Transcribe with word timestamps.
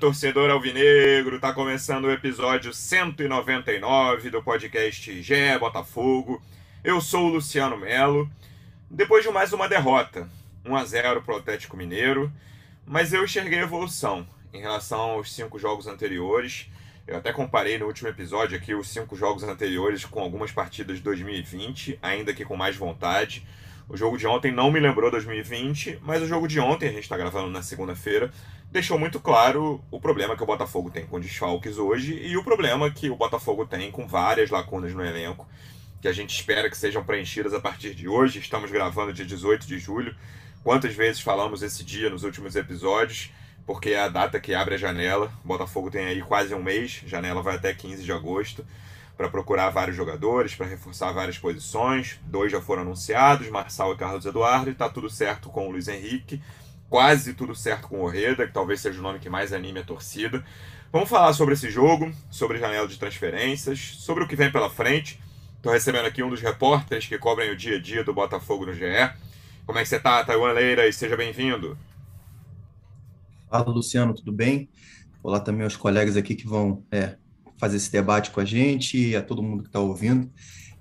torcedor 0.00 0.48
alvinegro! 0.48 1.38
Tá 1.38 1.52
começando 1.52 2.06
o 2.06 2.10
episódio 2.10 2.72
199 2.72 4.30
do 4.30 4.42
podcast 4.42 5.22
GE 5.22 5.58
Botafogo. 5.60 6.40
Eu 6.82 7.02
sou 7.02 7.26
o 7.26 7.28
Luciano 7.28 7.76
Melo. 7.76 8.26
Depois 8.90 9.22
de 9.22 9.30
mais 9.30 9.52
uma 9.52 9.68
derrota, 9.68 10.26
1 10.64 10.74
a 10.74 10.84
0 10.86 11.20
pro 11.20 11.36
Atlético 11.36 11.76
Mineiro, 11.76 12.32
mas 12.86 13.12
eu 13.12 13.24
enxerguei 13.24 13.58
evolução 13.58 14.26
em 14.54 14.60
relação 14.62 14.98
aos 14.98 15.34
cinco 15.34 15.58
jogos 15.58 15.86
anteriores. 15.86 16.70
Eu 17.06 17.18
até 17.18 17.30
comparei 17.30 17.76
no 17.76 17.84
último 17.84 18.08
episódio 18.08 18.56
aqui 18.56 18.74
os 18.74 18.88
cinco 18.88 19.14
jogos 19.14 19.42
anteriores 19.42 20.06
com 20.06 20.20
algumas 20.20 20.50
partidas 20.50 20.96
de 20.96 21.02
2020, 21.02 21.98
ainda 22.00 22.32
que 22.32 22.46
com 22.46 22.56
mais 22.56 22.74
vontade. 22.74 23.46
O 23.86 23.98
jogo 23.98 24.16
de 24.16 24.26
ontem 24.26 24.50
não 24.50 24.70
me 24.70 24.80
lembrou 24.80 25.10
2020, 25.10 25.98
mas 26.00 26.22
o 26.22 26.26
jogo 26.26 26.46
de 26.46 26.58
ontem, 26.58 26.88
a 26.88 26.92
gente 26.92 27.02
está 27.02 27.16
gravando 27.16 27.50
na 27.50 27.60
segunda-feira, 27.60 28.30
deixou 28.70 28.98
muito 28.98 29.18
claro 29.18 29.82
o 29.90 30.00
problema 30.00 30.36
que 30.36 30.42
o 30.42 30.46
Botafogo 30.46 30.90
tem 30.90 31.04
com 31.04 31.18
desfalques 31.18 31.76
hoje 31.76 32.14
e 32.14 32.36
o 32.36 32.44
problema 32.44 32.90
que 32.90 33.10
o 33.10 33.16
Botafogo 33.16 33.66
tem 33.66 33.90
com 33.90 34.06
várias 34.06 34.50
lacunas 34.50 34.94
no 34.94 35.04
elenco, 35.04 35.46
que 36.00 36.06
a 36.06 36.12
gente 36.12 36.34
espera 36.34 36.70
que 36.70 36.76
sejam 36.76 37.04
preenchidas 37.04 37.52
a 37.52 37.60
partir 37.60 37.94
de 37.94 38.08
hoje. 38.08 38.38
Estamos 38.38 38.70
gravando 38.70 39.12
dia 39.12 39.26
18 39.26 39.66
de 39.66 39.78
julho. 39.78 40.14
Quantas 40.62 40.94
vezes 40.94 41.20
falamos 41.20 41.62
esse 41.62 41.82
dia 41.82 42.08
nos 42.08 42.22
últimos 42.22 42.54
episódios? 42.54 43.30
Porque 43.66 43.90
é 43.90 44.00
a 44.00 44.08
data 44.08 44.38
que 44.38 44.54
abre 44.54 44.76
a 44.76 44.78
janela. 44.78 45.32
O 45.44 45.48
Botafogo 45.48 45.90
tem 45.90 46.06
aí 46.06 46.22
quase 46.22 46.54
um 46.54 46.62
mês, 46.62 47.02
janela 47.06 47.42
vai 47.42 47.56
até 47.56 47.74
15 47.74 48.04
de 48.04 48.12
agosto 48.12 48.64
para 49.16 49.28
procurar 49.28 49.68
vários 49.68 49.94
jogadores, 49.94 50.54
para 50.54 50.66
reforçar 50.66 51.12
várias 51.12 51.38
posições. 51.38 52.18
Dois 52.22 52.50
já 52.50 52.60
foram 52.60 52.82
anunciados, 52.82 53.50
Marçal 53.50 53.92
e 53.92 53.96
Carlos 53.96 54.24
Eduardo, 54.24 54.70
e 54.70 54.72
está 54.72 54.88
tudo 54.88 55.10
certo 55.10 55.50
com 55.50 55.68
o 55.68 55.72
Luiz 55.72 55.88
Henrique. 55.88 56.40
Quase 56.90 57.34
tudo 57.34 57.54
certo 57.54 57.86
com 57.86 58.00
o 58.00 58.04
Orreda, 58.04 58.48
que 58.48 58.52
talvez 58.52 58.80
seja 58.80 58.98
o 58.98 59.02
nome 59.02 59.20
que 59.20 59.30
mais 59.30 59.52
anime 59.52 59.78
a 59.78 59.84
torcida. 59.84 60.44
Vamos 60.92 61.08
falar 61.08 61.32
sobre 61.34 61.54
esse 61.54 61.70
jogo, 61.70 62.12
sobre 62.28 62.58
janela 62.58 62.88
de 62.88 62.98
transferências, 62.98 63.78
sobre 63.98 64.24
o 64.24 64.26
que 64.26 64.34
vem 64.34 64.50
pela 64.50 64.68
frente. 64.68 65.20
Estou 65.56 65.70
recebendo 65.70 66.06
aqui 66.06 66.20
um 66.20 66.28
dos 66.28 66.40
repórteres 66.40 67.06
que 67.06 67.16
cobrem 67.16 67.52
o 67.52 67.56
dia 67.56 67.76
a 67.76 67.80
dia 67.80 68.02
do 68.02 68.12
Botafogo 68.12 68.66
no 68.66 68.74
GE. 68.74 68.82
Como 69.64 69.78
é 69.78 69.82
que 69.82 69.88
você 69.88 69.98
está, 69.98 70.24
Taiwan 70.24 70.50
Leira? 70.50 70.88
E 70.88 70.92
seja 70.92 71.16
bem-vindo. 71.16 71.78
Fala, 73.48 73.70
Luciano, 73.70 74.12
tudo 74.12 74.32
bem? 74.32 74.68
Olá 75.22 75.38
também 75.38 75.62
aos 75.62 75.76
colegas 75.76 76.16
aqui 76.16 76.34
que 76.34 76.48
vão 76.48 76.84
é, 76.90 77.16
fazer 77.56 77.76
esse 77.76 77.92
debate 77.92 78.32
com 78.32 78.40
a 78.40 78.44
gente 78.44 78.98
e 78.98 79.14
a 79.14 79.22
todo 79.22 79.44
mundo 79.44 79.62
que 79.62 79.68
está 79.68 79.78
ouvindo. 79.78 80.28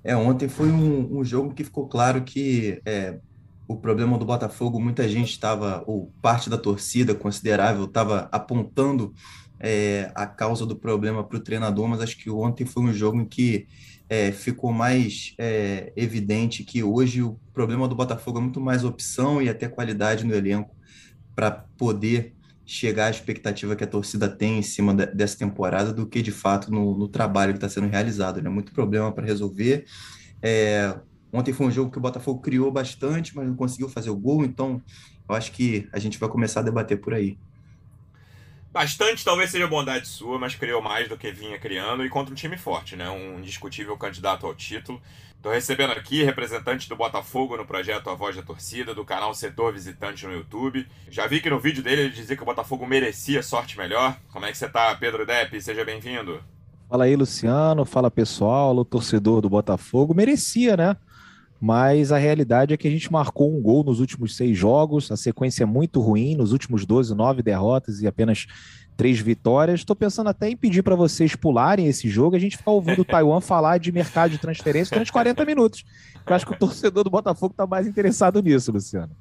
É, 0.03 0.16
ontem 0.16 0.50
foi 0.50 0.72
um, 0.72 1.19
um, 1.19 1.23
jogo 1.23 1.53
que 1.53 1.64
ficou 1.64 1.88
claro 1.88 2.23
que 2.23 2.81
é, 2.84 3.19
o 3.70 3.78
problema 3.78 4.17
do 4.17 4.25
Botafogo, 4.25 4.80
muita 4.80 5.08
gente 5.08 5.30
estava, 5.30 5.84
ou 5.86 6.12
parte 6.23 6.50
da 6.50 6.58
torcida 6.58 7.14
considerável, 7.14 7.86
estava 7.86 8.28
apontando 8.31 9.14
é, 9.59 10.12
a 10.16 10.25
causa 10.25 10.66
do 10.66 10.75
problema 10.75 11.23
para 11.23 11.38
o 11.38 11.39
treinador, 11.39 11.88
mas 11.88 12.02
acho 12.02 12.17
que 12.17 12.31
ontem 12.31 12.66
foi 12.66 12.81
um 12.81 12.92
jogo 12.92 13.20
em 13.22 13.25
que 13.25 13.67
é, 14.09 14.31
ficou 14.31 14.73
mais 14.73 15.36
é, 15.38 15.94
evidente 15.95 16.64
que 16.64 16.81
hoje 16.81 17.22
o 17.22 17.40
problema 17.53 17.88
do 17.88 17.94
Botafogo 17.94 18.40
é 18.40 18.42
muito 18.42 18.59
mais 18.59 18.84
opção 18.84 19.40
e 19.40 19.47
até 19.47 19.67
qualidade 19.67 20.25
no 20.25 20.34
elenco 20.34 20.75
para 21.36 21.52
poder 21.52 22.34
chegar 22.66 23.06
à 23.06 23.09
expectativa 23.12 23.75
que 23.75 23.84
a 23.84 23.88
torcida 23.88 24.28
tem 24.28 24.58
em 24.58 24.64
cima 24.64 24.95
de, 24.95 25.06
dessa 25.14 25.38
temporada 25.38 25.94
do 25.94 26.08
que 26.08 26.23
de 26.23 26.31
fato 26.31 26.72
no, 26.72 26.97
no 26.97 27.08
trabalho 27.08 27.53
que 27.53 27.58
está 27.58 27.70
sendo 27.70 27.88
realizado. 27.88 28.42
Né? 28.42 28.50
Muito 28.50 28.72
problema 28.72 29.12
para 29.12 29.28
resolver. 29.28 29.86
É, 30.42 30.95
ontem 31.31 31.53
foi 31.53 31.67
um 31.67 31.72
jogo 31.72 31.91
que 31.91 31.97
o 31.97 32.02
Botafogo 32.02 32.41
criou 32.41 32.72
bastante, 32.72 33.35
mas 33.35 33.47
não 33.47 33.55
conseguiu 33.55 33.89
fazer 33.89 34.09
o 34.09 34.16
gol, 34.16 34.44
então 34.44 34.81
eu 35.27 35.35
acho 35.35 35.52
que 35.52 35.88
a 35.91 35.99
gente 35.99 36.17
vai 36.17 36.30
começar 36.30 36.61
a 36.61 36.63
debater 36.63 36.99
por 36.99 37.13
aí. 37.13 37.38
Bastante 38.72 39.25
talvez 39.25 39.50
seja 39.50 39.67
bondade 39.67 40.07
sua, 40.07 40.38
mas 40.38 40.53
criou 40.53 40.80
mais 40.80 41.09
do 41.09 41.17
que 41.17 41.31
vinha 41.31 41.57
criando 41.57 42.06
e 42.06 42.09
contra 42.09 42.31
um 42.31 42.35
time 42.35 42.56
forte, 42.56 42.95
né? 42.95 43.09
Um 43.09 43.39
indiscutível 43.39 43.97
candidato 43.97 44.45
ao 44.45 44.53
título. 44.53 45.01
Estou 45.35 45.51
recebendo 45.51 45.91
aqui 45.91 46.22
representante 46.22 46.88
do 46.88 46.95
Botafogo 46.95 47.57
no 47.57 47.66
projeto 47.66 48.09
A 48.12 48.13
Voz 48.13 48.35
da 48.35 48.44
Torcida, 48.44 48.94
do 48.94 49.03
canal 49.03 49.34
Setor 49.34 49.73
Visitante 49.73 50.28
no 50.28 50.34
YouTube. 50.34 50.85
Já 51.09 51.25
vi 51.25 51.41
que 51.41 51.50
no 51.50 51.59
vídeo 51.59 51.81
dele 51.81 52.01
ele 52.03 52.09
dizia 52.12 52.35
que 52.35 52.44
o 52.44 52.45
Botafogo 52.45 52.85
merecia 52.85 53.41
sorte 53.41 53.75
melhor. 53.75 54.16
Como 54.31 54.45
é 54.45 54.51
que 54.51 54.57
você 54.57 54.69
tá, 54.69 54.94
Pedro 54.95 55.25
Depp? 55.25 55.59
Seja 55.59 55.84
bem-vindo. 55.84 56.39
Fala 56.88 57.06
aí, 57.06 57.16
Luciano. 57.16 57.85
Fala 57.85 58.12
pessoal, 58.12 58.75
o 58.75 58.85
torcedor 58.85 59.41
do 59.41 59.50
Botafogo. 59.50 60.13
Merecia, 60.13 60.78
né? 60.78 60.97
Mas 61.59 62.12
a 62.12 62.18
realidade 62.18 62.74
é 62.74 62.78
que 62.78 62.88
a 62.88 62.92
gente 62.92 63.12
marcou 63.12 63.56
um 63.56 63.62
gol 63.62 63.84
nos 63.84 64.00
últimos 64.00 64.36
seis 64.36 64.58
jogos, 64.58 65.12
a 65.12 65.18
sequência 65.18 65.64
é 65.64 65.66
muito 65.66 66.00
ruim, 66.00 66.36
nos 66.36 66.53
últimos 66.53 66.86
12, 66.86 67.14
nove 67.14 67.44
derrotas 67.44 68.02
e 68.02 68.08
apenas 68.08 68.47
três 68.96 69.20
vitórias. 69.20 69.80
Estou 69.81 69.96
pensando 69.96 70.30
até 70.30 70.50
em 70.50 70.58
pedir 70.58 70.84
para 70.84 70.96
vocês 70.96 71.36
pularem 71.36 71.88
esse 71.88 72.09
jogo 72.09 72.36
a 72.36 72.40
gente 72.40 72.58
ficar 72.58 72.72
ouvindo 72.72 73.02
o 73.02 73.06
Taiwan 73.06 73.42
falar 73.42 73.78
de 73.78 73.92
mercado 73.92 74.31
de 74.31 74.38
transferência 74.38 74.94
durante 74.94 75.12
40 75.12 75.46
minutos. 75.46 75.86
Eu 76.25 76.36
acho 76.36 76.46
que 76.46 76.53
o 76.53 76.58
torcedor 76.58 77.03
do 77.03 77.09
Botafogo 77.09 77.52
está 77.52 77.66
mais 77.66 77.88
interessado 77.88 78.42
nisso, 78.42 78.72
Luciano. 78.72 79.12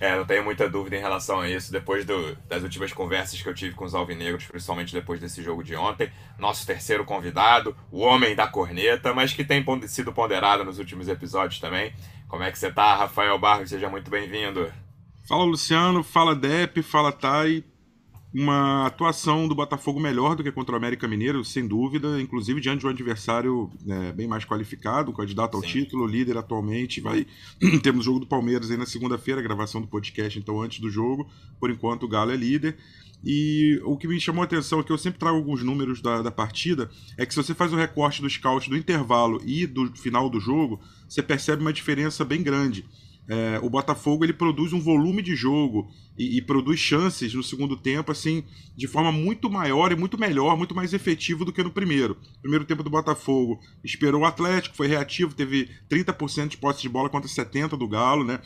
É, 0.00 0.16
não 0.16 0.24
tenho 0.24 0.44
muita 0.44 0.68
dúvida 0.68 0.96
em 0.96 1.00
relação 1.00 1.40
a 1.40 1.48
isso. 1.48 1.72
Depois 1.72 2.04
do, 2.04 2.36
das 2.48 2.62
últimas 2.62 2.92
conversas 2.92 3.40
que 3.42 3.48
eu 3.48 3.54
tive 3.54 3.74
com 3.74 3.84
os 3.84 3.94
alvinegros, 3.94 4.46
principalmente 4.46 4.92
depois 4.92 5.20
desse 5.20 5.42
jogo 5.42 5.64
de 5.64 5.74
ontem, 5.74 6.10
nosso 6.38 6.66
terceiro 6.66 7.04
convidado, 7.04 7.76
o 7.90 8.00
homem 8.00 8.34
da 8.36 8.46
corneta, 8.46 9.12
mas 9.12 9.32
que 9.32 9.44
tem 9.44 9.64
sido 9.88 10.12
ponderado 10.12 10.64
nos 10.64 10.78
últimos 10.78 11.08
episódios 11.08 11.60
também. 11.60 11.92
Como 12.28 12.42
é 12.42 12.52
que 12.52 12.58
você 12.58 12.70
tá, 12.70 12.94
Rafael 12.94 13.38
Barros? 13.38 13.70
Seja 13.70 13.88
muito 13.88 14.10
bem-vindo. 14.10 14.72
Fala, 15.26 15.44
Luciano. 15.44 16.02
Fala, 16.02 16.34
Dep. 16.34 16.82
Fala, 16.82 17.10
Thay 17.10 17.64
uma 18.32 18.86
atuação 18.86 19.48
do 19.48 19.54
Botafogo 19.54 19.98
melhor 19.98 20.36
do 20.36 20.42
que 20.42 20.52
contra 20.52 20.74
o 20.74 20.76
América 20.76 21.08
Mineiro, 21.08 21.42
sem 21.44 21.66
dúvida, 21.66 22.20
inclusive 22.20 22.60
diante 22.60 22.80
de 22.80 22.86
um 22.86 22.90
adversário 22.90 23.70
é, 23.88 24.12
bem 24.12 24.28
mais 24.28 24.44
qualificado, 24.44 25.10
um 25.10 25.14
candidato 25.14 25.56
ao 25.56 25.62
Sim. 25.62 25.68
título, 25.68 26.06
líder 26.06 26.36
atualmente. 26.36 27.00
Vai 27.00 27.26
temos 27.82 28.00
o 28.00 28.04
jogo 28.04 28.20
do 28.20 28.26
Palmeiras 28.26 28.70
aí 28.70 28.76
na 28.76 28.84
segunda-feira, 28.84 29.40
gravação 29.40 29.80
do 29.80 29.86
podcast, 29.86 30.38
então 30.38 30.60
antes 30.60 30.78
do 30.80 30.90
jogo. 30.90 31.28
Por 31.58 31.70
enquanto 31.70 32.02
o 32.02 32.08
Galo 32.08 32.30
é 32.30 32.36
líder. 32.36 32.76
E 33.24 33.80
o 33.84 33.96
que 33.96 34.06
me 34.06 34.20
chamou 34.20 34.42
a 34.42 34.44
atenção, 34.44 34.78
é 34.78 34.82
que 34.84 34.92
eu 34.92 34.98
sempre 34.98 35.18
trago 35.18 35.36
alguns 35.36 35.62
números 35.64 36.00
da, 36.00 36.22
da 36.22 36.30
partida, 36.30 36.88
é 37.16 37.26
que 37.26 37.34
se 37.34 37.42
você 37.42 37.52
faz 37.52 37.72
o 37.72 37.76
recorte 37.76 38.22
do 38.22 38.30
scout 38.30 38.70
do 38.70 38.76
intervalo 38.76 39.42
e 39.44 39.66
do 39.66 39.90
final 39.96 40.30
do 40.30 40.38
jogo, 40.38 40.80
você 41.08 41.20
percebe 41.20 41.62
uma 41.62 41.72
diferença 41.72 42.24
bem 42.24 42.42
grande 42.42 42.84
é, 43.28 43.60
o 43.62 43.68
Botafogo 43.68 44.24
ele 44.24 44.32
produz 44.32 44.72
um 44.72 44.80
volume 44.80 45.20
de 45.20 45.36
jogo 45.36 45.90
e, 46.16 46.38
e, 46.38 46.42
produz 46.42 46.80
chances 46.80 47.34
no 47.34 47.42
segundo 47.42 47.76
tempo 47.76 48.10
assim 48.10 48.42
de 48.74 48.86
forma 48.86 49.12
muito 49.12 49.50
maior 49.50 49.92
e 49.92 49.96
muito 49.96 50.18
melhor, 50.18 50.56
muito 50.56 50.74
mais 50.74 50.94
efetivo 50.94 51.44
do 51.44 51.52
que 51.52 51.62
no 51.62 51.70
primeiro. 51.70 52.16
primeiro 52.40 52.64
tempo 52.64 52.82
do 52.82 52.88
Botafogo 52.88 53.60
esperou 53.84 54.22
o 54.22 54.24
Atlético, 54.24 54.74
foi 54.74 54.86
reativo, 54.86 55.34
teve 55.34 55.68
30% 55.90 56.48
de 56.48 56.56
posse 56.56 56.80
de 56.80 56.88
bola 56.88 57.10
contra 57.10 57.28
70 57.28 57.76
do 57.76 57.86
Galo, 57.86 58.24
né? 58.24 58.40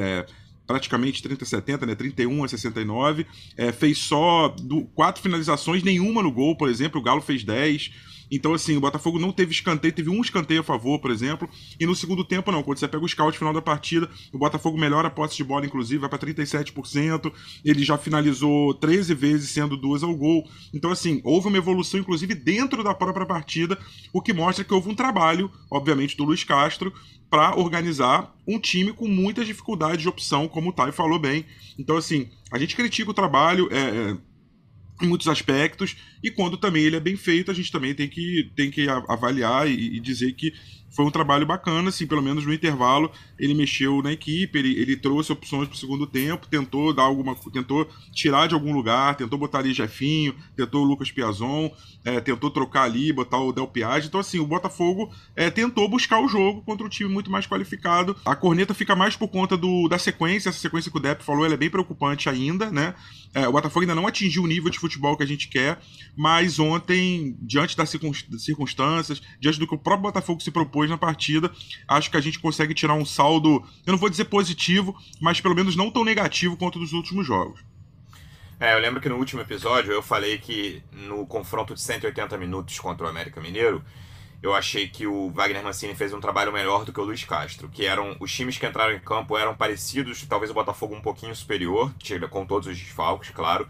É, 0.00 0.26
praticamente 0.66 1.22
30 1.22 1.44
a 1.44 1.46
70, 1.46 1.86
né? 1.86 1.94
31 1.94 2.44
a 2.44 2.48
69. 2.48 3.26
É, 3.56 3.72
fez 3.72 3.98
só 3.98 4.48
do, 4.48 4.84
quatro 4.94 5.22
finalizações, 5.22 5.82
nenhuma 5.82 6.22
no 6.22 6.32
gol, 6.32 6.56
por 6.56 6.70
exemplo. 6.70 7.00
O 7.00 7.04
Galo 7.04 7.20
fez 7.20 7.44
10. 7.44 7.92
Então, 8.32 8.54
assim, 8.54 8.74
o 8.78 8.80
Botafogo 8.80 9.18
não 9.18 9.30
teve 9.30 9.52
escanteio, 9.52 9.92
teve 9.92 10.08
um 10.08 10.22
escanteio 10.22 10.62
a 10.62 10.64
favor, 10.64 10.98
por 10.98 11.10
exemplo, 11.10 11.46
e 11.78 11.84
no 11.84 11.94
segundo 11.94 12.24
tempo 12.24 12.50
não. 12.50 12.62
Quando 12.62 12.78
você 12.78 12.88
pega 12.88 13.04
o 13.04 13.08
scout 13.08 13.36
final 13.36 13.52
da 13.52 13.60
partida, 13.60 14.08
o 14.32 14.38
Botafogo 14.38 14.78
melhora 14.78 15.08
a 15.08 15.10
posse 15.10 15.36
de 15.36 15.44
bola, 15.44 15.66
inclusive, 15.66 16.00
vai 16.00 16.08
para 16.08 16.18
37%. 16.18 17.30
Ele 17.62 17.84
já 17.84 17.98
finalizou 17.98 18.72
13 18.72 19.14
vezes, 19.14 19.50
sendo 19.50 19.76
duas 19.76 20.02
ao 20.02 20.16
gol. 20.16 20.48
Então, 20.72 20.90
assim, 20.90 21.20
houve 21.22 21.48
uma 21.48 21.58
evolução, 21.58 22.00
inclusive, 22.00 22.34
dentro 22.34 22.82
da 22.82 22.94
própria 22.94 23.26
partida, 23.26 23.78
o 24.14 24.22
que 24.22 24.32
mostra 24.32 24.64
que 24.64 24.72
houve 24.72 24.88
um 24.88 24.94
trabalho, 24.94 25.50
obviamente, 25.70 26.16
do 26.16 26.24
Luiz 26.24 26.42
Castro 26.42 26.90
para 27.28 27.54
organizar 27.56 28.34
um 28.46 28.58
time 28.58 28.92
com 28.92 29.08
muitas 29.08 29.46
dificuldades 29.46 30.02
de 30.02 30.08
opção, 30.08 30.48
como 30.48 30.70
o 30.70 30.72
Thay 30.72 30.92
falou 30.92 31.18
bem. 31.18 31.44
Então, 31.78 31.96
assim, 31.96 32.28
a 32.50 32.58
gente 32.58 32.76
critica 32.76 33.10
o 33.10 33.14
trabalho. 33.14 33.68
É, 33.70 34.10
é 34.10 34.31
em 35.00 35.06
muitos 35.06 35.28
aspectos, 35.28 35.96
e 36.22 36.30
quando 36.30 36.56
também 36.56 36.84
ele 36.84 36.96
é 36.96 37.00
bem 37.00 37.16
feito, 37.16 37.50
a 37.50 37.54
gente 37.54 37.72
também 37.72 37.94
tem 37.94 38.08
que, 38.08 38.50
tem 38.54 38.70
que 38.70 38.88
avaliar 38.88 39.68
e, 39.68 39.96
e 39.96 40.00
dizer 40.00 40.32
que 40.32 40.52
foi 40.90 41.04
um 41.04 41.10
trabalho 41.10 41.46
bacana, 41.46 41.88
assim, 41.88 42.06
pelo 42.06 42.22
menos 42.22 42.44
no 42.44 42.52
intervalo 42.52 43.10
ele 43.42 43.54
mexeu 43.54 44.00
na 44.00 44.12
equipe, 44.12 44.56
ele, 44.56 44.80
ele 44.80 44.96
trouxe 44.96 45.32
opções 45.32 45.66
para 45.66 45.74
o 45.74 45.78
segundo 45.78 46.06
tempo, 46.06 46.46
tentou 46.46 46.94
dar 46.94 47.02
alguma, 47.02 47.34
tentou 47.52 47.88
tirar 48.12 48.46
de 48.46 48.54
algum 48.54 48.72
lugar, 48.72 49.16
tentou 49.16 49.36
botar 49.36 49.58
ali 49.58 49.74
Jefinho, 49.74 50.32
tentou 50.54 50.84
o 50.84 50.86
Lucas 50.86 51.10
Piazon, 51.10 51.68
é, 52.04 52.20
tentou 52.20 52.52
trocar 52.52 52.84
ali, 52.84 53.12
botar 53.12 53.38
o 53.38 53.52
Del 53.52 53.66
Piage. 53.66 54.06
Então 54.06 54.20
assim, 54.20 54.38
o 54.38 54.46
Botafogo 54.46 55.12
é, 55.34 55.50
tentou 55.50 55.88
buscar 55.88 56.20
o 56.20 56.28
jogo 56.28 56.62
contra 56.62 56.86
um 56.86 56.88
time 56.88 57.10
muito 57.10 57.32
mais 57.32 57.44
qualificado. 57.44 58.16
A 58.24 58.36
corneta 58.36 58.72
fica 58.74 58.94
mais 58.94 59.16
por 59.16 59.26
conta 59.26 59.56
do, 59.56 59.88
da 59.88 59.98
sequência, 59.98 60.48
essa 60.48 60.60
sequência 60.60 60.88
que 60.88 60.96
o 60.96 61.00
Depp 61.00 61.24
falou, 61.24 61.44
ela 61.44 61.54
é 61.54 61.56
bem 61.56 61.68
preocupante 61.68 62.28
ainda, 62.28 62.70
né? 62.70 62.94
É, 63.34 63.48
o 63.48 63.52
Botafogo 63.52 63.80
ainda 63.80 63.94
não 63.94 64.06
atingiu 64.06 64.44
o 64.44 64.46
nível 64.46 64.70
de 64.70 64.78
futebol 64.78 65.16
que 65.16 65.22
a 65.22 65.26
gente 65.26 65.48
quer, 65.48 65.80
mas 66.14 66.58
ontem, 66.58 67.36
diante 67.40 67.76
das 67.76 67.90
circunstâncias, 68.38 69.20
diante 69.40 69.58
do 69.58 69.66
que 69.66 69.74
o 69.74 69.78
próprio 69.78 70.02
Botafogo 70.02 70.40
se 70.40 70.50
propôs 70.50 70.88
na 70.88 70.98
partida. 70.98 71.50
Acho 71.88 72.10
que 72.10 72.16
a 72.16 72.20
gente 72.20 72.38
consegue 72.38 72.74
tirar 72.74 72.94
um 72.94 73.04
saldo, 73.32 73.64
eu 73.86 73.92
não 73.92 73.98
vou 73.98 74.10
dizer 74.10 74.26
positivo, 74.26 74.94
mas 75.20 75.40
pelo 75.40 75.54
menos 75.54 75.76
não 75.76 75.90
tão 75.90 76.04
negativo 76.04 76.56
quanto 76.56 76.78
dos 76.78 76.92
últimos 76.92 77.26
jogos. 77.26 77.60
É, 78.60 78.74
eu 78.74 78.78
lembro 78.78 79.00
que 79.00 79.08
no 79.08 79.16
último 79.16 79.40
episódio 79.40 79.92
eu 79.92 80.02
falei 80.02 80.38
que 80.38 80.82
no 80.92 81.26
confronto 81.26 81.74
de 81.74 81.80
180 81.80 82.36
minutos 82.36 82.78
contra 82.78 83.06
o 83.06 83.10
América 83.10 83.40
Mineiro, 83.40 83.82
eu 84.42 84.54
achei 84.54 84.88
que 84.88 85.06
o 85.06 85.30
Wagner 85.30 85.62
Mancini 85.62 85.94
fez 85.94 86.12
um 86.12 86.20
trabalho 86.20 86.52
melhor 86.52 86.84
do 86.84 86.92
que 86.92 87.00
o 87.00 87.04
Luiz 87.04 87.24
Castro, 87.24 87.68
que 87.68 87.86
eram 87.86 88.16
os 88.20 88.32
times 88.32 88.58
que 88.58 88.66
entraram 88.66 88.92
em 88.92 89.00
campo 89.00 89.36
eram 89.38 89.54
parecidos, 89.54 90.24
talvez 90.28 90.50
o 90.50 90.54
Botafogo 90.54 90.94
um 90.94 91.00
pouquinho 91.00 91.34
superior, 91.34 91.92
com 92.30 92.44
todos 92.44 92.68
os 92.68 92.78
desfalques, 92.78 93.30
claro. 93.30 93.68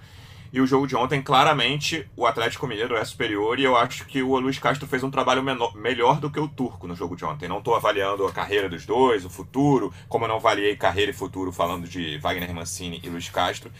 E 0.53 0.61
o 0.61 0.67
jogo 0.67 0.87
de 0.87 0.95
ontem, 0.95 1.23
claramente, 1.23 2.07
o 2.15 2.27
Atlético 2.27 2.67
Mineiro 2.67 2.95
é 2.95 3.05
superior 3.05 3.59
e 3.59 3.65
eu 3.65 3.75
acho 3.75 4.05
que 4.05 4.23
o 4.23 4.39
Luiz 4.39 4.59
Castro 4.59 4.87
fez 4.87 5.03
um 5.03 5.11
trabalho 5.11 5.43
menor, 5.43 5.75
melhor 5.75 6.21
do 6.21 6.31
que 6.31 6.39
o 6.39 6.47
Turco 6.47 6.87
no 6.87 6.95
jogo 6.95 7.17
de 7.17 7.25
ontem. 7.25 7.49
Não 7.49 7.59
estou 7.59 7.75
avaliando 7.75 8.27
a 8.27 8.33
carreira 8.33 8.69
dos 8.69 8.85
dois, 8.85 9.25
o 9.25 9.31
futuro, 9.31 9.95
como 10.09 10.27
eu 10.27 10.29
não 10.29 10.37
avaliei 10.37 10.77
carreira 10.77 11.11
e 11.11 11.15
futuro 11.15 11.51
falando 11.53 11.89
de 11.89 12.19
Wagner 12.19 12.53
Mancini 12.55 13.01
e 13.03 13.09
Luiz 13.09 13.31
Castro 13.31 13.73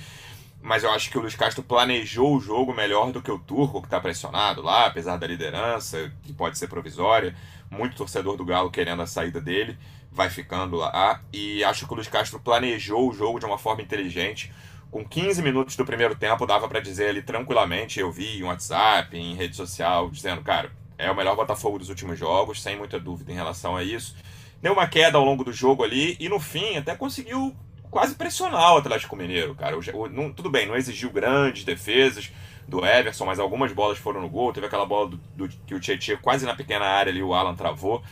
mas 0.63 0.85
eu 0.85 0.93
acho 0.93 1.11
que 1.11 1.19
o 1.19 1.21
Luiz 1.21 1.35
Castro 1.35 1.63
planejou 1.63 2.37
o 2.37 2.41
jogo 2.41 2.73
melhor 2.73 3.11
do 3.11 3.21
que 3.21 3.31
o 3.31 3.39
Turco, 3.39 3.81
que 3.81 3.89
está 3.89 4.01
pressionado 4.01 4.63
lá, 4.63 4.87
apesar 4.87 5.17
da 5.17 5.27
liderança, 5.27 6.13
que 6.23 6.33
pode 6.33 6.57
ser 6.57 6.69
provisória. 6.69 7.35
Muito 7.69 7.97
torcedor 7.97 8.37
do 8.37 8.45
Galo 8.45 8.71
querendo 8.71 9.03
a 9.03 9.07
saída 9.07 9.41
dele, 9.41 9.77
vai 10.11 10.31
ficando 10.31 10.77
lá. 10.77 11.21
E 11.33 11.65
acho 11.65 11.85
que 11.85 11.93
o 11.93 11.97
Luiz 11.97 12.07
Castro 12.07 12.39
planejou 12.39 13.11
o 13.11 13.13
jogo 13.13 13.41
de 13.41 13.45
uma 13.45 13.59
forma 13.59 13.83
inteligente. 13.83 14.53
Com 14.93 15.03
15 15.03 15.41
minutos 15.41 15.75
do 15.75 15.87
primeiro 15.87 16.15
tempo, 16.15 16.45
dava 16.45 16.69
para 16.69 16.79
dizer 16.79 17.09
ali 17.09 17.23
tranquilamente. 17.23 17.99
Eu 17.99 18.13
vi 18.13 18.39
em 18.39 18.43
WhatsApp, 18.43 19.17
em 19.17 19.35
rede 19.35 19.57
social, 19.57 20.11
dizendo, 20.11 20.43
cara, 20.43 20.71
é 20.99 21.11
o 21.11 21.17
melhor 21.17 21.35
Botafogo 21.35 21.79
dos 21.79 21.89
últimos 21.89 22.19
jogos, 22.19 22.61
sem 22.61 22.77
muita 22.77 23.01
dúvida 23.01 23.33
em 23.33 23.35
relação 23.35 23.75
a 23.75 23.83
isso. 23.83 24.15
Deu 24.61 24.75
uma 24.75 24.87
queda 24.87 25.17
ao 25.17 25.25
longo 25.25 25.45
do 25.45 25.51
jogo 25.51 25.83
ali 25.83 26.15
e 26.21 26.29
no 26.29 26.39
fim 26.39 26.77
até 26.77 26.95
conseguiu 26.95 27.57
quase 27.91 28.15
pressionar 28.17 28.75
o 28.75 28.77
Atlético 28.77 29.17
Mineiro, 29.17 29.55
cara. 29.55 29.79
O, 29.79 30.09
não, 30.11 30.31
tudo 30.31 30.51
bem, 30.51 30.67
não 30.67 30.77
exigiu 30.77 31.11
grandes 31.11 31.65
defesas 31.65 32.31
do 32.69 32.85
Everson, 32.85 33.25
mas 33.25 33.39
algumas 33.39 33.73
bolas 33.73 33.97
foram 33.97 34.21
no 34.21 34.29
gol. 34.29 34.53
Teve 34.53 34.67
aquela 34.67 34.85
bola 34.85 35.09
do, 35.09 35.17
do 35.35 35.49
que 35.49 35.75
o 35.75 35.81
Tietchan 35.81 36.19
quase 36.19 36.45
na 36.45 36.55
pequena 36.55 36.85
área 36.85 37.11
ali, 37.11 37.23
o 37.23 37.33
Alan 37.33 37.55
travou. 37.55 38.03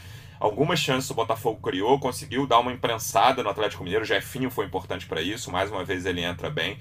Algumas 0.41 0.81
chances 0.81 1.11
o 1.11 1.15
Botafogo 1.15 1.61
criou, 1.61 2.01
conseguiu 2.01 2.47
dar 2.47 2.59
uma 2.59 2.73
imprensada 2.73 3.43
no 3.43 3.51
Atlético 3.51 3.85
Mineiro. 3.85 4.05
O 4.05 4.09
Jefinho 4.09 4.51
foi 4.51 4.65
importante 4.65 5.07
para 5.07 5.21
isso, 5.21 5.53
mais 5.53 5.71
uma 5.71 5.85
vez 5.85 6.07
ele 6.07 6.23
entra 6.23 6.49
bem. 6.49 6.79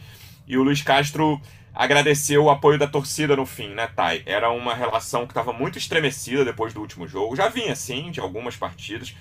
E 0.47 0.57
o 0.57 0.63
Luiz 0.63 0.81
Castro 0.81 1.39
agradeceu 1.75 2.45
o 2.45 2.49
apoio 2.49 2.79
da 2.79 2.87
torcida 2.87 3.35
no 3.35 3.45
fim, 3.45 3.67
né, 3.69 3.87
Thay? 3.87 4.23
Era 4.25 4.49
uma 4.49 4.73
relação 4.73 5.27
que 5.27 5.31
estava 5.31 5.51
muito 5.51 5.77
estremecida 5.77 6.45
depois 6.45 6.73
do 6.73 6.79
último 6.79 7.05
jogo. 7.05 7.35
Já 7.35 7.49
vinha 7.49 7.73
assim, 7.73 8.09
de 8.09 8.21
algumas 8.21 8.55
partidas 8.55 9.13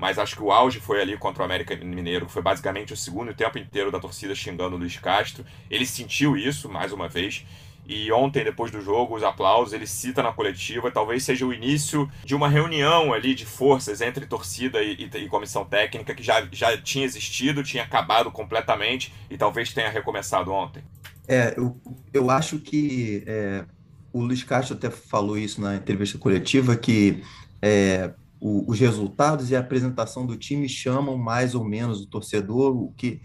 mas 0.00 0.18
acho 0.18 0.34
que 0.34 0.42
o 0.42 0.50
auge 0.50 0.80
foi 0.80 1.02
ali 1.02 1.16
contra 1.18 1.42
o 1.42 1.44
América 1.44 1.76
Mineiro, 1.76 2.24
que 2.24 2.32
foi 2.32 2.40
basicamente 2.40 2.90
o 2.90 2.96
segundo 2.96 3.34
tempo 3.34 3.58
inteiro 3.58 3.92
da 3.92 4.00
torcida 4.00 4.34
xingando 4.34 4.74
o 4.74 4.78
Luiz 4.78 4.96
Castro. 4.96 5.44
Ele 5.70 5.84
sentiu 5.84 6.38
isso, 6.38 6.70
mais 6.70 6.90
uma 6.90 7.06
vez, 7.06 7.44
e 7.90 8.12
ontem, 8.12 8.44
depois 8.44 8.70
do 8.70 8.80
jogo, 8.80 9.16
os 9.16 9.24
aplausos, 9.24 9.72
ele 9.72 9.84
cita 9.84 10.22
na 10.22 10.32
coletiva, 10.32 10.92
talvez 10.92 11.24
seja 11.24 11.44
o 11.44 11.52
início 11.52 12.08
de 12.24 12.36
uma 12.36 12.48
reunião 12.48 13.12
ali 13.12 13.34
de 13.34 13.44
forças 13.44 14.00
entre 14.00 14.26
torcida 14.26 14.80
e, 14.80 15.10
e, 15.12 15.18
e, 15.18 15.28
comissão 15.28 15.64
técnica 15.64 16.14
que 16.14 16.22
já, 16.22 16.46
já 16.52 16.80
tinha 16.80 17.04
existido, 17.04 17.64
tinha 17.64 17.82
acabado 17.82 18.30
completamente 18.30 19.12
e 19.28 19.36
talvez 19.36 19.72
tenha 19.72 19.90
recomeçado 19.90 20.52
ontem. 20.52 20.84
É, 21.26 21.52
eu, 21.56 21.76
eu 22.14 22.30
acho 22.30 22.60
que 22.60 23.24
é, 23.26 23.64
o 24.12 24.22
Luiz 24.22 24.44
Castro 24.44 24.76
até 24.76 24.88
falou 24.88 25.36
isso 25.36 25.60
na 25.60 25.74
entrevista 25.74 26.16
coletiva, 26.16 26.76
que 26.76 27.24
é, 27.60 28.14
o, 28.38 28.70
os 28.70 28.78
resultados 28.78 29.50
e 29.50 29.56
a 29.56 29.58
apresentação 29.58 30.24
do 30.24 30.36
time 30.36 30.68
chamam 30.68 31.18
mais 31.18 31.56
ou 31.56 31.64
menos 31.64 32.00
o 32.00 32.06
torcedor, 32.06 32.76
o 32.76 32.92
que, 32.96 33.20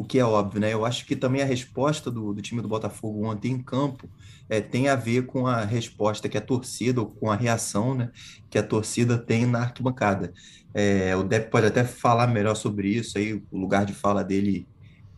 o 0.00 0.04
que 0.04 0.18
é 0.18 0.24
óbvio, 0.24 0.62
né? 0.62 0.72
Eu 0.72 0.86
acho 0.86 1.04
que 1.04 1.14
também 1.14 1.42
a 1.42 1.44
resposta 1.44 2.10
do, 2.10 2.32
do 2.32 2.40
time 2.40 2.62
do 2.62 2.68
Botafogo 2.68 3.26
ontem 3.26 3.52
em 3.52 3.62
campo 3.62 4.08
é, 4.48 4.58
tem 4.58 4.88
a 4.88 4.96
ver 4.96 5.26
com 5.26 5.46
a 5.46 5.62
resposta 5.62 6.26
que 6.26 6.38
a 6.38 6.40
torcida, 6.40 7.02
ou 7.02 7.06
com 7.06 7.30
a 7.30 7.36
reação 7.36 7.94
né, 7.94 8.10
que 8.48 8.56
a 8.56 8.62
torcida 8.62 9.18
tem 9.18 9.44
na 9.44 9.60
arquibancada. 9.60 10.32
É, 10.72 11.14
o 11.14 11.22
Depp 11.22 11.50
pode 11.50 11.66
até 11.66 11.84
falar 11.84 12.26
melhor 12.28 12.54
sobre 12.54 12.88
isso, 12.88 13.18
aí 13.18 13.34
o 13.50 13.58
lugar 13.58 13.84
de 13.84 13.92
fala 13.92 14.24
dele 14.24 14.66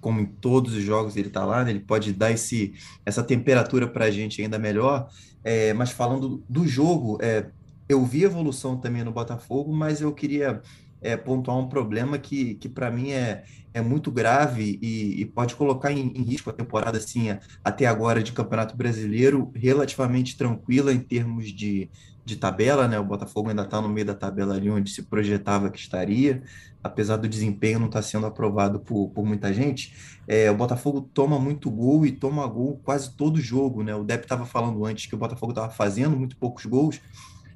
como 0.00 0.18
em 0.18 0.26
todos 0.26 0.74
os 0.74 0.82
jogos 0.82 1.16
ele 1.16 1.28
está 1.28 1.44
lá, 1.44 1.62
né? 1.62 1.70
ele 1.70 1.78
pode 1.78 2.12
dar 2.12 2.32
esse, 2.32 2.74
essa 3.06 3.22
temperatura 3.22 3.86
para 3.86 4.06
a 4.06 4.10
gente 4.10 4.42
ainda 4.42 4.58
melhor. 4.58 5.08
É, 5.44 5.72
mas 5.74 5.92
falando 5.92 6.42
do 6.48 6.66
jogo, 6.66 7.18
é, 7.22 7.46
eu 7.88 8.04
vi 8.04 8.24
evolução 8.24 8.76
também 8.76 9.04
no 9.04 9.12
Botafogo, 9.12 9.72
mas 9.72 10.00
eu 10.00 10.12
queria 10.12 10.60
é, 11.02 11.16
pontuar 11.16 11.58
um 11.58 11.68
problema 11.68 12.18
que, 12.18 12.54
que 12.54 12.68
para 12.68 12.90
mim 12.90 13.10
é, 13.10 13.42
é 13.74 13.80
muito 13.82 14.10
grave 14.10 14.78
e, 14.80 15.20
e 15.20 15.26
pode 15.26 15.56
colocar 15.56 15.90
em, 15.90 16.12
em, 16.14 16.22
risco 16.22 16.48
a 16.48 16.52
temporada 16.52 16.96
assim, 16.96 17.36
até 17.64 17.86
agora 17.86 18.22
de 18.22 18.32
Campeonato 18.32 18.76
Brasileiro, 18.76 19.50
relativamente 19.54 20.36
tranquila 20.36 20.92
em 20.92 21.00
termos 21.00 21.52
de, 21.52 21.90
de 22.24 22.36
tabela, 22.36 22.86
né? 22.86 22.98
O 22.98 23.04
Botafogo 23.04 23.50
ainda 23.50 23.62
está 23.62 23.80
no 23.80 23.88
meio 23.88 24.06
da 24.06 24.14
tabela 24.14 24.54
ali 24.54 24.70
onde 24.70 24.90
se 24.90 25.02
projetava 25.02 25.70
que 25.70 25.78
estaria, 25.78 26.42
apesar 26.82 27.16
do 27.16 27.28
desempenho 27.28 27.80
não 27.80 27.86
estar 27.86 28.00
tá 28.00 28.06
sendo 28.06 28.26
aprovado 28.26 28.78
por, 28.78 29.08
por 29.10 29.24
muita 29.24 29.52
gente. 29.52 29.94
É, 30.28 30.50
o 30.50 30.56
Botafogo 30.56 31.00
toma 31.12 31.38
muito 31.38 31.68
gol 31.70 32.06
e 32.06 32.12
toma 32.12 32.46
gol 32.46 32.80
quase 32.84 33.10
todo 33.16 33.40
jogo, 33.40 33.82
né? 33.82 33.94
O 33.94 34.04
Depp 34.04 34.24
estava 34.24 34.46
falando 34.46 34.84
antes 34.84 35.06
que 35.06 35.14
o 35.14 35.18
Botafogo 35.18 35.50
estava 35.50 35.70
fazendo 35.70 36.16
muito 36.16 36.36
poucos 36.36 36.64
gols 36.64 37.00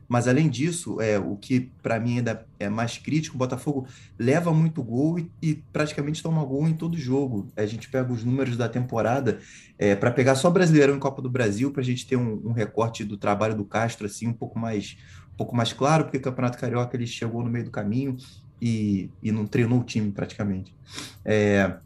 mas 0.08 0.29
além 0.29 0.49
disso, 0.49 1.00
é, 1.00 1.19
o 1.19 1.37
que 1.37 1.73
para 1.82 1.99
mim 1.99 2.19
ainda 2.19 2.47
é 2.58 2.69
mais 2.69 2.97
crítico, 2.97 3.35
o 3.35 3.38
Botafogo 3.38 3.87
leva 4.19 4.53
muito 4.53 4.82
gol 4.82 5.19
e, 5.19 5.31
e 5.43 5.55
praticamente 5.73 6.23
toma 6.23 6.44
gol 6.44 6.69
em 6.69 6.75
todo 6.75 6.97
jogo. 6.97 7.49
A 7.56 7.67
gente 7.67 7.88
pega 7.88 8.12
os 8.12 8.23
números 8.23 8.56
da 8.56 8.69
temporada 8.69 9.41
é, 9.79 9.97
para 9.97 10.11
pegar 10.11 10.37
só 10.37 10.50
Brasileirão 10.50 10.97
em 10.97 11.00
Copa 11.00 11.20
do 11.20 11.29
Brasil, 11.29 11.73
para 11.73 11.82
a 11.82 11.85
gente 11.85 12.06
ter 12.06 12.17
um, 12.17 12.41
um, 12.47 12.53
recorte 12.53 13.05
do 13.05 13.17
trabalho 13.17 13.56
do 13.56 13.64
Castro 13.64 14.06
assim 14.06 14.29
um 14.29 14.32
pouco 14.32 14.58
mais, 14.58 14.97
um 15.32 15.37
pouco 15.37 15.56
mais 15.56 15.73
claro, 15.73 16.05
porque 16.05 16.19
o 16.19 16.23
Campeonato 16.23 16.58
Carioca 16.58 16.97
ele 16.97 17.06
chegou 17.06 17.43
no 17.43 17.50
meio 17.50 17.64
do 17.64 17.70
caminho 17.70 18.17
e, 18.62 19.11
e 19.23 19.32
não 19.32 19.47
treinou 19.47 19.81
o 19.81 19.85
time 19.85 20.12
praticamente. 20.12 20.75
É, 21.25 21.76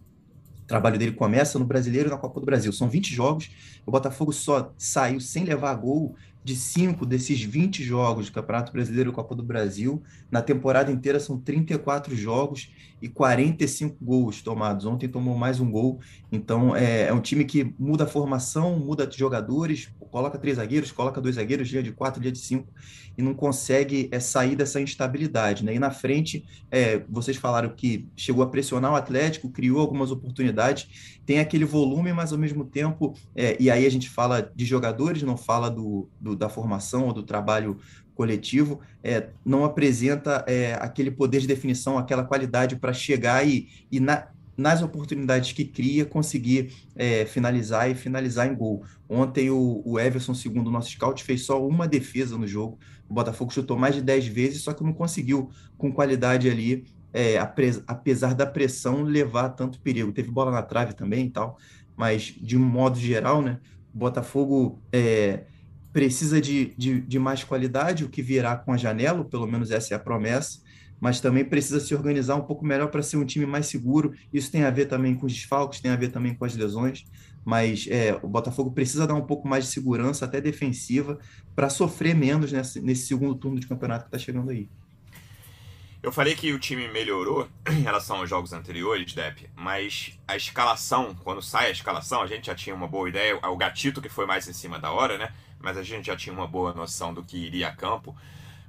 o 0.62 0.66
trabalho 0.66 0.98
dele 0.98 1.12
começa 1.12 1.58
no 1.58 1.64
Brasileiro 1.64 2.08
e 2.08 2.12
na 2.12 2.18
Copa 2.18 2.38
do 2.38 2.46
Brasil. 2.46 2.72
São 2.72 2.88
20 2.88 3.12
jogos. 3.12 3.50
O 3.84 3.90
Botafogo 3.90 4.32
só 4.32 4.72
saiu 4.78 5.18
sem 5.20 5.44
levar 5.44 5.74
gol 5.74 6.14
de 6.42 6.56
cinco 6.56 7.04
desses 7.04 7.40
20 7.42 7.82
jogos 7.82 8.26
do 8.26 8.32
Campeonato 8.32 8.72
Brasileiro 8.72 9.10
e 9.10 9.12
Copa 9.12 9.34
do 9.34 9.42
Brasil. 9.42 10.02
Na 10.30 10.40
temporada 10.40 10.90
inteira 10.90 11.20
são 11.20 11.38
34 11.38 12.16
jogos 12.16 12.72
e 13.00 13.08
45 13.08 13.96
gols 14.00 14.42
tomados. 14.42 14.86
Ontem 14.86 15.08
tomou 15.08 15.36
mais 15.36 15.60
um 15.60 15.70
gol. 15.70 16.00
Então 16.30 16.74
é, 16.74 17.02
é 17.08 17.12
um 17.12 17.20
time 17.20 17.44
que 17.44 17.74
muda 17.78 18.04
a 18.04 18.06
formação, 18.06 18.78
muda 18.78 19.08
jogadores, 19.10 19.88
coloca 20.10 20.38
três 20.38 20.56
zagueiros, 20.56 20.92
coloca 20.92 21.20
dois 21.20 21.36
zagueiros, 21.36 21.68
dia 21.68 21.82
de 21.82 21.92
quatro, 21.92 22.20
dia 22.20 22.32
de 22.32 22.38
cinco, 22.38 22.68
e 23.16 23.22
não 23.22 23.32
consegue 23.32 24.08
é, 24.10 24.18
sair 24.18 24.56
dessa 24.56 24.80
instabilidade. 24.80 25.64
Né? 25.64 25.74
E 25.74 25.78
na 25.78 25.90
frente, 25.90 26.44
é, 26.70 27.02
vocês 27.08 27.36
falaram 27.36 27.70
que 27.70 28.08
chegou 28.16 28.42
a 28.42 28.48
pressionar 28.48 28.92
o 28.92 28.96
Atlético, 28.96 29.50
criou 29.50 29.80
algumas 29.80 30.10
oportunidades, 30.10 31.20
tem 31.24 31.38
aquele 31.38 31.64
volume, 31.64 32.12
mas 32.12 32.32
ao 32.32 32.38
mesmo 32.38 32.64
tempo, 32.64 33.14
é, 33.34 33.56
e 33.60 33.70
aí 33.70 33.86
a 33.86 33.90
gente 33.90 34.10
fala 34.10 34.50
de 34.54 34.64
jogadores, 34.64 35.22
não 35.22 35.36
fala 35.36 35.70
do, 35.70 36.08
do 36.20 36.34
da 36.34 36.48
formação 36.48 37.06
ou 37.06 37.12
do 37.12 37.22
trabalho 37.22 37.78
coletivo, 38.14 38.80
é, 39.02 39.28
não 39.44 39.64
apresenta 39.64 40.44
é, 40.46 40.74
aquele 40.74 41.10
poder 41.10 41.40
de 41.40 41.46
definição, 41.46 41.98
aquela 41.98 42.24
qualidade 42.24 42.76
para 42.76 42.92
chegar 42.92 43.46
e, 43.46 43.68
e 43.90 43.98
na, 43.98 44.28
nas 44.60 44.82
oportunidades 44.82 45.52
que 45.52 45.64
cria, 45.64 46.04
conseguir 46.04 46.72
é, 46.94 47.24
finalizar 47.24 47.90
e 47.90 47.94
finalizar 47.94 48.46
em 48.46 48.54
gol. 48.54 48.84
Ontem 49.08 49.50
o, 49.50 49.82
o, 49.84 49.98
Everson, 49.98 50.34
segundo 50.34 50.68
o 50.68 50.70
nosso 50.70 50.90
scout, 50.90 51.24
fez 51.24 51.46
só 51.46 51.66
uma 51.66 51.88
defesa 51.88 52.36
no 52.36 52.46
jogo. 52.46 52.78
O 53.08 53.14
Botafogo 53.14 53.52
chutou 53.52 53.78
mais 53.78 53.94
de 53.94 54.02
10 54.02 54.26
vezes, 54.26 54.62
só 54.62 54.74
que 54.74 54.84
não 54.84 54.92
conseguiu, 54.92 55.50
com 55.78 55.90
qualidade 55.90 56.48
ali, 56.48 56.84
é, 57.12 57.38
apesar 57.86 58.34
da 58.34 58.46
pressão, 58.46 59.02
levar 59.02 59.48
tanto 59.50 59.80
perigo. 59.80 60.12
Teve 60.12 60.30
bola 60.30 60.50
na 60.50 60.62
trave 60.62 60.92
também 60.92 61.26
e 61.26 61.30
tal, 61.30 61.58
mas 61.96 62.22
de 62.22 62.56
um 62.56 62.64
modo 62.64 62.98
geral, 62.98 63.42
né, 63.42 63.58
o 63.94 63.98
Botafogo 63.98 64.80
é, 64.92 65.44
precisa 65.92 66.40
de, 66.40 66.74
de, 66.76 67.00
de 67.00 67.18
mais 67.18 67.44
qualidade, 67.44 68.04
o 68.04 68.08
que 68.08 68.22
virá 68.22 68.56
com 68.56 68.72
a 68.72 68.76
janela, 68.76 69.24
pelo 69.24 69.46
menos 69.46 69.70
essa 69.70 69.94
é 69.94 69.96
a 69.96 70.00
promessa 70.00 70.60
mas 71.00 71.18
também 71.20 71.44
precisa 71.44 71.80
se 71.80 71.94
organizar 71.94 72.36
um 72.36 72.42
pouco 72.42 72.64
melhor 72.64 72.88
para 72.88 73.02
ser 73.02 73.16
um 73.16 73.24
time 73.24 73.46
mais 73.46 73.66
seguro. 73.66 74.14
Isso 74.32 74.52
tem 74.52 74.64
a 74.64 74.70
ver 74.70 74.84
também 74.84 75.14
com 75.14 75.26
os 75.26 75.32
desfalques, 75.32 75.80
tem 75.80 75.90
a 75.90 75.96
ver 75.96 76.08
também 76.10 76.34
com 76.34 76.44
as 76.44 76.54
lesões, 76.54 77.06
mas 77.44 77.86
é, 77.90 78.18
o 78.22 78.28
Botafogo 78.28 78.70
precisa 78.70 79.06
dar 79.06 79.14
um 79.14 79.24
pouco 79.24 79.48
mais 79.48 79.64
de 79.64 79.70
segurança, 79.70 80.26
até 80.26 80.40
defensiva, 80.40 81.18
para 81.56 81.70
sofrer 81.70 82.14
menos 82.14 82.52
nesse, 82.52 82.80
nesse 82.80 83.06
segundo 83.06 83.34
turno 83.34 83.58
de 83.58 83.66
campeonato 83.66 84.04
que 84.04 84.08
está 84.08 84.18
chegando 84.18 84.50
aí. 84.50 84.68
Eu 86.02 86.10
falei 86.10 86.34
que 86.34 86.50
o 86.52 86.58
time 86.58 86.88
melhorou 86.88 87.46
em 87.68 87.82
relação 87.82 88.18
aos 88.18 88.28
jogos 88.28 88.52
anteriores, 88.52 89.12
Depp, 89.14 89.50
mas 89.54 90.18
a 90.28 90.36
escalação, 90.36 91.14
quando 91.14 91.42
sai 91.42 91.66
a 91.66 91.70
escalação, 91.70 92.22
a 92.22 92.26
gente 92.26 92.46
já 92.46 92.54
tinha 92.54 92.74
uma 92.74 92.88
boa 92.88 93.08
ideia. 93.08 93.38
O 93.46 93.56
Gatito 93.56 94.00
que 94.00 94.08
foi 94.08 94.26
mais 94.26 94.48
em 94.48 94.52
cima 94.52 94.78
da 94.78 94.90
hora, 94.92 95.18
né? 95.18 95.32
Mas 95.60 95.76
a 95.76 95.82
gente 95.82 96.06
já 96.06 96.16
tinha 96.16 96.34
uma 96.34 96.46
boa 96.46 96.72
noção 96.72 97.12
do 97.14 97.22
que 97.22 97.36
iria 97.36 97.68
a 97.68 97.72
campo. 97.72 98.16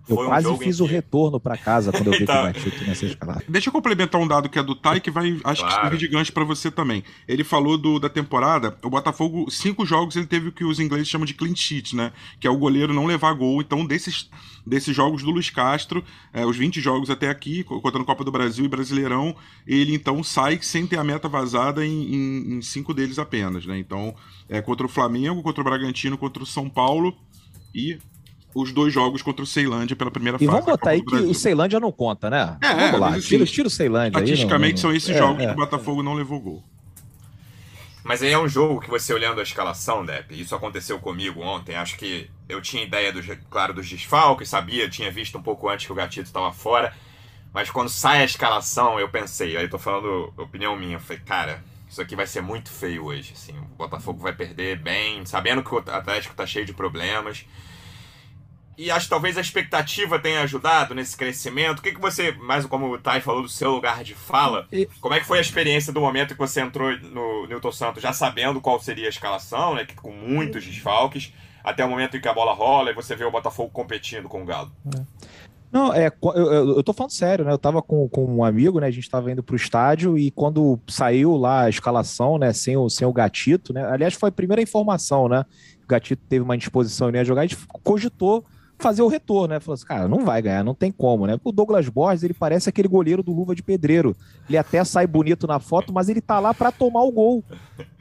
Eu 0.07 0.15
Foi 0.15 0.25
quase 0.25 0.47
um 0.47 0.57
fiz 0.57 0.77
que... 0.77 0.83
o 0.83 0.85
retorno 0.85 1.39
para 1.39 1.57
casa 1.57 1.91
quando 1.91 2.07
eu 2.07 2.13
vi 2.13 2.23
então... 2.23 2.51
que 2.51 2.59
o 2.59 2.63
Gatito 2.63 2.85
nessa 2.85 3.05
escalada. 3.05 3.43
Deixa 3.47 3.69
eu 3.69 3.73
complementar 3.73 4.19
um 4.19 4.27
dado 4.27 4.49
que 4.49 4.57
é 4.57 4.63
do 4.63 4.75
Tai, 4.75 4.99
que 4.99 5.11
vai, 5.11 5.39
acho 5.43 5.61
claro. 5.61 5.75
que 5.75 5.81
serve 5.81 5.97
de 5.97 6.07
gancho 6.07 6.33
para 6.33 6.43
você 6.43 6.71
também. 6.71 7.03
Ele 7.27 7.43
falou 7.43 7.77
do, 7.77 7.99
da 7.99 8.09
temporada, 8.09 8.77
o 8.83 8.89
Botafogo, 8.89 9.49
cinco 9.49 9.85
jogos 9.85 10.15
ele 10.15 10.25
teve 10.25 10.49
o 10.49 10.51
que 10.51 10.63
os 10.65 10.79
ingleses 10.79 11.07
chamam 11.07 11.25
de 11.25 11.33
clean 11.33 11.55
sheet, 11.55 11.95
né? 11.95 12.11
Que 12.39 12.47
é 12.47 12.49
o 12.49 12.57
goleiro 12.57 12.93
não 12.93 13.05
levar 13.05 13.33
gol. 13.33 13.61
Então, 13.61 13.85
desses, 13.85 14.29
desses 14.65 14.95
jogos 14.95 15.23
do 15.23 15.31
Luiz 15.31 15.49
Castro, 15.49 16.03
é, 16.33 16.45
os 16.45 16.57
20 16.57 16.81
jogos 16.81 17.09
até 17.09 17.29
aqui, 17.29 17.63
contando 17.63 18.05
Copa 18.05 18.23
do 18.23 18.31
Brasil 18.31 18.65
e 18.65 18.69
Brasileirão, 18.69 19.35
ele 19.67 19.93
então 19.93 20.23
sai 20.23 20.59
sem 20.61 20.87
ter 20.87 20.97
a 20.97 21.03
meta 21.03 21.29
vazada 21.29 21.85
em, 21.85 22.15
em, 22.15 22.53
em 22.55 22.61
cinco 22.61 22.93
deles 22.93 23.19
apenas, 23.19 23.65
né? 23.65 23.77
Então, 23.77 24.15
é 24.49 24.61
contra 24.61 24.85
o 24.85 24.89
Flamengo, 24.89 25.43
contra 25.43 25.61
o 25.61 25.63
Bragantino, 25.63 26.17
contra 26.17 26.43
o 26.43 26.45
São 26.45 26.69
Paulo 26.69 27.15
e 27.73 27.97
os 28.53 28.71
dois 28.71 28.93
jogos 28.93 29.21
contra 29.21 29.43
o 29.43 29.47
Ceilândia 29.47 29.95
pela 29.95 30.11
primeira 30.11 30.37
e 30.37 30.39
fase. 30.39 30.45
E 30.45 30.51
vamos 30.51 30.65
botar 30.65 30.91
aí 30.91 31.03
que 31.03 31.15
o 31.15 31.33
Ceilândia 31.33 31.79
não 31.79 31.91
conta, 31.91 32.29
né? 32.29 32.57
É, 32.61 32.73
vamos 32.73 32.99
lá, 32.99 33.09
assim, 33.09 33.21
tira, 33.21 33.45
tira 33.45 33.67
o 33.67 33.71
Ceilândia. 33.71 34.19
Estatisticamente 34.19 34.77
aí, 34.79 34.83
não, 34.83 34.91
não... 34.91 34.91
são 34.91 34.93
esses 34.95 35.09
é, 35.09 35.17
jogos 35.17 35.43
é. 35.43 35.47
que 35.47 35.53
o 35.53 35.55
Botafogo 35.55 36.03
não 36.03 36.13
levou 36.13 36.39
gol. 36.39 36.63
Mas 38.03 38.23
aí 38.23 38.31
é 38.31 38.39
um 38.39 38.47
jogo 38.47 38.81
que 38.81 38.89
você 38.89 39.13
olhando 39.13 39.39
a 39.39 39.43
escalação, 39.43 40.03
Depp, 40.03 40.39
isso 40.39 40.55
aconteceu 40.55 40.99
comigo 40.99 41.41
ontem. 41.41 41.75
Acho 41.75 41.97
que 41.97 42.29
eu 42.49 42.61
tinha 42.61 42.83
ideia, 42.83 43.13
do, 43.13 43.21
claro, 43.49 43.73
dos 43.73 43.87
desfalques, 43.87 44.49
sabia, 44.49 44.89
tinha 44.89 45.11
visto 45.11 45.37
um 45.37 45.41
pouco 45.41 45.69
antes 45.69 45.85
que 45.85 45.91
o 45.91 45.95
Gatito 45.95 46.27
estava 46.27 46.51
fora. 46.51 46.93
Mas 47.53 47.69
quando 47.69 47.89
sai 47.89 48.21
a 48.21 48.25
escalação, 48.25 48.99
eu 48.99 49.09
pensei, 49.09 49.55
aí 49.55 49.67
tô 49.67 49.77
falando 49.77 50.33
opinião 50.37 50.75
minha, 50.75 50.95
eu 50.95 50.99
falei, 50.99 51.21
cara, 51.21 51.63
isso 51.87 52.01
aqui 52.01 52.15
vai 52.15 52.25
ser 52.25 52.41
muito 52.41 52.69
feio 52.71 53.05
hoje. 53.05 53.33
Assim, 53.35 53.53
o 53.57 53.75
Botafogo 53.75 54.19
vai 54.19 54.33
perder 54.33 54.79
bem, 54.79 55.25
sabendo 55.25 55.61
que 55.61 55.75
o 55.75 55.77
Atlético 55.77 56.33
tá 56.33 56.45
cheio 56.45 56.65
de 56.65 56.73
problemas. 56.73 57.45
E 58.77 58.89
acho 58.89 59.05
que 59.05 59.09
talvez 59.09 59.37
a 59.37 59.41
expectativa 59.41 60.17
tenha 60.17 60.41
ajudado 60.41 60.95
nesse 60.95 61.15
crescimento. 61.15 61.79
O 61.79 61.81
que, 61.81 61.91
que 61.91 61.99
você, 61.99 62.31
mais 62.31 62.65
como 62.65 62.91
o 62.91 62.97
Thay 62.97 63.21
falou 63.21 63.41
do 63.41 63.49
seu 63.49 63.71
lugar 63.71 64.03
de 64.03 64.15
fala, 64.15 64.67
como 64.99 65.13
é 65.13 65.19
que 65.19 65.25
foi 65.25 65.37
a 65.37 65.41
experiência 65.41 65.93
do 65.93 66.01
momento 66.01 66.33
que 66.33 66.39
você 66.39 66.61
entrou 66.61 66.97
no 66.97 67.47
Newton 67.47 67.71
Santos, 67.71 68.01
já 68.01 68.13
sabendo 68.13 68.61
qual 68.61 68.79
seria 68.79 69.05
a 69.05 69.09
escalação, 69.09 69.75
né? 69.75 69.85
Com 70.01 70.11
muitos 70.11 70.65
desfalques, 70.65 71.33
até 71.63 71.85
o 71.85 71.89
momento 71.89 72.17
em 72.17 72.21
que 72.21 72.27
a 72.27 72.33
bola 72.33 72.53
rola 72.53 72.91
e 72.91 72.93
você 72.93 73.15
vê 73.15 73.23
o 73.23 73.31
Botafogo 73.31 73.69
competindo 73.69 74.27
com 74.27 74.41
o 74.41 74.45
Galo. 74.45 74.71
É. 74.95 75.01
Não, 75.71 75.93
é, 75.93 76.07
eu, 76.07 76.33
eu, 76.33 76.75
eu 76.77 76.83
tô 76.83 76.91
falando 76.91 77.11
sério, 77.11 77.45
né? 77.45 77.53
Eu 77.53 77.57
tava 77.57 77.81
com, 77.81 78.07
com 78.09 78.25
um 78.25 78.43
amigo, 78.43 78.79
né? 78.79 78.87
A 78.87 78.91
gente 78.91 79.09
tava 79.09 79.31
indo 79.31 79.41
pro 79.41 79.55
estádio 79.55 80.17
e 80.17 80.29
quando 80.29 80.77
saiu 80.87 81.37
lá 81.37 81.61
a 81.61 81.69
escalação, 81.69 82.37
né? 82.37 82.51
Sem 82.51 82.75
o, 82.75 82.89
sem 82.89 83.07
o 83.07 83.13
gatito, 83.13 83.71
né? 83.71 83.85
Aliás, 83.85 84.13
foi 84.13 84.29
a 84.29 84.33
primeira 84.33 84.61
informação, 84.61 85.29
né? 85.29 85.45
O 85.81 85.87
gatito 85.87 86.21
teve 86.27 86.43
uma 86.43 86.55
indisposição 86.55 87.09
e 87.09 87.13
ia 87.13 87.23
jogar, 87.23 87.41
a 87.41 87.45
gente 87.45 87.65
cogitou 87.83 88.45
fazer 88.81 89.01
o 89.01 89.07
retorno, 89.07 89.53
né? 89.53 89.59
Falou 89.59 89.75
assim, 89.75 89.85
cara, 89.85 90.07
não 90.07 90.25
vai 90.25 90.41
ganhar, 90.41 90.63
não 90.63 90.75
tem 90.75 90.91
como, 90.91 91.27
né? 91.27 91.37
O 91.43 91.51
Douglas 91.51 91.87
Borges, 91.87 92.23
ele 92.23 92.33
parece 92.33 92.67
aquele 92.67 92.87
goleiro 92.87 93.23
do 93.23 93.33
Luva 93.33 93.55
de 93.55 93.63
Pedreiro. 93.63 94.15
Ele 94.49 94.57
até 94.57 94.83
sai 94.83 95.07
bonito 95.07 95.47
na 95.47 95.59
foto, 95.59 95.93
mas 95.93 96.09
ele 96.09 96.21
tá 96.21 96.39
lá 96.39 96.53
para 96.53 96.71
tomar 96.71 97.03
o 97.03 97.11
gol, 97.11 97.43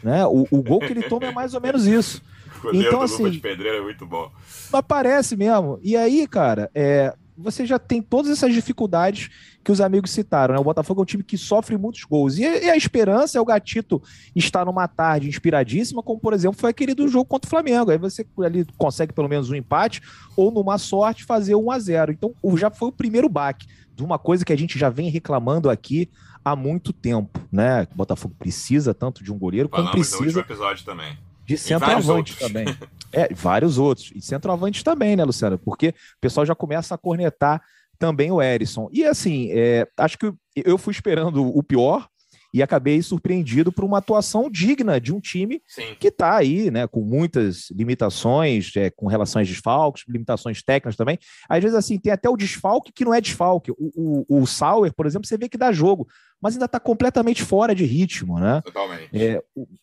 né? 0.03 0.27
O, 0.27 0.47
o 0.51 0.63
gol 0.63 0.81
que 0.81 0.93
ele 0.93 1.03
toma 1.03 1.27
é 1.27 1.33
mais 1.33 1.55
ou 1.55 1.61
menos 1.61 1.87
isso. 1.87 2.23
O 2.59 2.63
goleiro 2.63 2.89
então, 2.89 2.99
do 2.99 3.05
assim, 3.05 3.23
Luva 3.23 3.31
de 3.31 3.41
Pedreiro 3.41 3.79
é 3.79 3.83
muito 3.83 4.07
bom. 4.07 4.31
Aparece 4.73 5.37
mesmo. 5.37 5.79
E 5.83 5.97
aí, 5.97 6.27
cara, 6.27 6.71
é, 6.75 7.15
você 7.37 7.65
já 7.65 7.79
tem 7.79 8.03
todas 8.03 8.31
essas 8.31 8.53
dificuldades 8.53 9.31
que 9.63 9.71
os 9.71 9.81
amigos 9.81 10.11
citaram. 10.11 10.55
Né? 10.55 10.61
O 10.61 10.65
Botafogo 10.65 11.01
é 11.01 11.03
um 11.03 11.07
time 11.07 11.23
que 11.23 11.37
sofre 11.37 11.77
muitos 11.77 12.05
gols. 12.05 12.39
E, 12.39 12.43
e, 12.43 12.71
a 12.71 12.77
esperança 12.77 13.39
é 13.39 13.41
o 13.41 13.45
Gatito 13.45 14.03
estar 14.35 14.65
numa 14.65 14.89
tarde 14.89 15.29
inspiradíssima, 15.29 16.03
como 16.03 16.19
por 16.19 16.33
exemplo 16.33 16.59
foi 16.59 16.71
aquele 16.71 16.95
do 16.95 17.09
jogo 17.09 17.27
contra 17.27 17.47
o 17.47 17.51
Flamengo. 17.51 17.91
Aí 17.91 17.99
você 17.99 18.27
ali 18.45 18.67
consegue 18.79 19.13
pelo 19.13 19.29
menos 19.29 19.51
um 19.51 19.55
empate, 19.55 20.03
ou 20.37 20.51
numa 20.51 20.79
sorte 20.79 21.25
fazer 21.25 21.55
1 21.55 21.71
a 21.71 21.79
0 21.79 22.13
Então 22.13 22.35
já 22.57 22.71
foi 22.71 22.89
o 22.89 22.93
primeiro 22.93 23.29
baque 23.29 23.67
de 23.95 24.03
uma 24.03 24.19
coisa 24.19 24.45
que 24.45 24.53
a 24.53 24.57
gente 24.57 24.79
já 24.79 24.89
vem 24.89 25.11
reclamando 25.11 25.69
aqui 25.69 26.11
há 26.45 26.57
muito 26.57 26.93
tempo. 26.93 27.41
né? 27.53 27.87
O 27.93 27.97
Botafogo 27.97 28.35
precisa 28.39 28.95
tanto 28.95 29.23
de 29.23 29.33
um 29.33 29.39
goleiro 29.39 29.69
Falamos 29.69 29.91
como 29.91 30.03
precisa. 30.03 30.41
No 30.41 30.47
episódio 30.47 30.85
também 30.85 31.19
de 31.51 31.59
centroavante 31.59 32.37
também. 32.39 32.65
É, 33.13 33.35
vários 33.35 33.77
outros. 33.77 34.13
E 34.15 34.23
centroavante 34.23 34.85
também, 34.85 35.17
né, 35.17 35.25
Luciano? 35.25 35.59
Porque 35.59 35.89
o 35.89 36.21
pessoal 36.21 36.47
já 36.47 36.55
começa 36.55 36.95
a 36.95 36.99
cornetar 36.99 37.61
também 38.01 38.33
o 38.33 38.43
Erisson. 38.43 38.89
E 38.91 39.05
assim, 39.05 39.51
é, 39.53 39.87
acho 39.99 40.19
que 40.19 40.33
eu 40.57 40.79
fui 40.79 40.91
esperando 40.91 41.47
o 41.47 41.63
pior 41.63 42.09
e 42.53 42.63
acabei 42.63 43.01
surpreendido 43.01 43.71
por 43.71 43.85
uma 43.85 43.99
atuação 43.99 44.51
digna 44.51 45.01
de 45.01 45.13
um 45.13 45.21
time 45.21 45.63
Sim. 45.69 45.95
que 46.01 46.09
está 46.09 46.37
aí, 46.37 46.71
né, 46.71 46.87
com 46.87 47.03
muitas 47.03 47.71
limitações, 47.71 48.73
é, 48.75 48.91
com 48.91 49.07
relação 49.07 49.41
aos 49.41 49.49
desfalques, 49.49 50.05
limitações 50.09 50.63
técnicas 50.63 50.97
também. 50.97 51.19
Às 51.49 51.63
vezes, 51.63 51.77
assim, 51.77 51.99
tem 51.99 52.13
até 52.13 52.29
o 52.29 52.37
desfalque 52.37 52.91
que 52.93 53.05
não 53.05 53.15
é 53.15 53.21
desfalque. 53.21 53.71
O, 53.71 54.25
o, 54.29 54.43
o 54.43 54.47
Sauer, 54.47 54.93
por 54.93 55.07
exemplo, 55.07 55.29
você 55.29 55.39
vê 55.39 55.49
que 55.49 55.59
dá 55.59 55.71
jogo, 55.71 56.09
mas 56.41 56.55
ainda 56.55 56.65
está 56.65 56.81
completamente 56.81 57.43
fora 57.43 57.75
de 57.75 57.85
ritmo, 57.85 58.41
né? 58.41 58.63
Totalmente. 58.65 59.11
É, 59.13 59.41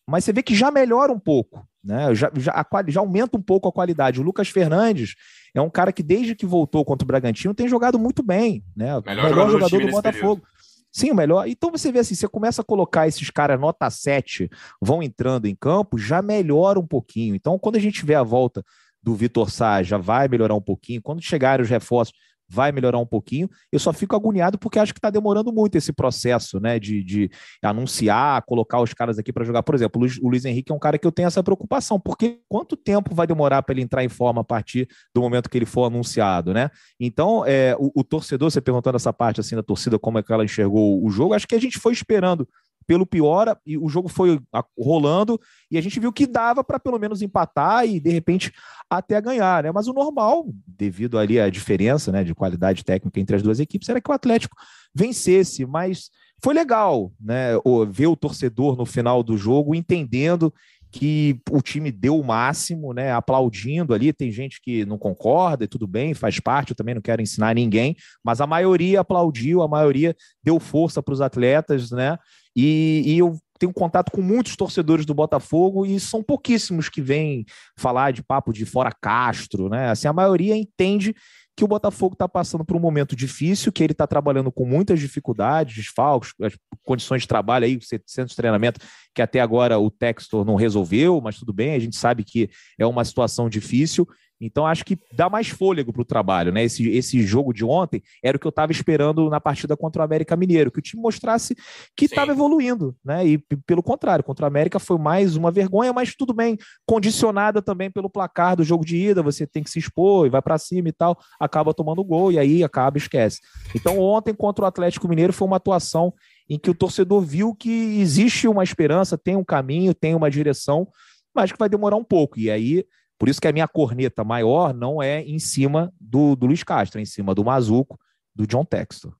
mas 0.09 0.25
você 0.25 0.33
vê 0.33 0.43
que 0.43 0.55
já 0.55 0.69
melhora 0.71 1.13
um 1.13 1.19
pouco, 1.19 1.65
né? 1.83 2.13
Já, 2.15 2.31
já, 2.35 2.65
já 2.87 2.99
aumenta 2.99 3.37
um 3.37 3.41
pouco 3.41 3.69
a 3.69 3.71
qualidade. 3.71 4.19
O 4.19 4.23
Lucas 4.23 4.49
Fernandes 4.49 5.15
é 5.59 5.61
um 5.61 5.69
cara 5.69 5.91
que, 5.91 6.03
desde 6.03 6.35
que 6.35 6.45
voltou 6.45 6.83
contra 6.85 7.03
o 7.03 7.07
Bragantino, 7.07 7.53
tem 7.53 7.67
jogado 7.67 7.97
muito 7.97 8.21
bem, 8.23 8.63
né? 8.75 8.97
O 8.97 9.03
melhor, 9.05 9.23
melhor 9.23 9.49
jogador, 9.49 9.51
jogador 9.51 9.79
do, 9.79 9.85
do 9.85 9.91
Botafogo. 9.91 10.41
Período. 10.41 10.57
Sim, 10.91 11.11
o 11.11 11.15
melhor. 11.15 11.47
Então 11.47 11.71
você 11.71 11.91
vê 11.91 11.99
assim, 11.99 12.15
você 12.15 12.27
começa 12.27 12.61
a 12.61 12.65
colocar 12.65 13.07
esses 13.07 13.29
caras 13.29 13.59
nota 13.59 13.89
7, 13.89 14.49
vão 14.81 15.03
entrando 15.03 15.45
em 15.45 15.55
campo, 15.55 15.97
já 15.97 16.21
melhora 16.21 16.79
um 16.79 16.87
pouquinho. 16.87 17.35
Então, 17.35 17.59
quando 17.59 17.75
a 17.75 17.79
gente 17.79 18.05
vê 18.05 18.15
a 18.15 18.23
volta 18.23 18.63
do 19.01 19.13
Vitor 19.13 19.49
Sá, 19.51 19.83
já 19.83 19.97
vai 19.97 20.27
melhorar 20.27 20.55
um 20.55 20.61
pouquinho. 20.61 21.01
Quando 21.01 21.21
chegarem 21.21 21.63
os 21.63 21.69
reforços, 21.69 22.15
vai 22.49 22.71
melhorar 22.71 22.97
um 22.97 23.05
pouquinho. 23.05 23.49
Eu 23.71 23.79
só 23.79 23.91
fico 23.91 24.15
agoniado 24.15 24.57
porque 24.57 24.79
acho 24.79 24.93
que 24.93 24.99
está 24.99 25.09
demorando 25.09 25.51
muito 25.51 25.77
esse 25.77 25.91
processo, 25.91 26.59
né? 26.59 26.79
De, 26.79 27.03
de 27.03 27.29
anunciar, 27.61 28.41
colocar 28.43 28.81
os 28.81 28.93
caras 28.93 29.19
aqui 29.19 29.33
para 29.33 29.43
jogar. 29.43 29.63
Por 29.63 29.75
exemplo, 29.75 30.01
o 30.21 30.29
Luiz, 30.29 30.45
Henrique 30.45 30.71
é 30.71 30.75
um 30.75 30.79
cara 30.79 30.97
que 30.97 31.05
eu 31.05 31.11
tenho 31.11 31.27
essa 31.27 31.43
preocupação, 31.43 31.99
porque 31.99 32.39
quanto 32.47 32.75
tempo 32.75 33.13
vai 33.13 33.27
demorar 33.27 33.61
para 33.63 33.73
ele 33.73 33.81
entrar 33.81 34.03
em 34.03 34.09
forma 34.09 34.41
a 34.41 34.43
partir 34.43 34.87
do 35.13 35.21
momento 35.21 35.49
que 35.49 35.57
ele 35.57 35.65
for 35.65 35.85
anunciado, 35.85 36.53
né? 36.53 36.69
Então, 36.99 37.43
é, 37.45 37.75
o, 37.79 37.91
o 37.95 38.03
torcedor, 38.03 38.49
você 38.49 38.61
perguntando 38.61 38.95
essa 38.95 39.11
parte 39.11 39.39
assim 39.39 39.55
da 39.55 39.63
torcida, 39.63 39.99
como 39.99 40.19
é 40.19 40.23
que 40.23 40.31
ela 40.31 40.45
enxergou 40.45 41.03
o 41.03 41.09
jogo, 41.09 41.33
acho 41.33 41.47
que 41.47 41.55
a 41.55 41.61
gente 41.61 41.79
foi 41.79 41.93
esperando 41.93 42.47
pelo 42.87 43.05
pior, 43.05 43.55
e 43.65 43.77
o 43.77 43.89
jogo 43.89 44.07
foi 44.07 44.39
rolando 44.79 45.39
e 45.69 45.77
a 45.77 45.81
gente 45.81 45.99
viu 45.99 46.13
que 46.13 46.25
dava 46.25 46.63
para 46.63 46.79
pelo 46.79 46.97
menos 46.97 47.21
empatar 47.21 47.85
e 47.85 47.99
de 47.99 48.09
repente 48.09 48.51
até 48.89 49.19
ganhar, 49.19 49.63
né? 49.63 49.71
Mas 49.71 49.87
o 49.87 49.93
normal, 49.93 50.45
devido 50.65 51.19
ali 51.19 51.37
à 51.37 51.49
diferença, 51.49 52.11
né, 52.11 52.23
de 52.23 52.33
qualidade 52.33 52.85
técnica 52.85 53.19
entre 53.19 53.35
as 53.35 53.43
duas 53.43 53.59
equipes, 53.59 53.89
era 53.89 53.99
que 53.99 54.09
o 54.09 54.13
Atlético 54.13 54.55
vencesse, 54.95 55.65
mas 55.65 56.09
foi 56.41 56.53
legal, 56.53 57.11
né, 57.19 57.51
ver 57.89 58.07
o 58.07 58.15
torcedor 58.15 58.77
no 58.77 58.85
final 58.85 59.21
do 59.21 59.37
jogo 59.37 59.75
entendendo 59.75 60.53
que 60.89 61.39
o 61.51 61.61
time 61.61 61.91
deu 61.91 62.17
o 62.17 62.23
máximo, 62.23 62.93
né? 62.93 63.11
Aplaudindo 63.11 63.93
ali. 63.93 64.13
Tem 64.13 64.31
gente 64.31 64.61
que 64.61 64.85
não 64.85 64.97
concorda 64.97 65.65
e 65.65 65.67
tudo 65.67 65.85
bem, 65.85 66.13
faz 66.13 66.39
parte. 66.39 66.71
Eu 66.71 66.75
também 66.75 66.95
não 66.95 67.01
quero 67.01 67.21
ensinar 67.21 67.53
ninguém, 67.53 67.95
mas 68.23 68.41
a 68.41 68.47
maioria 68.47 69.01
aplaudiu, 69.01 69.61
a 69.61 69.67
maioria 69.67 70.15
deu 70.41 70.59
força 70.59 71.03
para 71.03 71.13
os 71.13 71.21
atletas, 71.21 71.91
né? 71.91 72.17
E, 72.57 73.03
e 73.05 73.19
eu 73.19 73.37
tenho 73.59 73.71
contato 73.71 74.11
com 74.11 74.21
muitos 74.21 74.55
torcedores 74.55 75.05
do 75.05 75.13
Botafogo 75.13 75.85
e 75.85 75.99
são 75.99 76.23
pouquíssimos 76.23 76.89
que 76.89 77.01
vêm 77.01 77.45
falar 77.77 78.11
de 78.11 78.23
papo 78.23 78.51
de 78.51 78.65
fora 78.65 78.91
Castro, 78.91 79.69
né? 79.69 79.89
Assim, 79.89 80.07
a 80.07 80.13
maioria 80.13 80.55
entende 80.55 81.15
que 81.55 81.63
o 81.63 81.67
Botafogo 81.67 82.13
está 82.13 82.27
passando 82.27 82.63
por 82.63 82.77
um 82.77 82.79
momento 82.79 83.15
difícil, 83.15 83.71
que 83.71 83.83
ele 83.83 83.91
está 83.91 84.05
trabalhando 84.05 84.51
com 84.51 84.63
muitas 84.63 84.99
dificuldades, 84.99 85.75
desfalques, 85.75 86.31
as 86.41 86.53
condições 86.83 87.23
de 87.23 87.27
trabalho 87.27 87.65
aí, 87.65 87.79
centro 88.05 88.29
de 88.29 88.35
treinamento, 88.35 88.79
que 89.13 89.23
até 89.23 89.39
agora 89.39 89.79
o 89.79 89.89
Textor 89.89 90.45
não 90.45 90.53
resolveu, 90.55 91.19
mas 91.19 91.39
tudo 91.39 91.51
bem, 91.51 91.73
a 91.73 91.79
gente 91.79 91.95
sabe 91.95 92.23
que 92.23 92.47
é 92.77 92.85
uma 92.85 93.03
situação 93.03 93.49
difícil 93.49 94.07
então 94.39 94.65
acho 94.65 94.85
que 94.85 94.97
dá 95.13 95.29
mais 95.29 95.47
fôlego 95.47 95.91
para 95.91 96.01
o 96.01 96.05
trabalho, 96.05 96.51
né? 96.51 96.63
Esse, 96.63 96.87
esse 96.89 97.21
jogo 97.23 97.53
de 97.53 97.65
ontem 97.65 98.01
era 98.23 98.37
o 98.37 98.39
que 98.39 98.45
eu 98.45 98.49
estava 98.49 98.71
esperando 98.71 99.29
na 99.29 99.41
partida 99.41 99.75
contra 99.75 100.01
o 100.01 100.05
América 100.05 100.35
Mineiro, 100.35 100.71
que 100.71 100.79
o 100.79 100.81
time 100.81 101.01
mostrasse 101.01 101.55
que 101.95 102.05
estava 102.05 102.31
evoluindo, 102.31 102.95
né? 103.03 103.25
E 103.25 103.37
pelo 103.65 103.81
contrário, 103.81 104.23
contra 104.23 104.45
o 104.45 104.47
América 104.47 104.79
foi 104.79 104.97
mais 104.97 105.35
uma 105.35 105.51
vergonha, 105.51 105.91
mas 105.91 106.15
tudo 106.15 106.33
bem, 106.33 106.57
condicionada 106.85 107.61
também 107.61 107.89
pelo 107.89 108.09
placar 108.09 108.55
do 108.55 108.63
jogo 108.63 108.85
de 108.85 108.97
ida, 108.97 109.23
você 109.23 109.47
tem 109.47 109.63
que 109.63 109.69
se 109.69 109.79
expor 109.79 110.27
e 110.27 110.29
vai 110.29 110.41
para 110.41 110.57
cima 110.57 110.89
e 110.89 110.93
tal, 110.93 111.17
acaba 111.39 111.73
tomando 111.73 112.03
gol 112.03 112.31
e 112.31 112.37
aí 112.37 112.63
acaba 112.63 112.97
esquece. 112.97 113.39
Então 113.75 113.99
ontem 113.99 114.33
contra 114.33 114.65
o 114.65 114.67
Atlético 114.67 115.07
Mineiro 115.07 115.33
foi 115.33 115.47
uma 115.47 115.57
atuação 115.57 116.13
em 116.49 116.57
que 116.57 116.69
o 116.69 116.75
torcedor 116.75 117.21
viu 117.21 117.53
que 117.53 117.99
existe 117.99 118.47
uma 118.47 118.63
esperança, 118.63 119.17
tem 119.17 119.35
um 119.35 119.43
caminho, 119.43 119.93
tem 119.93 120.15
uma 120.15 120.31
direção, 120.31 120.87
mas 121.35 121.51
que 121.51 121.57
vai 121.57 121.67
demorar 121.67 121.97
um 121.97 122.03
pouco. 122.03 122.39
E 122.39 122.49
aí 122.49 122.85
por 123.17 123.29
isso 123.29 123.41
que 123.41 123.47
a 123.47 123.51
minha 123.51 123.67
corneta 123.67 124.23
maior 124.23 124.73
não 124.73 125.01
é 125.01 125.21
em 125.21 125.39
cima 125.39 125.91
do, 125.99 126.35
do 126.35 126.45
Luiz 126.45 126.63
Castro, 126.63 126.99
é 126.99 127.01
em 127.01 127.05
cima 127.05 127.33
do 127.33 127.43
Mazuco, 127.43 127.99
do 128.35 128.45
John 128.45 128.63
Textor. 128.63 129.15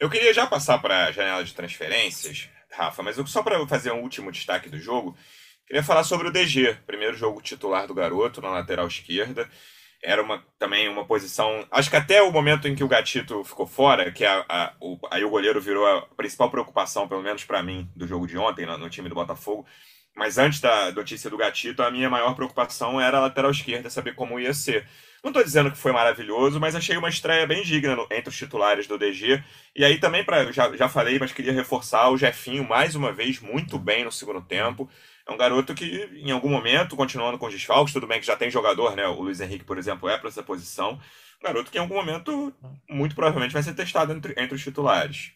Eu 0.00 0.10
queria 0.10 0.32
já 0.34 0.46
passar 0.46 0.78
para 0.78 1.06
a 1.06 1.12
janela 1.12 1.44
de 1.44 1.54
transferências, 1.54 2.48
Rafa, 2.72 3.02
mas 3.02 3.16
só 3.30 3.42
para 3.42 3.64
fazer 3.68 3.92
um 3.92 4.00
último 4.00 4.32
destaque 4.32 4.68
do 4.68 4.78
jogo, 4.78 5.16
queria 5.66 5.82
falar 5.82 6.04
sobre 6.04 6.28
o 6.28 6.32
DG, 6.32 6.76
primeiro 6.86 7.16
jogo 7.16 7.40
titular 7.40 7.86
do 7.86 7.94
garoto 7.94 8.40
na 8.40 8.50
lateral 8.50 8.86
esquerda. 8.86 9.48
era 10.02 10.20
uma, 10.20 10.44
também 10.58 10.88
uma 10.88 11.04
posição. 11.04 11.64
Acho 11.70 11.88
que 11.88 11.96
até 11.96 12.20
o 12.20 12.32
momento 12.32 12.66
em 12.66 12.74
que 12.74 12.82
o 12.82 12.88
Gatito 12.88 13.44
ficou 13.44 13.66
fora, 13.66 14.10
que 14.10 14.24
a, 14.24 14.44
a, 14.48 14.72
o, 14.80 14.98
aí 15.10 15.22
o 15.22 15.30
goleiro 15.30 15.60
virou 15.60 15.86
a 15.86 16.02
principal 16.16 16.50
preocupação, 16.50 17.06
pelo 17.06 17.22
menos 17.22 17.44
para 17.44 17.62
mim, 17.62 17.88
do 17.94 18.06
jogo 18.06 18.26
de 18.26 18.36
ontem 18.36 18.66
no, 18.66 18.76
no, 18.76 18.90
time 18.90 19.08
do 19.08 19.14
Botafogo. 19.14 19.64
Mas 20.14 20.36
antes 20.38 20.60
da 20.60 20.92
notícia 20.92 21.30
do 21.30 21.36
Gatito, 21.36 21.82
a 21.82 21.90
minha 21.90 22.10
maior 22.10 22.34
preocupação 22.34 23.00
era 23.00 23.16
a 23.18 23.20
lateral 23.22 23.50
esquerda, 23.50 23.88
saber 23.88 24.14
como 24.14 24.38
ia 24.38 24.52
ser. 24.52 24.86
Não 25.22 25.30
estou 25.30 25.42
dizendo 25.44 25.70
que 25.70 25.78
foi 25.78 25.92
maravilhoso, 25.92 26.58
mas 26.58 26.74
achei 26.74 26.96
uma 26.96 27.08
estreia 27.08 27.46
bem 27.46 27.62
digna 27.62 27.94
no, 27.94 28.02
entre 28.10 28.28
os 28.28 28.36
titulares 28.36 28.86
do 28.86 28.98
DG. 28.98 29.42
E 29.74 29.84
aí 29.84 29.98
também, 29.98 30.24
pra, 30.24 30.50
já, 30.52 30.76
já 30.76 30.88
falei, 30.88 31.18
mas 31.18 31.32
queria 31.32 31.52
reforçar 31.52 32.10
o 32.10 32.18
Jefinho 32.18 32.68
mais 32.68 32.94
uma 32.94 33.12
vez, 33.12 33.40
muito 33.40 33.78
bem 33.78 34.04
no 34.04 34.12
segundo 34.12 34.42
tempo. 34.42 34.88
É 35.26 35.32
um 35.32 35.36
garoto 35.36 35.74
que, 35.74 36.10
em 36.14 36.32
algum 36.32 36.48
momento, 36.48 36.96
continuando 36.96 37.38
com 37.38 37.46
os 37.46 37.52
desfalques, 37.52 37.92
tudo 37.94 38.06
bem 38.06 38.20
que 38.20 38.26
já 38.26 38.36
tem 38.36 38.50
jogador, 38.50 38.96
né? 38.96 39.06
O 39.06 39.22
Luiz 39.22 39.40
Henrique, 39.40 39.64
por 39.64 39.78
exemplo, 39.78 40.08
é 40.08 40.18
para 40.18 40.28
essa 40.28 40.42
posição. 40.42 41.00
Um 41.40 41.44
garoto 41.44 41.70
que, 41.70 41.78
em 41.78 41.80
algum 41.80 41.94
momento, 41.94 42.52
muito 42.88 43.14
provavelmente 43.14 43.52
vai 43.52 43.62
ser 43.62 43.74
testado 43.74 44.12
entre, 44.12 44.34
entre 44.36 44.54
os 44.56 44.62
titulares. 44.62 45.32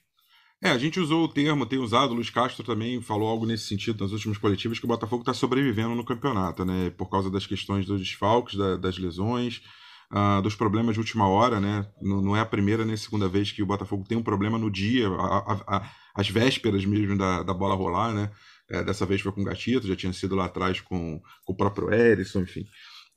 É, 0.66 0.70
a 0.70 0.78
gente 0.78 0.98
usou 0.98 1.22
o 1.22 1.28
termo, 1.28 1.64
tem 1.64 1.78
usado, 1.78 2.10
o 2.10 2.14
Luiz 2.14 2.28
Castro 2.28 2.64
também 2.64 3.00
falou 3.00 3.28
algo 3.28 3.46
nesse 3.46 3.68
sentido 3.68 4.02
nas 4.02 4.10
últimas 4.10 4.36
coletivas, 4.36 4.80
que 4.80 4.84
o 4.84 4.88
Botafogo 4.88 5.22
está 5.22 5.32
sobrevivendo 5.32 5.94
no 5.94 6.04
campeonato, 6.04 6.64
né? 6.64 6.90
Por 6.90 7.08
causa 7.08 7.30
das 7.30 7.46
questões 7.46 7.86
dos 7.86 8.00
desfalques, 8.00 8.56
da, 8.56 8.76
das 8.76 8.98
lesões, 8.98 9.62
uh, 10.10 10.42
dos 10.42 10.56
problemas 10.56 10.94
de 10.94 10.98
última 10.98 11.28
hora, 11.28 11.60
né? 11.60 11.86
Não, 12.02 12.20
não, 12.20 12.36
é 12.36 12.40
a 12.40 12.44
primeira 12.44 12.84
nem 12.84 12.94
a 12.94 12.98
segunda 12.98 13.28
vez 13.28 13.52
que 13.52 13.62
o 13.62 13.66
Botafogo 13.66 14.04
tem 14.08 14.18
um 14.18 14.24
problema 14.24 14.58
no 14.58 14.68
dia, 14.68 15.06
a, 15.06 15.76
a, 15.76 15.90
as 16.16 16.28
vésperas 16.28 16.84
mesmo 16.84 17.16
da, 17.16 17.44
da 17.44 17.54
bola 17.54 17.76
rolar, 17.76 18.12
né? 18.12 18.32
É, 18.68 18.82
dessa 18.82 19.06
vez 19.06 19.20
foi 19.20 19.30
com 19.30 19.42
o 19.42 19.44
Gatito, 19.44 19.86
já 19.86 19.94
tinha 19.94 20.12
sido 20.12 20.34
lá 20.34 20.46
atrás 20.46 20.80
com, 20.80 21.22
com 21.44 21.52
o 21.52 21.56
próprio 21.56 21.94
Erisson, 21.94 22.40
enfim. 22.40 22.66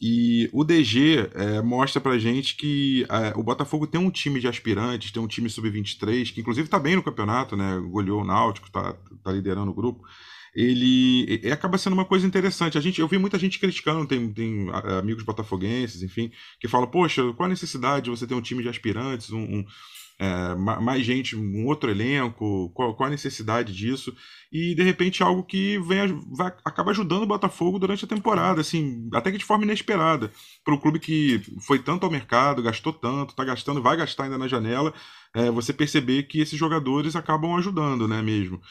E 0.02 0.50
o 0.54 0.64
DG 0.64 1.30
é, 1.34 1.62
mostra 1.62 2.00
pra 2.00 2.18
gente 2.18 2.56
que 2.56 3.06
é, 3.10 3.38
o 3.38 3.44
Botafogo 3.44 3.86
tem 3.86 4.00
um 4.00 4.10
time 4.10 4.40
de 4.40 4.48
aspirantes, 4.48 5.12
tem 5.12 5.22
um 5.22 5.28
time 5.28 5.50
sub-23, 5.50 6.34
que 6.34 6.40
inclusive 6.40 6.70
tá 6.70 6.80
bem 6.80 6.96
no 6.96 7.04
campeonato, 7.04 7.58
né? 7.58 7.78
Goleou 7.90 8.22
o 8.22 8.26
Náutico, 8.26 8.72
tá, 8.72 8.96
tá 9.22 9.32
liderando 9.32 9.72
o 9.72 9.74
grupo. 9.74 10.02
Ele, 10.56 11.26
ele 11.30 11.52
acaba 11.52 11.78
sendo 11.78 11.94
uma 11.94 12.06
coisa 12.06 12.26
interessante. 12.26 12.78
A 12.78 12.82
gente, 12.82 13.02
eu 13.02 13.08
vi 13.08 13.18
muita 13.18 13.38
gente 13.38 13.60
criticando, 13.60 14.08
tem, 14.08 14.32
tem 14.32 14.70
amigos 14.98 15.24
botafoguenses, 15.24 16.02
enfim, 16.02 16.32
que 16.60 16.68
falam: 16.68 16.88
Poxa, 16.90 17.22
qual 17.34 17.48
a 17.48 17.50
necessidade 17.50 18.06
de 18.06 18.10
você 18.10 18.26
ter 18.26 18.34
um 18.34 18.42
time 18.42 18.64
de 18.64 18.70
aspirantes, 18.70 19.32
um, 19.32 19.42
um 19.42 19.66
é, 20.20 20.54
mais 20.56 21.06
gente, 21.06 21.34
um 21.34 21.66
outro 21.66 21.90
elenco, 21.90 22.70
qual, 22.74 22.94
qual, 22.94 23.08
a 23.08 23.10
necessidade 23.10 23.74
disso, 23.74 24.14
e 24.52 24.76
de 24.76 24.84
repente 24.84 25.24
algo 25.24 25.44
que 25.44 25.80
vem, 25.80 26.20
vai, 26.36 26.48
acaba 26.66 26.92
ajudando 26.92 27.24
o 27.24 27.28
Botafogo 27.28 27.80
durante 27.80 28.04
a 28.04 28.08
temporada, 28.08 28.60
assim, 28.60 29.10
até 29.14 29.32
que 29.32 29.38
de 29.38 29.46
forma 29.46 29.64
inesperada, 29.64 30.30
para 30.64 30.74
o 30.74 30.80
clube 30.80 31.00
que 31.00 31.42
foi 31.66 31.80
tanto 31.80 32.06
ao 32.06 32.12
mercado, 32.12 32.62
gastou 32.62 32.92
tanto, 32.92 33.30
está 33.30 33.46
gastando, 33.46 33.82
vai 33.82 33.96
gastar 33.96 34.26
ainda 34.26 34.38
na 34.38 34.48
janela, 34.48 34.94
é, 35.34 35.50
você 35.50 35.72
perceber 35.72 36.24
que 36.24 36.42
esses 36.42 36.60
jogadores 36.60 37.16
acabam 37.16 37.56
ajudando, 37.56 38.06
né, 38.06 38.22
mesmo. 38.22 38.62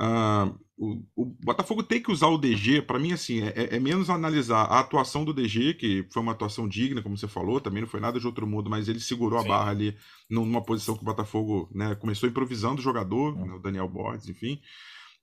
Uh, 0.00 0.58
o, 0.76 1.04
o, 1.14 1.24
Botafogo 1.24 1.82
tem 1.82 2.02
que 2.02 2.10
usar 2.10 2.26
o 2.26 2.38
DG, 2.38 2.82
para 2.82 2.98
mim, 2.98 3.12
assim, 3.12 3.42
é, 3.42 3.52
é, 3.54 3.76
é, 3.76 3.80
menos 3.80 4.10
analisar 4.10 4.64
a 4.64 4.80
atuação 4.80 5.24
do 5.24 5.32
DG, 5.32 5.74
que 5.74 6.06
foi 6.12 6.20
uma 6.20 6.32
atuação 6.32 6.68
digna, 6.68 7.00
como 7.00 7.16
você 7.16 7.28
falou, 7.28 7.60
também 7.60 7.80
não 7.80 7.88
foi 7.88 8.00
nada 8.00 8.18
de 8.18 8.26
outro 8.26 8.46
mundo, 8.46 8.68
mas 8.68 8.88
ele 8.88 8.98
segurou 8.98 9.38
Sim. 9.40 9.46
a 9.46 9.48
barra 9.48 9.70
ali 9.70 9.96
numa 10.28 10.64
posição 10.64 10.96
que 10.96 11.02
o 11.02 11.04
Botafogo 11.04 11.70
né, 11.72 11.94
começou 11.94 12.28
improvisando 12.28 12.80
o 12.80 12.84
jogador, 12.84 13.36
né, 13.36 13.54
o 13.54 13.60
Daniel 13.60 13.88
Borges, 13.88 14.28
enfim. 14.28 14.60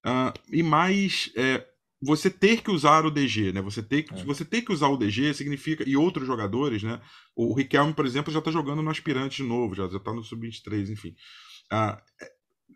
Uh, 0.05 0.33
e 0.51 0.63
mais 0.63 1.31
é, 1.35 1.65
você 2.01 2.29
ter 2.29 2.63
que 2.63 2.71
usar 2.71 3.05
o 3.05 3.11
DG, 3.11 3.51
né? 3.51 3.61
Você 3.61 3.83
ter, 3.83 4.05
é. 4.11 4.23
você 4.23 4.43
ter 4.43 4.63
que 4.63 4.71
usar 4.71 4.87
o 4.87 4.97
DG 4.97 5.33
significa. 5.35 5.87
E 5.87 5.95
outros 5.95 6.25
jogadores, 6.25 6.81
né? 6.81 6.99
O 7.35 7.53
Riquelme, 7.53 7.93
por 7.93 8.05
exemplo, 8.05 8.33
já 8.33 8.39
está 8.39 8.49
jogando 8.49 8.81
no 8.81 8.89
aspirante 8.89 9.43
de 9.43 9.47
novo, 9.47 9.75
já, 9.75 9.87
já 9.87 9.99
tá 9.99 10.11
no 10.11 10.23
sub-23, 10.23 10.89
enfim. 10.89 11.15
Uh, 11.71 11.95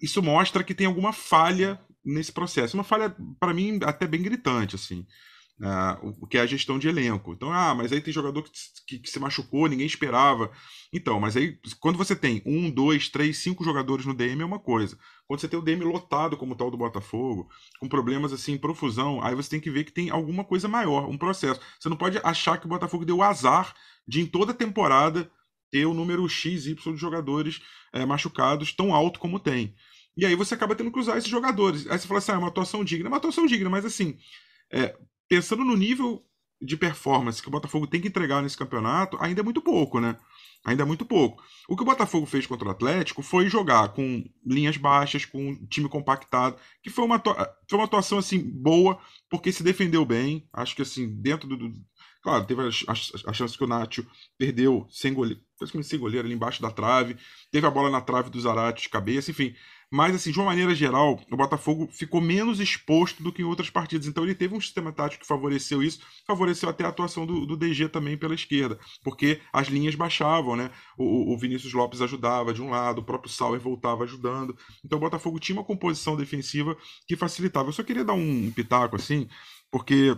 isso 0.02 0.22
mostra 0.22 0.64
que 0.64 0.74
tem 0.74 0.88
alguma 0.88 1.14
falha 1.14 1.80
nesse 2.04 2.32
processo. 2.32 2.78
Uma 2.78 2.84
falha, 2.84 3.16
para 3.40 3.54
mim, 3.54 3.80
até 3.84 4.06
bem 4.06 4.22
gritante, 4.22 4.75
assim. 4.75 5.06
Uh, 5.58 6.15
o 6.22 6.28
que 6.28 6.38
é 6.38 6.41
a 6.41 6.46
gestão 6.46 6.78
de 6.78 6.89
elenco. 6.89 7.32
Então, 7.32 7.50
ah, 7.50 7.74
mas 7.74 7.93
aí 7.93 8.02
tem 8.02 8.13
jogador 8.13 8.43
que, 8.43 8.52
que, 8.86 9.00
que, 9.00 9.10
se 9.10 9.17
machucou, 9.19 9.67
ninguém 9.67 9.88
esperava. 9.88 10.52
Então, 10.91 11.17
mas 11.17 11.38
aí, 11.38 11.58
quando 11.80 11.98
você 11.98 12.13
tem 12.13 12.41
um, 12.46 12.69
dois, 12.69 13.08
três, 13.08 13.38
cinco 13.38 13.63
jogadores 13.63 14.06
no 14.06 14.13
DM 14.13 14.41
é 14.41 14.46
uma 14.46 14.60
coisa. 14.60 14.98
Quando 15.26 15.39
você 15.39 15.48
tem 15.48 15.58
o 15.58 15.62
DM 15.62 15.86
lotado, 15.86 16.36
como 16.36 16.56
tal 16.56 16.69
do 16.69 16.76
Botafogo, 16.76 17.50
com 17.80 17.88
problemas 17.88 18.34
assim, 18.34 18.58
profusão, 18.58 19.24
aí 19.24 19.34
você 19.34 19.50
tem 19.50 19.62
que 19.62 19.72
ver 19.72 19.86
que 19.86 19.93
tem 19.93 20.10
alguma 20.10 20.43
coisa 20.43 20.67
maior, 20.67 21.10
um 21.10 21.17
processo. 21.17 21.62
Você 21.80 21.88
não 21.88 21.96
pode 21.96 22.19
achar 22.22 22.58
que 22.60 22.65
o 22.65 22.69
Botafogo 22.69 23.06
deu 23.06 23.24
azar 23.24 23.74
de, 24.06 24.19
em 24.19 24.26
toda 24.26 24.54
temporada, 24.54 25.32
ter 25.72 25.86
o 25.86 25.93
número 25.93 26.28
X, 26.28 26.67
Y 26.67 26.93
de 26.93 27.00
jogadores 27.00 27.62
é, 27.93 28.06
machucados 28.06 28.74
tão 28.74 28.93
alto 28.93 29.22
como 29.22 29.39
tem. 29.39 29.74
E 30.17 30.25
aí 30.25 30.36
você 30.36 30.54
acaba 30.54 30.75
tendo 30.75 30.91
que 30.91 30.99
usar 30.99 31.17
esses 31.17 31.30
jogadores. 31.30 31.88
Aí 31.88 31.99
você 31.99 32.08
fala 32.08 32.19
assim, 32.19 32.32
ah, 32.32 32.36
é 32.36 32.38
uma 32.38 32.47
atuação 32.47 32.84
digna. 32.84 33.08
É 33.08 33.10
uma 33.10 33.17
atuação 33.17 33.45
digna, 33.45 33.69
mas 33.69 33.86
assim, 33.86 34.17
é, 34.71 34.95
pensando 35.28 35.63
no 35.63 35.75
nível 35.75 36.25
de 36.62 36.78
performance 36.78 37.41
que 37.41 37.47
o 37.47 37.51
Botafogo 37.51 37.88
tem 37.88 38.01
que 38.01 38.08
entregar 38.08 38.41
nesse 38.41 38.58
campeonato, 38.58 39.17
ainda 39.19 39.41
é 39.41 39.43
muito 39.43 39.62
pouco, 39.62 39.99
né? 39.99 40.17
Ainda 40.65 40.82
é 40.82 40.86
muito 40.86 41.06
pouco. 41.06 41.43
O 41.69 41.75
que 41.75 41.84
o 41.84 41.86
Botafogo 41.86 42.25
fez 42.25 42.47
contra 42.47 42.67
o 42.67 42.71
Atlético 42.71 43.21
foi 43.21 43.47
jogar 43.47 43.89
com 43.89 44.23
linhas 44.43 44.78
baixas, 44.78 45.23
com 45.23 45.49
um 45.49 45.65
time 45.67 45.88
compactado, 45.88 46.58
que 46.82 46.89
foi 46.89 47.06
uma, 47.06 47.21
foi 47.69 47.78
uma 47.78 47.84
atuação 47.84 48.17
assim 48.17 48.39
boa, 48.39 48.97
porque 49.30 49.51
se 49.51 49.62
defendeu 49.62 50.04
bem. 50.04 50.49
Acho 50.51 50.75
que 50.75 50.82
assim, 50.82 51.08
dentro 51.21 51.47
do. 51.47 51.56
do 51.56 51.73
claro, 52.23 52.45
teve 52.45 52.63
a, 52.63 52.65
a, 52.65 53.30
a, 53.30 53.34
chance 53.34 53.56
que 53.56 53.63
o 53.63 53.67
Nacho 53.67 54.08
perdeu 54.39 54.88
sem 54.89 55.13
goleiro, 55.13 55.39
sem 55.84 55.99
goleiro 55.99 56.25
ali 56.25 56.36
embaixo 56.36 56.63
da 56.63 56.71
trave. 56.71 57.15
Teve 57.51 57.67
a 57.67 57.71
bola 57.71 57.91
na 57.91 58.01
trave 58.01 58.32
do 58.32 58.41
Zarate 58.41 58.84
de 58.84 58.89
cabeça, 58.89 59.30
enfim. 59.30 59.54
Mas, 59.91 60.15
assim, 60.15 60.32
de 60.32 60.39
uma 60.39 60.48
maneira 60.48 60.74
geral, 60.74 61.19
o 61.32 61.38
Botafogo 61.38 61.88
ficou 61.91 62.19
menos 62.19 62.60
exposto 62.60 63.21
do 63.24 63.32
que 63.32 63.41
em 63.41 63.45
outras 63.45 63.69
partidas. 63.69 64.08
Então, 64.08 64.24
ele 64.24 64.36
teve 64.36 64.56
um 64.56 64.62
sistema 64.62 64.91
tático 64.91 65.21
que 65.21 65.28
favoreceu 65.28 65.82
isso, 65.82 66.00
favoreceu 66.26 66.69
até 66.69 66.84
a 66.84 66.89
atuação 66.89 67.26
do, 67.26 67.45
do 67.45 67.56
DG 67.56 67.89
também 67.89 68.17
pela 68.17 68.34
esquerda, 68.34 68.80
porque 69.04 69.39
as 69.54 69.67
linhas 69.67 69.95
baixavam, 69.95 70.56
né? 70.56 70.71
O, 70.98 71.34
o 71.34 71.38
Vinícius 71.38 71.74
Lopes 71.74 72.02
ajudava 72.02 72.54
de 72.54 72.62
um 72.62 72.69
lado, 72.69 73.00
o 73.00 73.04
próprio 73.04 73.32
Sauer 73.32 73.60
voltava 73.60 74.04
ajudando. 74.04 74.58
Então, 74.84 74.98
o 74.98 75.02
Botafogo 75.02 75.39
tinha 75.39 75.58
uma 75.58 75.63
composição 75.63 76.15
defensiva 76.15 76.76
que 77.08 77.15
facilitava. 77.15 77.69
Eu 77.69 77.74
só 77.74 77.84
queria 77.84 78.04
dar 78.04 78.13
um 78.13 78.52
pitaco, 78.52 78.95
assim, 78.95 79.28
porque 79.71 80.15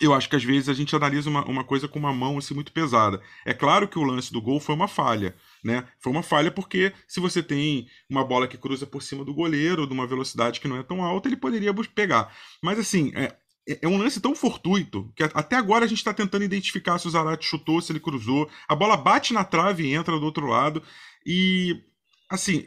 eu 0.00 0.12
acho 0.12 0.28
que 0.28 0.36
às 0.36 0.44
vezes 0.44 0.68
a 0.68 0.74
gente 0.74 0.94
analisa 0.94 1.30
uma, 1.30 1.44
uma 1.46 1.64
coisa 1.64 1.88
com 1.88 1.98
uma 1.98 2.12
mão 2.12 2.36
assim, 2.36 2.54
muito 2.54 2.72
pesada. 2.72 3.20
É 3.44 3.54
claro 3.54 3.88
que 3.88 3.98
o 3.98 4.04
lance 4.04 4.32
do 4.32 4.42
gol 4.42 4.60
foi 4.60 4.74
uma 4.74 4.88
falha. 4.88 5.34
Né? 5.64 5.86
Foi 5.98 6.12
uma 6.12 6.22
falha 6.22 6.50
porque 6.50 6.92
se 7.08 7.18
você 7.18 7.42
tem 7.42 7.88
uma 8.08 8.24
bola 8.24 8.46
que 8.46 8.58
cruza 8.58 8.86
por 8.86 9.02
cima 9.02 9.24
do 9.24 9.34
goleiro, 9.34 9.86
de 9.86 9.92
uma 9.92 10.06
velocidade 10.06 10.60
que 10.60 10.68
não 10.68 10.76
é 10.76 10.82
tão 10.82 11.02
alta, 11.02 11.28
ele 11.28 11.36
poderia 11.36 11.74
pegar. 11.94 12.32
Mas 12.62 12.78
assim, 12.78 13.10
é, 13.14 13.34
é 13.82 13.88
um 13.88 13.96
lance 13.96 14.20
tão 14.20 14.34
fortuito 14.34 15.10
que 15.16 15.22
até 15.22 15.56
agora 15.56 15.84
a 15.84 15.88
gente 15.88 15.98
está 15.98 16.12
tentando 16.12 16.44
identificar 16.44 16.98
se 16.98 17.08
o 17.08 17.10
Zarate 17.10 17.46
chutou, 17.46 17.80
se 17.80 17.90
ele 17.90 18.00
cruzou. 18.00 18.48
A 18.68 18.76
bola 18.76 18.96
bate 18.96 19.32
na 19.32 19.44
trave 19.44 19.84
e 19.84 19.94
entra 19.94 20.18
do 20.18 20.24
outro 20.24 20.46
lado. 20.46 20.82
E 21.24 21.82
assim, 22.30 22.64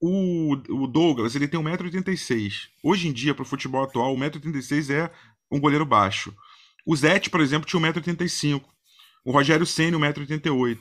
o, 0.00 0.54
o 0.54 0.86
Douglas 0.86 1.34
ele 1.34 1.48
tem 1.48 1.60
1,86m. 1.60 2.68
Hoje 2.82 3.08
em 3.08 3.12
dia, 3.12 3.34
para 3.34 3.42
o 3.42 3.46
futebol 3.46 3.82
atual, 3.82 4.16
1,86m 4.16 4.90
é 4.90 5.10
um 5.50 5.60
goleiro 5.60 5.84
baixo. 5.84 6.34
O 6.84 6.96
Zete, 6.96 7.30
por 7.30 7.40
exemplo, 7.40 7.66
tinha 7.66 7.80
1,85m. 7.80 8.62
O 9.24 9.30
Rogério 9.30 9.64
Senna, 9.64 9.98
1,88m 9.98 10.78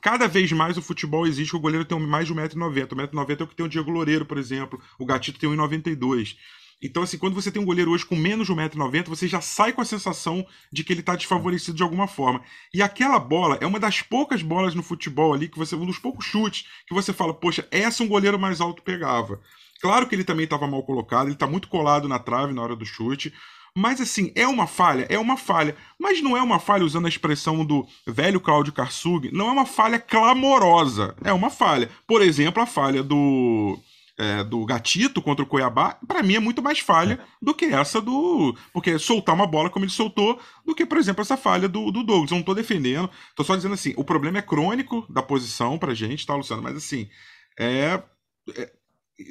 cada 0.00 0.28
vez 0.28 0.50
mais 0.52 0.76
o 0.76 0.82
futebol 0.82 1.26
existe 1.26 1.50
que 1.50 1.56
o 1.56 1.60
goleiro 1.60 1.84
tem 1.84 1.98
mais 1.98 2.26
de 2.26 2.34
1,90m. 2.34 2.88
1,90m 2.88 3.40
é 3.40 3.44
o 3.44 3.46
que 3.46 3.56
tem 3.56 3.66
o 3.66 3.68
Diego 3.68 3.90
Loureiro, 3.90 4.24
por 4.24 4.38
exemplo. 4.38 4.80
O 4.98 5.04
Gatito 5.04 5.38
tem 5.38 5.50
1,92m. 5.50 6.36
Então, 6.80 7.02
assim, 7.02 7.18
quando 7.18 7.34
você 7.34 7.50
tem 7.50 7.60
um 7.60 7.64
goleiro 7.64 7.90
hoje 7.90 8.06
com 8.06 8.14
menos 8.14 8.46
de 8.46 8.52
1,90m, 8.52 9.08
você 9.08 9.26
já 9.26 9.40
sai 9.40 9.72
com 9.72 9.80
a 9.80 9.84
sensação 9.84 10.46
de 10.72 10.84
que 10.84 10.92
ele 10.92 11.00
está 11.00 11.16
desfavorecido 11.16 11.76
de 11.76 11.82
alguma 11.82 12.06
forma. 12.06 12.40
E 12.72 12.80
aquela 12.80 13.18
bola 13.18 13.58
é 13.60 13.66
uma 13.66 13.80
das 13.80 14.00
poucas 14.00 14.42
bolas 14.42 14.76
no 14.76 14.82
futebol 14.82 15.34
ali, 15.34 15.48
que 15.48 15.58
você. 15.58 15.74
Um 15.74 15.86
dos 15.86 15.98
poucos 15.98 16.24
chutes 16.24 16.66
que 16.86 16.94
você 16.94 17.12
fala, 17.12 17.34
poxa, 17.34 17.66
essa 17.70 18.02
um 18.04 18.08
goleiro 18.08 18.38
mais 18.38 18.60
alto 18.60 18.82
pegava. 18.82 19.40
Claro 19.80 20.06
que 20.06 20.14
ele 20.14 20.24
também 20.24 20.44
estava 20.44 20.66
mal 20.66 20.82
colocado, 20.84 21.26
ele 21.26 21.34
está 21.34 21.46
muito 21.46 21.68
colado 21.68 22.08
na 22.08 22.18
trave 22.18 22.52
na 22.52 22.62
hora 22.62 22.76
do 22.76 22.86
chute. 22.86 23.32
Mas 23.78 24.00
assim, 24.00 24.32
é 24.34 24.44
uma 24.44 24.66
falha? 24.66 25.06
É 25.08 25.16
uma 25.16 25.36
falha. 25.36 25.76
Mas 25.96 26.20
não 26.20 26.36
é 26.36 26.42
uma 26.42 26.58
falha, 26.58 26.84
usando 26.84 27.06
a 27.06 27.08
expressão 27.08 27.64
do 27.64 27.86
velho 28.04 28.40
Cláudio 28.40 28.72
Karsug, 28.72 29.30
não 29.32 29.48
é 29.48 29.52
uma 29.52 29.64
falha 29.64 30.00
clamorosa. 30.00 31.14
É 31.22 31.32
uma 31.32 31.48
falha. 31.48 31.88
Por 32.04 32.20
exemplo, 32.20 32.60
a 32.60 32.66
falha 32.66 33.04
do. 33.04 33.78
É, 34.20 34.42
do 34.42 34.64
Gatito 34.64 35.22
contra 35.22 35.44
o 35.44 35.46
Cuiabá, 35.46 35.96
para 36.08 36.24
mim 36.24 36.34
é 36.34 36.40
muito 36.40 36.60
mais 36.60 36.80
falha 36.80 37.20
do 37.40 37.54
que 37.54 37.66
essa 37.66 38.00
do. 38.00 38.52
Porque 38.72 38.98
soltar 38.98 39.32
uma 39.32 39.46
bola 39.46 39.70
como 39.70 39.84
ele 39.84 39.92
soltou, 39.92 40.40
do 40.66 40.74
que, 40.74 40.84
por 40.84 40.98
exemplo, 40.98 41.22
essa 41.22 41.36
falha 41.36 41.68
do, 41.68 41.92
do 41.92 42.02
Douglas. 42.02 42.32
Eu 42.32 42.38
não 42.38 42.42
tô 42.42 42.52
defendendo, 42.52 43.08
tô 43.36 43.44
só 43.44 43.54
dizendo 43.54 43.74
assim: 43.74 43.94
o 43.96 44.02
problema 44.02 44.38
é 44.38 44.42
crônico 44.42 45.06
da 45.08 45.22
posição 45.22 45.78
pra 45.78 45.94
gente, 45.94 46.26
tá, 46.26 46.34
Luciano? 46.34 46.60
Mas 46.60 46.76
assim, 46.76 47.08
é, 47.56 48.02
é 48.56 48.72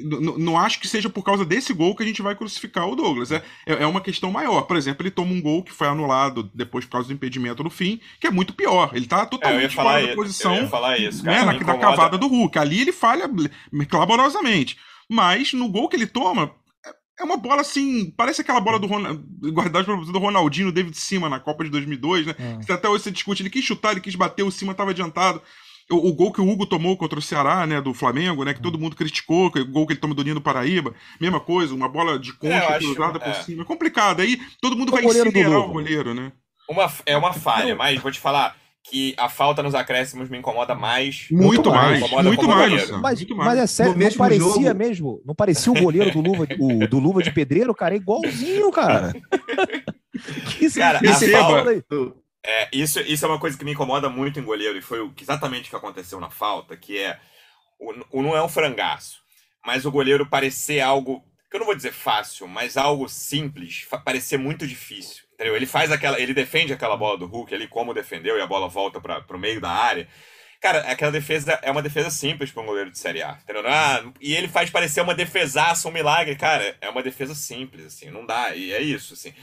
não 0.03 0.57
acho 0.57 0.79
que 0.79 0.87
seja 0.87 1.09
por 1.09 1.23
causa 1.23 1.45
desse 1.45 1.73
gol 1.73 1.95
que 1.95 2.03
a 2.03 2.05
gente 2.05 2.21
vai 2.21 2.35
crucificar 2.35 2.87
o 2.87 2.95
Douglas. 2.95 3.31
É, 3.31 3.41
é, 3.65 3.83
é 3.83 3.87
uma 3.87 4.01
questão 4.01 4.29
maior. 4.31 4.63
Por 4.63 4.75
exemplo, 4.75 5.03
ele 5.03 5.11
toma 5.11 5.31
um 5.31 5.41
gol 5.41 5.63
que 5.63 5.71
foi 5.71 5.87
anulado 5.87 6.51
depois 6.53 6.83
por 6.85 6.91
causa 6.91 7.07
do 7.07 7.13
impedimento 7.13 7.63
no 7.63 7.69
fim, 7.69 7.99
que 8.19 8.27
é 8.27 8.31
muito 8.31 8.53
pior. 8.53 8.91
Ele 8.93 9.07
tá 9.07 9.25
totalmente 9.25 9.65
é, 9.65 9.69
fora 9.69 10.07
da 10.07 10.15
posição 10.15 10.55
eu 10.55 10.63
ia 10.63 10.69
falar 10.69 10.97
isso, 10.97 11.23
né, 11.23 11.43
na, 11.43 11.53
da 11.53 11.77
cavada 11.77 12.17
do 12.17 12.27
Hulk. 12.27 12.59
Ali 12.59 12.81
ele 12.81 12.91
falha 12.91 13.29
clamorosamente. 13.87 14.77
Mas 15.09 15.53
no 15.53 15.69
gol 15.69 15.87
que 15.87 15.95
ele 15.95 16.07
toma, 16.07 16.51
é 17.17 17.23
uma 17.23 17.37
bola 17.37 17.61
assim, 17.61 18.11
parece 18.11 18.41
aquela 18.41 18.59
bola 18.59 18.77
do, 18.77 18.87
Ronald, 18.87 19.23
guardada 19.51 19.85
do 19.85 20.19
Ronaldinho, 20.19 20.71
David 20.71 20.97
Cima 20.97 21.29
na 21.29 21.39
Copa 21.39 21.63
de 21.63 21.69
2002, 21.69 22.27
né? 22.27 22.35
É. 22.37 22.73
Até 22.73 22.89
hoje 22.89 23.05
você 23.05 23.11
discute, 23.11 23.41
ele 23.41 23.49
quis 23.49 23.63
chutar, 23.63 23.91
ele 23.91 24.01
quis 24.01 24.15
bater, 24.15 24.43
o 24.43 24.51
Cima 24.51 24.73
estava 24.73 24.91
adiantado. 24.91 25.41
O, 25.89 26.09
o, 26.09 26.13
gol 26.13 26.33
que 26.33 26.41
o 26.41 26.49
Hugo 26.49 26.65
tomou 26.65 26.97
contra 26.97 27.17
o 27.17 27.21
Ceará, 27.21 27.65
né, 27.65 27.79
do 27.79 27.93
Flamengo, 27.93 28.43
né, 28.43 28.53
que 28.53 28.61
todo 28.61 28.77
mundo 28.77 28.95
criticou, 28.95 29.47
o 29.47 29.65
gol 29.65 29.87
que 29.87 29.93
ele 29.93 29.99
toma 29.99 30.13
do 30.13 30.23
Nino 30.23 30.41
Paraíba, 30.41 30.93
mesma 31.19 31.39
coisa, 31.39 31.73
uma 31.73 31.87
bola 31.87 32.19
de 32.19 32.33
concha 32.33 32.73
é, 32.73 32.77
cruzada 32.77 33.19
por 33.19 33.29
é. 33.29 33.33
cima, 33.35 33.63
é 33.63 33.65
complicado. 33.65 34.21
Aí 34.21 34.37
todo 34.61 34.75
mundo 34.75 34.89
o 34.89 34.91
vai 34.91 35.05
incinerar 35.05 35.59
o 35.59 35.71
goleiro, 35.71 36.13
né? 36.13 36.31
Uma, 36.69 36.91
é 37.05 37.15
uma 37.15 37.31
falha, 37.31 37.73
mas 37.73 38.01
vou 38.01 38.11
te 38.11 38.19
falar, 38.19 38.57
que 38.89 39.13
a 39.17 39.27
falta 39.27 39.61
nos 39.61 39.75
acréscimos 39.75 40.29
me 40.29 40.37
incomoda 40.37 40.73
mais. 40.73 41.27
Muito, 41.29 41.69
mais, 41.69 41.99
muito 41.99 42.47
mais. 42.47 42.89
Mas, 42.89 43.19
muito 43.19 43.35
mais. 43.35 43.49
mas 43.49 43.59
é 43.59 43.67
sério, 43.67 43.97
não 43.97 44.11
parecia 44.11 44.47
jogo... 44.47 44.75
mesmo? 44.75 45.21
Não 45.25 45.35
parecia 45.35 45.71
o 45.71 45.79
goleiro 45.79 46.11
do 46.11 46.21
Luva, 46.21 46.47
o, 46.59 46.87
do 46.87 46.99
Luva 46.99 47.21
de 47.21 47.31
Pedreiro, 47.31 47.75
cara? 47.75 47.95
É 47.95 47.97
igualzinho, 47.97 48.71
cara. 48.71 49.13
que 50.57 50.71
cara, 50.71 50.99
a 50.99 51.13
falta... 51.13 51.83
É, 52.49 52.69
isso, 52.71 53.01
isso 53.01 53.25
é 53.25 53.27
uma 53.27 53.39
coisa 53.39 53.57
que 53.57 53.65
me 53.65 53.73
incomoda 53.73 54.07
muito 54.07 54.39
em 54.39 54.43
goleiro, 54.43 54.77
e 54.77 54.81
foi 54.81 55.11
exatamente 55.21 55.67
o 55.67 55.69
que 55.69 55.75
aconteceu 55.75 56.17
na 56.17 56.29
falta, 56.29 56.77
que 56.77 56.97
é. 56.97 57.19
O, 57.77 58.19
o 58.19 58.23
não 58.23 58.37
é 58.37 58.41
um 58.41 58.47
frangaço, 58.47 59.21
mas 59.65 59.85
o 59.85 59.91
goleiro 59.91 60.25
parecer 60.25 60.79
algo. 60.79 61.21
que 61.51 61.57
eu 61.57 61.59
não 61.59 61.65
vou 61.65 61.75
dizer 61.75 61.91
fácil, 61.91 62.47
mas 62.47 62.77
algo 62.77 63.09
simples, 63.09 63.85
parecer 64.05 64.37
muito 64.37 64.65
difícil. 64.65 65.25
Entendeu? 65.33 65.57
Ele 65.57 65.65
faz 65.65 65.91
aquela. 65.91 66.19
Ele 66.21 66.33
defende 66.33 66.71
aquela 66.71 66.95
bola 66.95 67.17
do 67.17 67.25
Hulk 67.25 67.53
ali, 67.53 67.67
como 67.67 67.93
defendeu, 67.93 68.37
e 68.37 68.41
a 68.41 68.47
bola 68.47 68.69
volta 68.69 69.01
para 69.01 69.35
o 69.35 69.37
meio 69.37 69.59
da 69.59 69.69
área. 69.69 70.07
Cara, 70.61 70.79
aquela 70.89 71.11
defesa 71.11 71.59
é 71.61 71.69
uma 71.69 71.83
defesa 71.83 72.09
simples 72.09 72.49
para 72.49 72.63
um 72.63 72.65
goleiro 72.65 72.89
de 72.89 72.97
Série 72.97 73.21
A, 73.21 73.37
entendeu? 73.43 73.61
Ah, 73.67 74.03
e 74.21 74.33
ele 74.33 74.47
faz 74.47 74.69
parecer 74.69 75.01
uma 75.01 75.13
defesaça, 75.13 75.87
um 75.87 75.91
milagre. 75.91 76.35
Cara, 76.35 76.75
é 76.79 76.89
uma 76.89 77.03
defesa 77.03 77.35
simples, 77.35 77.85
assim, 77.85 78.09
não 78.09 78.25
dá. 78.25 78.55
E 78.55 78.71
é 78.71 78.81
isso, 78.81 79.13
assim. 79.13 79.33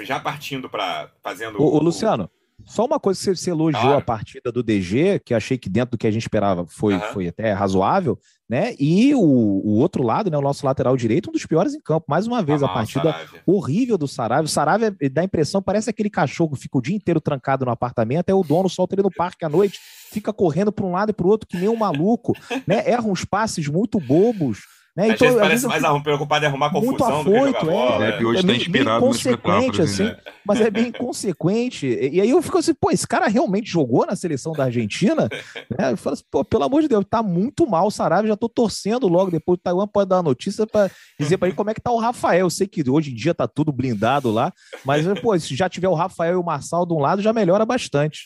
Já 0.00 0.18
partindo 0.18 0.70
para 0.70 1.10
fazendo. 1.22 1.60
Ô, 1.60 1.76
o, 1.76 1.82
Luciano, 1.82 2.30
só 2.64 2.84
uma 2.84 2.98
coisa 2.98 3.18
que 3.20 3.36
você, 3.36 3.50
elogiou 3.50 3.82
claro. 3.82 3.98
a 3.98 4.02
partida 4.02 4.50
do 4.50 4.62
DG, 4.62 5.20
que 5.24 5.34
achei 5.34 5.58
que 5.58 5.68
dentro 5.68 5.92
do 5.92 5.98
que 5.98 6.06
a 6.06 6.10
gente 6.10 6.22
esperava 6.22 6.66
foi, 6.66 6.94
uhum. 6.94 7.00
foi 7.12 7.28
até 7.28 7.52
razoável, 7.52 8.18
né? 8.48 8.74
E 8.78 9.14
o, 9.14 9.20
o, 9.20 9.76
outro 9.78 10.02
lado, 10.02 10.30
né? 10.30 10.38
O 10.38 10.42
nosso 10.42 10.64
lateral 10.64 10.96
direito, 10.96 11.28
um 11.28 11.32
dos 11.32 11.44
piores 11.44 11.74
em 11.74 11.80
campo. 11.80 12.06
Mais 12.08 12.26
uma 12.26 12.42
vez, 12.42 12.62
ah, 12.62 12.66
a 12.66 12.68
partida 12.68 13.14
horrível 13.46 13.98
do 13.98 14.08
Saravia. 14.08 14.44
O 14.44 14.48
Saravia 14.48 14.94
dá 15.12 15.20
a 15.20 15.24
impressão, 15.24 15.60
parece 15.60 15.90
aquele 15.90 16.08
cachorro 16.08 16.54
que 16.54 16.62
fica 16.62 16.78
o 16.78 16.82
dia 16.82 16.96
inteiro 16.96 17.20
trancado 17.20 17.64
no 17.64 17.70
apartamento, 17.70 18.30
é 18.30 18.34
o 18.34 18.42
dono 18.42 18.68
solta 18.68 18.94
ele 18.94 19.02
no 19.02 19.10
parque 19.10 19.44
à 19.44 19.48
noite, 19.48 19.78
fica 20.10 20.32
correndo 20.32 20.72
para 20.72 20.86
um 20.86 20.92
lado 20.92 21.10
e 21.10 21.12
para 21.12 21.26
o 21.26 21.30
outro, 21.30 21.46
que 21.46 21.58
nem 21.58 21.68
um 21.68 21.76
maluco, 21.76 22.32
né? 22.66 22.88
Erra 22.88 23.06
uns 23.06 23.24
passes 23.24 23.68
muito 23.68 24.00
bobos. 24.00 24.60
Né? 24.96 25.08
Então, 25.08 25.26
vezes 25.26 25.40
parece 25.40 25.66
mais 25.66 25.82
fico... 25.84 26.02
preocupado 26.02 26.44
em 26.44 26.48
arrumar 26.48 26.70
confusão 26.70 27.20
afoito, 27.20 27.52
do 27.52 27.58
que 27.58 27.64
jogar 27.64 27.64
bola. 27.64 28.06
É, 28.06 28.08
é, 28.08 28.24
hoje 28.24 28.40
é 28.40 28.46
tá 28.46 28.52
inspirado 28.54 29.00
bem 29.00 29.08
consequente, 29.08 29.82
assim, 29.82 30.04
né? 30.04 30.16
mas 30.42 30.60
é 30.60 30.70
bem 30.70 30.90
consequente. 30.90 31.86
E 31.86 32.18
aí 32.18 32.30
eu 32.30 32.40
fico 32.40 32.56
assim, 32.56 32.72
pô, 32.72 32.90
esse 32.90 33.06
cara 33.06 33.26
realmente 33.26 33.70
jogou 33.70 34.06
na 34.06 34.16
seleção 34.16 34.52
da 34.52 34.64
Argentina? 34.64 35.28
né? 35.78 35.92
Eu 35.92 35.96
falo 35.98 36.14
assim, 36.14 36.24
pô, 36.30 36.42
pelo 36.42 36.64
amor 36.64 36.80
de 36.80 36.88
Deus, 36.88 37.04
tá 37.08 37.22
muito 37.22 37.66
mal 37.66 37.88
o 37.88 37.90
Sarabia, 37.90 38.28
já 38.28 38.36
tô 38.36 38.48
torcendo 38.48 39.06
logo 39.06 39.30
depois 39.30 39.58
o 39.58 39.62
Taiwan 39.62 39.86
pode 39.86 40.08
dar 40.08 40.16
uma 40.16 40.22
notícia 40.22 40.66
para 40.66 40.90
dizer 41.20 41.36
para 41.36 41.48
ele 41.48 41.56
como 41.56 41.68
é 41.68 41.74
que 41.74 41.80
tá 41.80 41.90
o 41.90 41.98
Rafael. 41.98 42.46
Eu 42.46 42.50
sei 42.50 42.66
que 42.66 42.88
hoje 42.88 43.10
em 43.10 43.14
dia 43.14 43.34
tá 43.34 43.46
tudo 43.46 43.70
blindado 43.70 44.30
lá, 44.30 44.50
mas 44.82 45.06
pô, 45.20 45.38
se 45.38 45.54
já 45.54 45.68
tiver 45.68 45.88
o 45.88 45.94
Rafael 45.94 46.34
e 46.34 46.36
o 46.36 46.42
Marçal 46.42 46.86
de 46.86 46.94
um 46.94 47.00
lado, 47.00 47.20
já 47.20 47.34
melhora 47.34 47.66
bastante. 47.66 48.20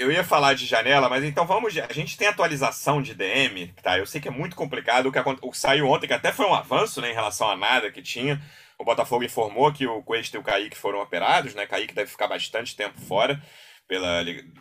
Eu 0.00 0.10
ia 0.10 0.24
falar 0.24 0.54
de 0.54 0.64
janela, 0.64 1.10
mas 1.10 1.22
então 1.22 1.46
vamos. 1.46 1.76
A 1.76 1.92
gente 1.92 2.16
tem 2.16 2.26
atualização 2.26 3.02
de 3.02 3.14
DM, 3.14 3.66
tá? 3.82 3.98
Eu 3.98 4.06
sei 4.06 4.18
que 4.18 4.28
é 4.28 4.30
muito 4.30 4.56
complicado. 4.56 5.04
O 5.10 5.12
que, 5.12 5.18
o 5.18 5.50
que 5.50 5.58
saiu 5.58 5.86
ontem, 5.90 6.06
que 6.06 6.14
até 6.14 6.32
foi 6.32 6.46
um 6.46 6.54
avanço 6.54 7.02
né, 7.02 7.10
em 7.10 7.14
relação 7.14 7.50
a 7.50 7.54
nada 7.54 7.90
que 7.90 8.00
tinha. 8.00 8.40
O 8.78 8.84
Botafogo 8.84 9.24
informou 9.24 9.70
que 9.70 9.86
o 9.86 10.02
Cuesta 10.02 10.38
e 10.38 10.40
o 10.40 10.42
Kaique 10.42 10.74
foram 10.74 11.02
operados, 11.02 11.54
né? 11.54 11.66
Kaique 11.66 11.92
deve 11.92 12.10
ficar 12.10 12.28
bastante 12.28 12.74
tempo 12.74 12.98
fora 12.98 13.42
pelo 13.86 14.06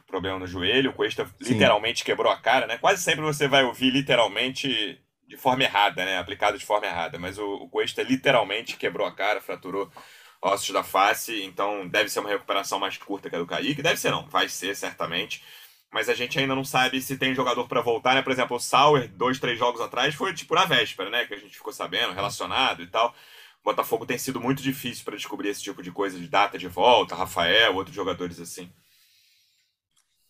problema 0.05 0.37
no 0.37 0.45
joelho. 0.45 0.89
O 0.89 0.93
Cuesta 0.93 1.25
literalmente 1.39 2.03
quebrou 2.03 2.29
a 2.29 2.37
cara, 2.37 2.67
né? 2.67 2.77
Quase 2.77 3.01
sempre 3.01 3.21
você 3.21 3.47
vai 3.47 3.63
ouvir 3.63 3.91
literalmente 3.91 5.01
de 5.25 5.37
forma 5.37 5.63
errada, 5.63 6.03
né? 6.03 6.17
Aplicado 6.17 6.57
de 6.57 6.65
forma 6.65 6.85
errada. 6.85 7.17
Mas 7.17 7.37
o, 7.37 7.45
o 7.45 7.69
Cuesta 7.69 8.03
literalmente 8.03 8.75
quebrou 8.75 9.07
a 9.07 9.15
cara, 9.15 9.39
fraturou 9.39 9.89
ossos 10.41 10.71
da 10.71 10.83
face, 10.83 11.43
então 11.43 11.87
deve 11.87 12.09
ser 12.09 12.19
uma 12.19 12.29
recuperação 12.29 12.79
mais 12.79 12.97
curta 12.97 13.29
que 13.29 13.35
a 13.35 13.39
do 13.39 13.45
Kaique. 13.45 13.81
Deve 13.81 13.99
ser 13.99 14.11
não, 14.11 14.27
vai 14.27 14.47
ser 14.47 14.75
certamente. 14.75 15.43
Mas 15.91 16.07
a 16.07 16.13
gente 16.13 16.37
ainda 16.37 16.55
não 16.55 16.63
sabe 16.63 17.01
se 17.01 17.17
tem 17.17 17.33
jogador 17.33 17.67
para 17.67 17.81
voltar, 17.81 18.13
né? 18.13 18.21
Por 18.21 18.31
exemplo, 18.31 18.55
o 18.55 18.59
Sauer, 18.59 19.11
dois, 19.15 19.39
três 19.39 19.57
jogos 19.57 19.81
atrás, 19.81 20.13
foi 20.13 20.33
tipo 20.33 20.53
na 20.53 20.65
véspera, 20.65 21.09
né? 21.09 21.25
Que 21.25 21.33
a 21.33 21.37
gente 21.37 21.57
ficou 21.57 21.73
sabendo, 21.73 22.13
relacionado 22.13 22.83
e 22.83 22.87
tal. 22.87 23.09
O 23.61 23.65
Botafogo 23.65 24.05
tem 24.05 24.17
sido 24.17 24.39
muito 24.39 24.61
difícil 24.61 25.03
para 25.03 25.17
descobrir 25.17 25.49
esse 25.49 25.63
tipo 25.63 25.81
de 25.81 25.91
coisa, 25.91 26.17
de 26.19 26.27
data 26.27 26.57
de 26.57 26.67
volta, 26.67 27.15
Rafael, 27.15 27.75
outros 27.75 27.95
jogadores 27.95 28.39
assim. 28.39 28.71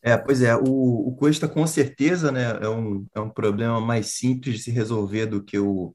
É, 0.02 0.16
pois 0.18 0.42
é, 0.42 0.56
o, 0.56 1.10
o 1.10 1.18
com 1.54 1.68
certeza 1.68 2.32
né, 2.32 2.58
é, 2.62 2.70
um, 2.70 3.06
é 3.14 3.20
um 3.20 3.30
problema 3.30 3.82
mais 3.82 4.08
simples 4.08 4.56
de 4.56 4.64
se 4.64 4.72
resolver 4.72 5.26
do 5.26 5.44
que 5.44 5.60
o, 5.60 5.94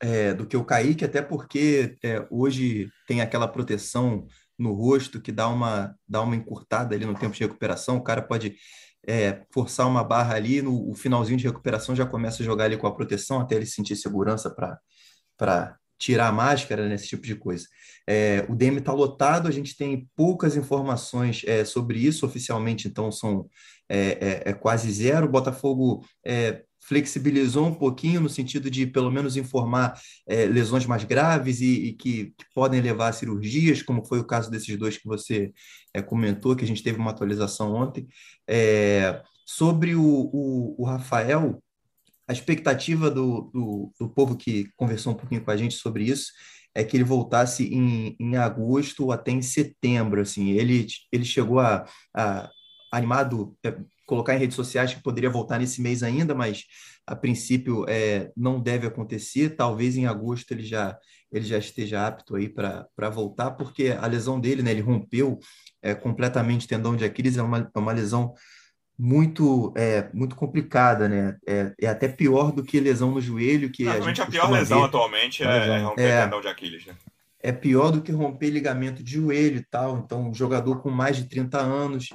é, 0.00 0.32
do 0.34 0.46
que 0.46 0.56
o 0.56 0.64
Kaique, 0.64 1.04
até 1.04 1.20
porque 1.20 1.96
é, 2.02 2.26
hoje 2.30 2.88
tem 3.06 3.20
aquela 3.20 3.48
proteção 3.48 4.26
no 4.58 4.72
rosto 4.72 5.20
que 5.20 5.32
dá 5.32 5.48
uma, 5.48 5.94
dá 6.06 6.20
uma 6.20 6.36
encurtada 6.36 6.94
ali 6.94 7.04
no 7.04 7.14
tempo 7.14 7.34
de 7.34 7.44
recuperação. 7.44 7.96
O 7.96 8.02
cara 8.02 8.22
pode 8.22 8.56
é, 9.06 9.42
forçar 9.52 9.86
uma 9.86 10.04
barra 10.04 10.34
ali, 10.34 10.60
no 10.60 10.94
finalzinho 10.94 11.38
de 11.38 11.46
recuperação 11.46 11.94
já 11.94 12.04
começa 12.04 12.42
a 12.42 12.46
jogar 12.46 12.64
ali 12.64 12.76
com 12.76 12.86
a 12.86 12.94
proteção 12.94 13.40
até 13.40 13.54
ele 13.54 13.66
sentir 13.66 13.96
segurança 13.96 14.50
para 14.50 15.76
tirar 15.98 16.28
a 16.28 16.32
máscara, 16.32 16.88
nesse 16.88 17.04
né, 17.04 17.08
tipo 17.10 17.26
de 17.26 17.34
coisa. 17.34 17.66
É, 18.06 18.46
o 18.48 18.54
DM 18.54 18.78
está 18.78 18.92
lotado, 18.92 19.48
a 19.48 19.50
gente 19.50 19.76
tem 19.76 20.08
poucas 20.14 20.56
informações 20.56 21.42
é, 21.46 21.64
sobre 21.64 21.98
isso 21.98 22.24
oficialmente, 22.24 22.86
então 22.86 23.10
são 23.10 23.48
é, 23.88 24.42
é, 24.46 24.50
é 24.50 24.52
quase 24.52 24.90
zero. 24.92 25.26
O 25.26 25.30
Botafogo 25.30 26.04
é, 26.24 26.62
flexibilizou 26.88 27.66
um 27.66 27.74
pouquinho 27.74 28.18
no 28.18 28.30
sentido 28.30 28.70
de 28.70 28.86
pelo 28.86 29.10
menos 29.10 29.36
informar 29.36 30.00
é, 30.26 30.46
lesões 30.46 30.86
mais 30.86 31.04
graves 31.04 31.60
e, 31.60 31.88
e 31.88 31.92
que, 31.92 32.32
que, 32.36 32.46
podem 32.54 32.80
levar 32.80 33.08
a 33.08 33.12
cirurgias, 33.12 33.82
como 33.82 34.06
foi 34.06 34.18
o 34.18 34.24
caso 34.24 34.50
desses 34.50 34.74
dois 34.78 34.96
que 34.96 35.06
você 35.06 35.52
é, 35.92 36.00
comentou, 36.00 36.56
que 36.56 36.64
a 36.64 36.66
gente 36.66 36.82
teve 36.82 36.98
uma 36.98 37.10
atualização 37.10 37.74
ontem. 37.74 38.08
É, 38.48 39.22
sobre 39.46 39.94
o, 39.94 40.02
o, 40.02 40.76
o, 40.78 40.84
Rafael, 40.86 41.62
a 42.26 42.32
expectativa 42.32 43.10
do, 43.10 43.50
do, 43.52 43.92
do, 44.00 44.08
povo 44.08 44.34
que 44.34 44.70
conversou 44.74 45.12
um 45.12 45.16
pouquinho 45.16 45.44
com 45.44 45.50
a 45.50 45.56
gente 45.56 45.74
sobre 45.74 46.04
isso 46.04 46.32
é 46.74 46.82
que 46.84 46.96
ele 46.96 47.04
voltasse 47.04 47.64
em, 47.64 48.16
em 48.18 48.36
agosto 48.36 49.12
até 49.12 49.30
em 49.30 49.42
setembro. 49.42 50.22
Assim, 50.22 50.52
ele, 50.52 50.86
ele 51.12 51.24
chegou 51.24 51.60
a, 51.60 51.86
a 52.16 52.50
animado 52.90 53.54
é, 53.62 53.76
colocar 54.08 54.34
em 54.34 54.38
redes 54.38 54.56
sociais 54.56 54.94
que 54.94 55.02
poderia 55.02 55.28
voltar 55.28 55.58
nesse 55.58 55.82
mês 55.82 56.02
ainda, 56.02 56.34
mas 56.34 56.64
a 57.06 57.14
princípio 57.14 57.84
é, 57.86 58.32
não 58.34 58.58
deve 58.58 58.86
acontecer. 58.86 59.50
Talvez 59.50 59.98
em 59.98 60.06
agosto 60.06 60.50
ele 60.52 60.64
já, 60.64 60.98
ele 61.30 61.44
já 61.44 61.58
esteja 61.58 62.06
apto 62.06 62.34
aí 62.34 62.48
para 62.48 63.10
voltar, 63.10 63.50
porque 63.50 63.90
a 63.90 64.06
lesão 64.06 64.40
dele, 64.40 64.62
né, 64.62 64.70
ele 64.70 64.80
rompeu 64.80 65.38
é, 65.82 65.94
completamente 65.94 66.64
o 66.64 66.68
tendão 66.68 66.96
de 66.96 67.04
Aquiles, 67.04 67.36
é 67.36 67.42
uma, 67.42 67.70
é 67.72 67.78
uma 67.78 67.92
lesão 67.92 68.32
muito 68.98 69.72
é, 69.76 70.10
muito 70.12 70.34
complicada, 70.34 71.08
né? 71.08 71.36
É, 71.46 71.72
é 71.80 71.86
até 71.86 72.08
pior 72.08 72.50
do 72.50 72.64
que 72.64 72.80
lesão 72.80 73.12
no 73.12 73.20
joelho, 73.20 73.70
que 73.70 73.84
Normalmente 73.84 74.20
a, 74.20 74.24
a 74.24 74.26
pior 74.26 74.50
lesão 74.50 74.80
ver. 74.80 74.86
atualmente 74.86 75.44
é, 75.44 75.46
é 75.46 75.78
romper 75.78 76.22
tendão 76.22 76.40
de 76.40 76.48
Aquiles, 76.48 76.86
né? 76.86 76.94
É 77.40 77.52
pior 77.52 77.92
do 77.92 78.02
que 78.02 78.10
romper 78.10 78.50
ligamento 78.50 79.02
de 79.04 79.12
joelho 79.12 79.58
e 79.58 79.64
tal. 79.64 79.98
Então, 79.98 80.30
um 80.30 80.34
jogador 80.34 80.82
com 80.82 80.90
mais 80.90 81.16
de 81.16 81.28
30 81.28 81.58
anos, 81.58 82.08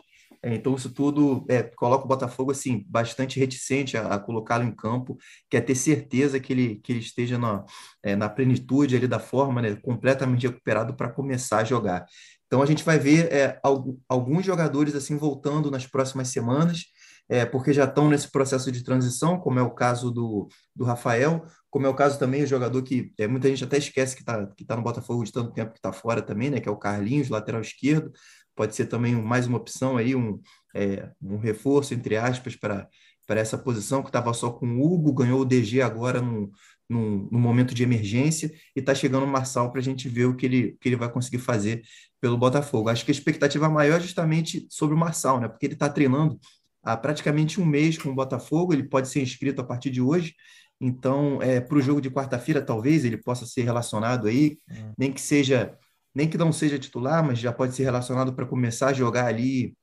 então, 0.43 0.75
isso 0.75 0.89
tudo 0.89 1.45
é, 1.49 1.63
coloca 1.63 2.03
o 2.03 2.07
Botafogo 2.07 2.51
assim, 2.51 2.85
bastante 2.89 3.39
reticente 3.39 3.95
a, 3.95 4.07
a 4.07 4.19
colocá-lo 4.19 4.65
em 4.65 4.75
campo, 4.75 5.17
quer 5.49 5.61
ter 5.61 5.75
certeza 5.75 6.37
que 6.39 6.51
ele, 6.51 6.75
que 6.83 6.91
ele 6.91 6.99
esteja 6.99 7.37
na, 7.37 7.63
é, 8.03 8.13
na 8.13 8.27
plenitude 8.27 8.95
ali 8.95 9.07
da 9.07 9.19
forma, 9.19 9.61
né, 9.61 9.75
completamente 9.77 10.45
recuperado 10.45 10.95
para 10.95 11.09
começar 11.09 11.59
a 11.59 11.63
jogar. 11.63 12.05
Então, 12.45 12.61
a 12.61 12.65
gente 12.65 12.83
vai 12.83 12.99
ver 12.99 13.31
é, 13.31 13.59
alguns 14.07 14.45
jogadores 14.45 14.93
assim 14.95 15.17
voltando 15.17 15.71
nas 15.71 15.87
próximas 15.87 16.27
semanas, 16.27 16.83
é, 17.29 17.45
porque 17.45 17.71
já 17.71 17.85
estão 17.85 18.09
nesse 18.09 18.29
processo 18.29 18.69
de 18.69 18.83
transição, 18.83 19.39
como 19.39 19.57
é 19.59 19.61
o 19.61 19.71
caso 19.71 20.11
do, 20.11 20.49
do 20.75 20.83
Rafael, 20.83 21.45
como 21.69 21.87
é 21.87 21.89
o 21.89 21.95
caso 21.95 22.19
também 22.19 22.41
do 22.41 22.47
jogador 22.47 22.83
que 22.83 23.13
é, 23.17 23.27
muita 23.27 23.47
gente 23.47 23.63
até 23.63 23.77
esquece 23.77 24.13
que 24.13 24.21
está 24.21 24.45
que 24.45 24.65
tá 24.65 24.75
no 24.75 24.83
Botafogo 24.83 25.23
de 25.23 25.31
tanto 25.31 25.53
tempo 25.53 25.71
que 25.71 25.79
está 25.79 25.93
fora 25.93 26.21
também, 26.21 26.49
né, 26.49 26.59
que 26.59 26.67
é 26.67 26.71
o 26.71 26.77
Carlinhos, 26.77 27.29
lateral 27.29 27.61
esquerdo 27.61 28.11
pode 28.55 28.75
ser 28.75 28.85
também 28.85 29.15
mais 29.15 29.47
uma 29.47 29.57
opção 29.57 29.97
aí, 29.97 30.15
um, 30.15 30.39
é, 30.75 31.09
um 31.21 31.37
reforço, 31.37 31.93
entre 31.93 32.17
aspas, 32.17 32.55
para 32.55 32.87
para 33.25 33.39
essa 33.39 33.57
posição, 33.57 34.01
que 34.01 34.09
estava 34.09 34.33
só 34.33 34.51
com 34.51 34.67
o 34.67 34.93
Hugo, 34.93 35.13
ganhou 35.13 35.41
o 35.41 35.45
DG 35.45 35.81
agora 35.81 36.21
num, 36.21 36.51
num, 36.89 37.27
num 37.31 37.39
momento 37.39 37.73
de 37.73 37.83
emergência 37.83 38.53
e 38.75 38.79
está 38.79 38.93
chegando 38.93 39.23
o 39.23 39.27
Marçal 39.27 39.71
para 39.71 39.79
a 39.79 39.83
gente 39.83 40.09
ver 40.09 40.25
o 40.25 40.35
que 40.35 40.45
ele, 40.45 40.77
que 40.79 40.89
ele 40.89 40.95
vai 40.95 41.09
conseguir 41.09 41.39
fazer 41.39 41.83
pelo 42.19 42.37
Botafogo. 42.37 42.89
Acho 42.89 43.05
que 43.05 43.11
a 43.11 43.13
expectativa 43.13 43.69
maior 43.69 43.97
é 43.97 44.01
justamente 44.01 44.67
sobre 44.69 44.95
o 44.95 44.97
Marçal, 44.97 45.39
né? 45.39 45.47
Porque 45.47 45.65
ele 45.65 45.73
está 45.73 45.89
treinando 45.89 46.39
há 46.83 46.97
praticamente 46.97 47.61
um 47.61 47.65
mês 47.65 47.97
com 47.97 48.09
o 48.09 48.15
Botafogo, 48.15 48.73
ele 48.73 48.83
pode 48.83 49.07
ser 49.07 49.21
inscrito 49.21 49.61
a 49.61 49.63
partir 49.63 49.89
de 49.89 50.01
hoje. 50.01 50.35
Então, 50.81 51.41
é, 51.41 51.61
para 51.61 51.77
o 51.77 51.81
jogo 51.81 52.01
de 52.01 52.09
quarta-feira, 52.09 52.61
talvez 52.61 53.05
ele 53.05 53.15
possa 53.15 53.45
ser 53.45 53.63
relacionado 53.63 54.27
aí, 54.27 54.57
hum. 54.69 54.91
nem 54.97 55.13
que 55.13 55.21
seja, 55.21 55.77
nem 56.13 56.29
que 56.29 56.37
não 56.37 56.51
seja 56.51 56.79
titular, 56.79 57.23
mas 57.23 57.39
já 57.39 57.51
pode 57.51 57.75
ser 57.75 57.83
relacionado 57.83 58.33
para 58.33 58.45
começar 58.45 58.89
a 58.89 58.93
jogar 58.93 59.25
ali 59.25 59.75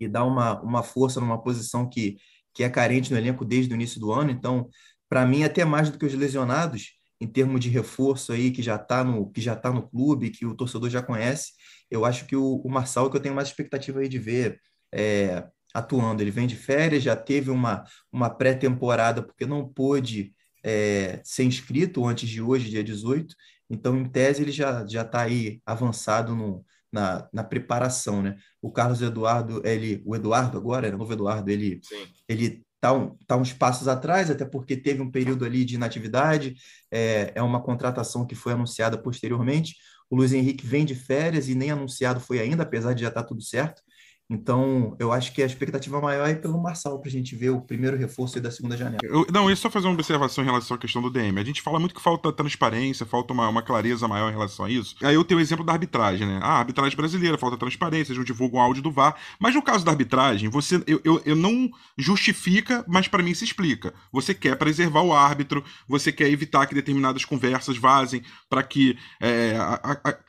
e 0.00 0.08
dar 0.08 0.24
uma, 0.24 0.60
uma 0.62 0.82
força 0.82 1.20
numa 1.20 1.42
posição 1.42 1.88
que, 1.88 2.16
que 2.54 2.64
é 2.64 2.70
carente 2.70 3.10
no 3.12 3.18
elenco 3.18 3.44
desde 3.44 3.72
o 3.72 3.76
início 3.76 4.00
do 4.00 4.12
ano. 4.12 4.30
Então, 4.30 4.68
para 5.08 5.26
mim, 5.26 5.44
até 5.44 5.64
mais 5.64 5.90
do 5.90 5.98
que 5.98 6.06
os 6.06 6.14
lesionados, 6.14 6.94
em 7.20 7.26
termos 7.26 7.60
de 7.60 7.68
reforço 7.68 8.32
aí 8.32 8.50
que 8.50 8.62
já 8.62 8.76
está 8.76 9.02
no 9.02 9.30
que 9.30 9.40
já 9.40 9.54
está 9.54 9.72
no 9.72 9.88
clube, 9.88 10.30
que 10.30 10.44
o 10.44 10.54
torcedor 10.54 10.90
já 10.90 11.02
conhece, 11.02 11.52
eu 11.90 12.04
acho 12.04 12.26
que 12.26 12.36
o, 12.36 12.56
o 12.56 12.70
Marçal 12.70 13.06
é 13.06 13.10
que 13.10 13.16
eu 13.16 13.20
tenho 13.20 13.34
mais 13.34 13.48
expectativa 13.48 14.00
aí 14.00 14.08
de 14.08 14.18
ver 14.18 14.60
é, 14.92 15.46
atuando. 15.74 16.22
Ele 16.22 16.30
vem 16.30 16.46
de 16.46 16.56
férias, 16.56 17.02
já 17.02 17.16
teve 17.16 17.50
uma, 17.50 17.84
uma 18.12 18.30
pré-temporada 18.30 19.22
porque 19.22 19.46
não 19.46 19.66
pôde 19.66 20.34
é, 20.62 21.20
ser 21.24 21.44
inscrito 21.44 22.04
antes 22.06 22.28
de 22.28 22.42
hoje, 22.42 22.70
dia 22.70 22.84
18. 22.84 23.34
Então, 23.68 23.96
em 23.96 24.04
tese, 24.08 24.42
ele 24.42 24.52
já 24.52 24.86
já 24.86 25.02
está 25.02 25.22
aí 25.22 25.60
avançado 25.66 26.34
no, 26.34 26.64
na, 26.92 27.28
na 27.32 27.44
preparação, 27.44 28.22
né? 28.22 28.36
O 28.60 28.70
Carlos 28.70 29.02
Eduardo, 29.02 29.60
ele, 29.64 30.02
o 30.04 30.14
Eduardo 30.14 30.56
agora, 30.56 30.94
o 30.94 30.98
novo 30.98 31.12
Eduardo, 31.12 31.50
ele, 31.50 31.80
Sim. 31.82 32.06
ele 32.28 32.64
tá, 32.80 32.92
um, 32.92 33.16
tá 33.26 33.36
uns 33.36 33.52
passos 33.52 33.88
atrás, 33.88 34.30
até 34.30 34.44
porque 34.44 34.76
teve 34.76 35.02
um 35.02 35.10
período 35.10 35.44
ali 35.44 35.64
de 35.64 35.74
inatividade, 35.74 36.54
é, 36.90 37.32
é 37.34 37.42
uma 37.42 37.62
contratação 37.62 38.26
que 38.26 38.34
foi 38.34 38.52
anunciada 38.52 38.96
posteriormente. 38.96 39.76
O 40.08 40.16
Luiz 40.16 40.32
Henrique 40.32 40.66
vem 40.66 40.84
de 40.84 40.94
férias 40.94 41.48
e 41.48 41.54
nem 41.54 41.70
anunciado 41.70 42.20
foi 42.20 42.38
ainda, 42.38 42.62
apesar 42.62 42.94
de 42.94 43.02
já 43.02 43.08
estar 43.08 43.22
tá 43.22 43.26
tudo 43.28 43.42
certo. 43.42 43.82
Então, 44.28 44.96
eu 44.98 45.12
acho 45.12 45.32
que 45.32 45.40
a 45.40 45.46
expectativa 45.46 46.00
maior 46.00 46.28
é 46.28 46.34
pelo 46.34 46.60
Marçal, 46.60 46.98
para 46.98 47.08
a 47.08 47.12
gente 47.12 47.36
ver 47.36 47.50
o 47.50 47.60
primeiro 47.60 47.96
reforço 47.96 48.40
da 48.40 48.50
segunda 48.50 48.76
janela. 48.76 48.98
Eu, 49.04 49.24
não, 49.32 49.48
eu 49.48 49.56
só 49.56 49.70
fazer 49.70 49.86
uma 49.86 49.94
observação 49.94 50.42
em 50.42 50.46
relação 50.46 50.76
à 50.76 50.80
questão 50.80 51.00
do 51.00 51.10
DM. 51.10 51.38
A 51.38 51.44
gente 51.44 51.62
fala 51.62 51.78
muito 51.78 51.94
que 51.94 52.00
falta 52.00 52.32
transparência, 52.32 53.06
falta 53.06 53.32
uma, 53.32 53.48
uma 53.48 53.62
clareza 53.62 54.08
maior 54.08 54.28
em 54.28 54.32
relação 54.32 54.64
a 54.64 54.70
isso. 54.70 54.96
Aí 55.02 55.14
eu 55.14 55.22
tenho 55.22 55.38
o 55.38 55.42
exemplo 55.42 55.64
da 55.64 55.72
arbitragem, 55.72 56.26
né? 56.26 56.40
Ah, 56.42 56.58
arbitragem 56.58 56.96
brasileira, 56.96 57.38
falta 57.38 57.56
transparência, 57.56 58.10
eles 58.10 58.18
não 58.18 58.24
divulgam 58.24 58.58
o 58.58 58.62
áudio 58.62 58.82
do 58.82 58.90
VAR. 58.90 59.16
Mas 59.38 59.54
no 59.54 59.62
caso 59.62 59.84
da 59.84 59.92
arbitragem, 59.92 60.48
você 60.48 60.82
eu, 60.88 61.00
eu, 61.04 61.22
eu 61.24 61.36
não 61.36 61.70
justifica, 61.96 62.84
mas 62.88 63.06
para 63.06 63.22
mim 63.22 63.32
se 63.32 63.44
explica. 63.44 63.94
Você 64.12 64.34
quer 64.34 64.56
preservar 64.56 65.02
o 65.02 65.12
árbitro, 65.12 65.62
você 65.86 66.10
quer 66.10 66.28
evitar 66.28 66.66
que 66.66 66.74
determinadas 66.74 67.24
conversas 67.24 67.76
vazem 67.76 68.22
para 68.50 68.62
que 68.64 68.98
é, 69.20 69.54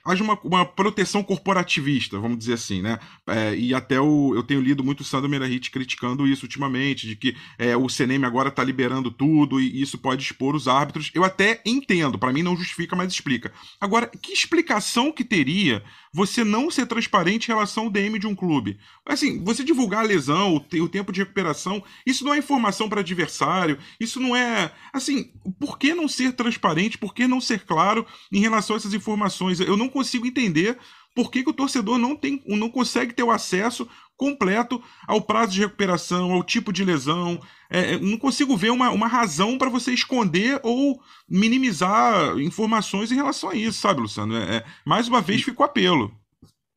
haja 0.06 0.24
uma, 0.24 0.40
uma 0.44 0.66
proteção 0.66 1.24
corporativista, 1.24 2.20
vamos 2.20 2.38
dizer 2.38 2.54
assim, 2.54 2.82
né? 2.82 3.00
É, 3.28 3.56
e 3.56 3.74
até 3.88 4.02
o, 4.02 4.36
eu 4.36 4.44
tenho 4.44 4.60
lido 4.60 4.84
muito 4.84 5.00
o 5.00 5.04
Sandro 5.06 5.30
Merahit 5.30 5.72
criticando 5.72 6.28
isso 6.28 6.46
ultimamente, 6.46 7.08
de 7.08 7.16
que 7.16 7.38
é, 7.58 7.78
o 7.78 7.88
CNM 7.88 8.26
agora 8.26 8.50
está 8.50 8.62
liberando 8.62 9.10
tudo 9.10 9.62
e 9.62 9.82
isso 9.82 9.98
pode 9.98 10.22
expor 10.22 10.56
os 10.56 10.68
árbitros. 10.68 11.10
Eu 11.14 11.24
até 11.24 11.62
entendo, 11.66 12.20
para 12.20 12.34
mim 12.34 12.44
não 12.44 12.58
justifica, 12.58 12.98
mas 12.98 13.14
explica. 13.14 13.54
Agora, 13.80 14.08
que 14.08 14.34
explicação 14.34 15.10
que 15.10 15.24
teria 15.24 15.82
você 16.14 16.44
não 16.44 16.70
ser 16.70 16.86
transparente 16.86 17.46
em 17.46 17.54
relação 17.54 17.86
ao 17.86 17.90
DM 17.90 18.20
de 18.20 18.28
um 18.28 18.36
clube? 18.36 18.78
Assim, 19.06 19.42
você 19.42 19.64
divulgar 19.64 20.04
a 20.04 20.08
lesão, 20.08 20.56
o 20.56 20.90
tempo 20.90 21.14
de 21.14 21.22
recuperação, 21.22 21.82
isso 22.06 22.26
não 22.26 22.34
é 22.34 22.40
informação 22.40 22.90
para 22.90 23.00
adversário, 23.00 23.78
isso 24.00 24.20
não 24.20 24.36
é. 24.36 24.74
Assim, 24.92 25.32
por 25.60 25.80
que 25.80 25.94
não 25.94 26.10
ser 26.10 26.34
transparente? 26.34 26.98
Por 26.98 27.14
que 27.14 27.26
não 27.26 27.40
ser 27.40 27.62
claro 27.62 28.06
em 28.32 28.42
relação 28.42 28.76
a 28.76 28.78
essas 28.78 28.94
informações? 28.94 29.62
Eu 29.62 29.78
não 29.78 29.88
consigo 29.88 30.28
entender 30.28 30.78
por 31.18 31.32
que, 31.32 31.44
que 31.44 31.50
o 31.50 31.54
torcedor 31.54 31.98
não, 31.98 32.16
tem, 32.16 32.44
não 32.46 32.70
consegue 32.70 33.12
ter 33.12 33.24
o 33.24 33.32
acesso 33.32 33.90
completo 34.16 34.80
ao 35.08 35.20
prazo 35.20 35.54
de 35.54 35.62
recuperação, 35.62 36.32
ao 36.32 36.44
tipo 36.44 36.72
de 36.72 36.86
lesão. 36.86 37.42
É, 37.72 37.96
é 37.96 38.00
não 38.00 38.20
consigo 38.20 38.56
ver 38.56 38.70
uma, 38.70 38.92
uma 38.92 39.08
razão 39.08 39.58
para 39.58 39.68
você 39.68 39.92
esconder 39.92 40.60
ou 40.62 41.02
minimizar 41.28 42.38
informações 42.38 43.12
em 43.12 43.16
relação 43.16 43.50
a 43.50 43.56
isso, 43.56 43.80
sabe, 43.80 44.00
Luciano? 44.00 44.38
É, 44.38 44.58
é 44.58 44.66
mais 44.86 45.08
uma 45.08 45.20
vez 45.20 45.42
fica 45.42 45.60
o 45.60 45.66
apelo. 45.66 46.16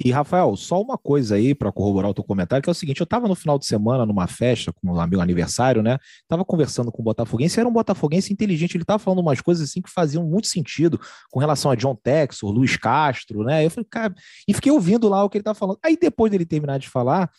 E, 0.03 0.11
Rafael, 0.11 0.57
só 0.57 0.81
uma 0.81 0.97
coisa 0.97 1.35
aí 1.35 1.55
para 1.55 1.71
corroborar 1.71 2.11
o 2.11 2.15
teu 2.15 2.25
comentário, 2.25 2.63
que 2.63 2.71
é 2.71 2.73
o 2.73 2.75
seguinte: 2.75 3.01
eu 3.01 3.05
estava 3.05 3.29
no 3.29 3.35
final 3.35 3.59
de 3.59 3.67
semana 3.67 4.07
numa 4.07 4.27
festa 4.27 4.73
com 4.73 4.95
um 4.95 5.01
amigo 5.01 5.21
aniversário, 5.21 5.83
né? 5.83 5.99
Tava 6.27 6.43
conversando 6.43 6.91
com 6.91 7.03
o 7.03 7.05
Botafoguense, 7.05 7.61
era 7.61 7.69
um 7.69 7.73
Botafoguense 7.73 8.33
inteligente, 8.33 8.77
ele 8.77 8.83
estava 8.83 8.99
falando 8.99 9.21
umas 9.21 9.43
coisas 9.43 9.69
assim 9.69 9.83
que 9.83 9.91
faziam 9.91 10.25
muito 10.25 10.47
sentido 10.47 10.99
com 11.31 11.39
relação 11.39 11.71
a 11.71 11.75
John 11.75 11.95
Texor, 11.95 12.51
Luiz 12.51 12.77
Castro, 12.77 13.45
né? 13.45 13.67
Eu 13.67 13.71
falei, 13.71 13.87
cara, 13.91 14.15
e 14.49 14.55
fiquei 14.55 14.73
ouvindo 14.73 15.07
lá 15.07 15.23
o 15.23 15.29
que 15.29 15.37
ele 15.37 15.43
estava 15.43 15.59
falando. 15.59 15.79
Aí 15.85 15.99
depois 16.01 16.33
dele 16.33 16.47
terminar 16.47 16.79
de 16.79 16.89
falar, 16.89 17.31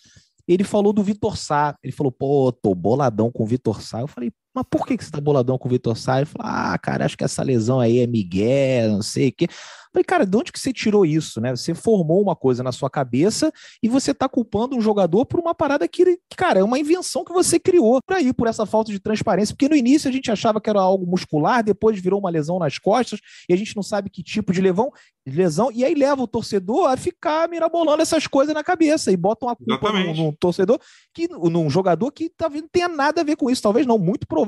ele 0.47 0.63
falou 0.63 0.93
do 0.93 1.03
Vitor 1.03 1.37
Sá. 1.37 1.75
Ele 1.83 1.93
falou, 1.93 2.11
pô, 2.11 2.51
tô 2.51 2.75
boladão 2.75 3.31
com 3.31 3.43
o 3.43 3.47
Vitor 3.47 3.81
Sá. 3.81 4.01
Eu 4.01 4.07
falei, 4.07 4.31
mas 4.53 4.65
por 4.69 4.85
que, 4.85 4.97
que 4.97 5.05
você 5.05 5.11
tá 5.11 5.21
boladão 5.21 5.57
com 5.57 5.67
o 5.67 5.71
Vitor 5.71 5.95
Sá? 5.97 6.17
Ele 6.17 6.25
falou, 6.25 6.51
ah, 6.51 6.77
cara, 6.77 7.05
acho 7.05 7.17
que 7.17 7.23
essa 7.23 7.41
lesão 7.41 7.79
aí 7.79 7.99
é 7.99 8.07
Miguel, 8.07 8.91
não 8.91 9.01
sei 9.01 9.29
o 9.29 9.33
quê. 9.33 9.47
Falei, 9.93 10.05
cara, 10.05 10.25
de 10.25 10.37
onde 10.37 10.51
que 10.53 10.59
você 10.59 10.71
tirou 10.71 11.05
isso, 11.05 11.41
né? 11.41 11.53
Você 11.53 11.73
formou 11.73 12.21
uma 12.21 12.35
coisa 12.35 12.63
na 12.63 12.71
sua 12.71 12.89
cabeça 12.89 13.51
e 13.83 13.89
você 13.89 14.13
tá 14.13 14.29
culpando 14.29 14.75
um 14.75 14.81
jogador 14.81 15.25
por 15.25 15.37
uma 15.37 15.53
parada 15.53 15.85
que, 15.85 16.17
cara, 16.37 16.59
é 16.59 16.63
uma 16.63 16.79
invenção 16.79 17.25
que 17.25 17.33
você 17.33 17.59
criou 17.59 17.99
por 18.01 18.15
aí, 18.15 18.31
por 18.31 18.47
essa 18.47 18.65
falta 18.65 18.89
de 18.89 18.99
transparência, 18.99 19.53
porque 19.53 19.67
no 19.67 19.75
início 19.75 20.09
a 20.09 20.11
gente 20.11 20.31
achava 20.31 20.61
que 20.61 20.69
era 20.69 20.79
algo 20.79 21.05
muscular, 21.05 21.61
depois 21.61 21.99
virou 21.99 22.19
uma 22.19 22.29
lesão 22.29 22.57
nas 22.57 22.77
costas 22.77 23.19
e 23.49 23.53
a 23.53 23.57
gente 23.57 23.75
não 23.75 23.83
sabe 23.83 24.09
que 24.09 24.23
tipo 24.23 24.53
de 24.53 24.61
lesão, 24.61 24.89
lesão 25.27 25.69
e 25.73 25.83
aí 25.83 25.93
leva 25.93 26.23
o 26.23 26.27
torcedor 26.27 26.89
a 26.89 26.95
ficar 26.95 27.49
mirabolando 27.49 28.01
essas 28.01 28.25
coisas 28.25 28.53
na 28.53 28.63
cabeça 28.63 29.11
e 29.11 29.17
botam 29.17 29.49
a 29.49 29.55
culpa 29.57 29.91
num, 29.91 30.15
num, 30.15 30.31
torcedor, 30.31 30.79
que, 31.13 31.27
num 31.27 31.69
jogador 31.69 32.11
que 32.11 32.29
talvez 32.29 32.61
não 32.61 32.69
tenha 32.69 32.87
nada 32.87 33.19
a 33.19 33.23
ver 33.25 33.35
com 33.35 33.49
isso, 33.49 33.61
talvez 33.61 33.85
não, 33.85 33.97
muito 33.97 34.25
provavelmente 34.25 34.40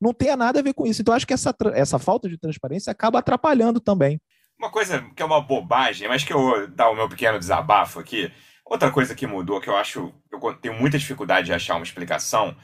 não 0.00 0.12
tenha 0.12 0.36
nada 0.36 0.60
a 0.60 0.62
ver 0.62 0.74
com 0.74 0.86
isso. 0.86 1.02
Então 1.02 1.14
acho 1.14 1.26
que 1.26 1.34
essa, 1.34 1.54
essa 1.74 1.98
falta 1.98 2.28
de 2.28 2.38
transparência 2.38 2.90
acaba 2.90 3.18
atrapalhando 3.18 3.80
também. 3.80 4.20
Uma 4.58 4.70
coisa 4.70 5.02
que 5.14 5.22
é 5.22 5.26
uma 5.26 5.40
bobagem, 5.40 6.08
mas 6.08 6.24
que 6.24 6.32
eu 6.32 6.38
vou 6.38 6.66
dar 6.68 6.90
o 6.90 6.94
meu 6.94 7.08
pequeno 7.08 7.38
desabafo 7.38 8.00
aqui. 8.00 8.32
Outra 8.64 8.90
coisa 8.90 9.14
que 9.14 9.26
mudou, 9.26 9.60
que 9.60 9.68
eu 9.68 9.76
acho, 9.76 10.12
eu 10.32 10.54
tenho 10.54 10.74
muita 10.74 10.98
dificuldade 10.98 11.46
de 11.46 11.52
achar 11.52 11.76
uma 11.76 11.84
explicação, 11.84 12.56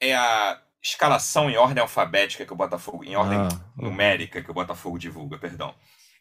é 0.00 0.14
a 0.14 0.60
escalação 0.82 1.50
em 1.50 1.56
ordem 1.56 1.82
alfabética 1.82 2.46
que 2.46 2.52
o 2.52 2.56
Botafogo, 2.56 3.02
em 3.02 3.16
ordem 3.16 3.38
ah. 3.38 3.48
numérica 3.76 4.42
que 4.42 4.50
o 4.50 4.54
Botafogo 4.54 4.98
divulga, 4.98 5.36
perdão. 5.38 5.74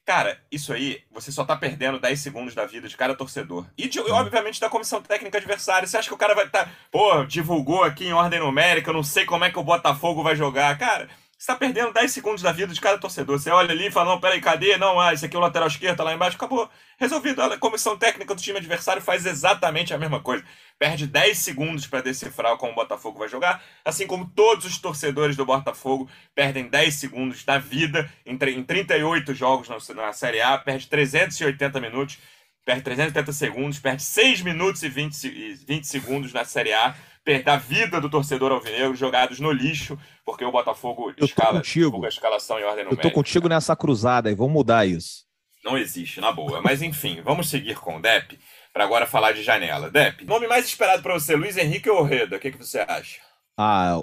Cara, 0.05 0.39
isso 0.51 0.71
aí, 0.71 1.01
você 1.11 1.31
só 1.31 1.43
tá 1.43 1.55
perdendo 1.55 1.99
10 1.99 2.19
segundos 2.19 2.53
da 2.53 2.63
vida 2.67 2.87
de 2.87 2.95
cada 2.95 3.15
torcedor. 3.15 3.65
E, 3.75 3.87
de, 3.87 3.99
obviamente, 3.99 4.61
da 4.61 4.69
comissão 4.69 5.01
técnica 5.01 5.39
adversária. 5.39 5.87
Você 5.87 5.97
acha 5.97 6.07
que 6.07 6.13
o 6.13 6.17
cara 6.17 6.35
vai 6.35 6.45
estar, 6.45 6.65
tá, 6.65 6.71
pô, 6.91 7.25
divulgou 7.25 7.83
aqui 7.83 8.05
em 8.05 8.13
ordem 8.13 8.39
numérica, 8.39 8.91
eu 8.91 8.93
não 8.93 9.03
sei 9.03 9.25
como 9.25 9.43
é 9.43 9.49
que 9.49 9.57
o 9.57 9.63
Botafogo 9.63 10.21
vai 10.21 10.35
jogar. 10.35 10.77
Cara, 10.77 11.09
você 11.37 11.47
tá 11.47 11.55
perdendo 11.57 11.91
10 11.91 12.11
segundos 12.11 12.41
da 12.41 12.53
vida 12.53 12.73
de 12.73 12.79
cada 12.79 12.97
torcedor. 12.97 13.37
Você 13.37 13.49
olha 13.49 13.71
ali 13.71 13.87
e 13.87 13.91
fala, 13.91 14.11
não, 14.11 14.21
peraí, 14.21 14.39
cadê? 14.39 14.77
Não, 14.77 14.99
ah, 14.99 15.13
esse 15.13 15.25
aqui 15.25 15.35
é 15.35 15.39
o 15.39 15.41
lateral 15.41 15.67
esquerdo, 15.67 15.97
tá 15.97 16.03
lá 16.03 16.13
embaixo, 16.13 16.37
acabou. 16.37 16.69
Resolvido. 16.97 17.41
A 17.41 17.57
comissão 17.57 17.97
técnica 17.97 18.33
do 18.33 18.41
time 18.41 18.57
adversário 18.57 19.01
faz 19.01 19.25
exatamente 19.25 19.93
a 19.93 19.97
mesma 19.97 20.21
coisa. 20.21 20.45
Perde 20.79 21.05
10 21.05 21.37
segundos 21.37 21.87
para 21.87 22.01
decifrar 22.01 22.55
como 22.55 22.71
o 22.71 22.75
Botafogo 22.75 23.19
vai 23.19 23.27
jogar, 23.27 23.61
assim 23.83 24.07
como 24.07 24.29
todos 24.29 24.65
os 24.65 24.77
torcedores 24.77 25.35
do 25.35 25.45
Botafogo 25.45 26.09
perdem 26.33 26.69
10 26.69 26.93
segundos 26.95 27.43
da 27.43 27.57
vida 27.57 28.09
em, 28.25 28.33
em 28.33 28.63
38 28.63 29.33
jogos 29.33 29.69
na 29.69 30.13
Série 30.13 30.41
A, 30.41 30.57
perde 30.57 30.87
380 30.87 31.79
minutos, 31.79 32.17
perde 32.65 32.81
380 32.81 33.31
segundos, 33.31 33.79
perde 33.79 34.01
6 34.01 34.41
minutos 34.41 34.81
e 34.83 34.89
20, 34.89 35.53
20 35.67 35.87
segundos 35.87 36.33
na 36.33 36.43
Série 36.43 36.73
A 36.73 36.95
da 37.43 37.57
vida 37.57 37.99
do 37.99 38.09
torcedor 38.09 38.51
alvinegro 38.51 38.95
jogados 38.95 39.39
no 39.39 39.51
lixo, 39.51 39.97
porque 40.23 40.45
o 40.45 40.51
Botafogo 40.51 41.11
escala 41.17 41.59
a 41.59 42.07
escalação 42.07 42.59
em 42.59 42.63
ordem 42.63 42.83
numérica. 42.83 43.07
Eu 43.07 43.09
tô 43.09 43.11
contigo 43.11 43.47
nessa 43.47 43.75
cruzada 43.75 44.29
e 44.29 44.35
vamos 44.35 44.53
mudar 44.53 44.85
isso. 44.85 45.25
Não 45.63 45.75
existe, 45.75 46.21
na 46.21 46.31
boa. 46.31 46.61
Mas 46.61 46.83
enfim, 46.83 47.21
vamos 47.23 47.49
seguir 47.49 47.75
com 47.79 47.97
o 47.97 48.01
Dep 48.01 48.37
para 48.71 48.83
agora 48.83 49.07
falar 49.07 49.31
de 49.31 49.41
janela. 49.41 49.89
Dep, 49.89 50.23
nome 50.23 50.47
mais 50.47 50.65
esperado 50.65 51.01
para 51.01 51.13
você, 51.13 51.35
Luiz 51.35 51.57
Henrique 51.57 51.89
ou 51.89 52.03
Reda? 52.03 52.35
O 52.35 52.39
que, 52.39 52.51
que 52.51 52.57
você 52.59 52.79
acha? 52.79 53.19
Ah, 53.57 53.99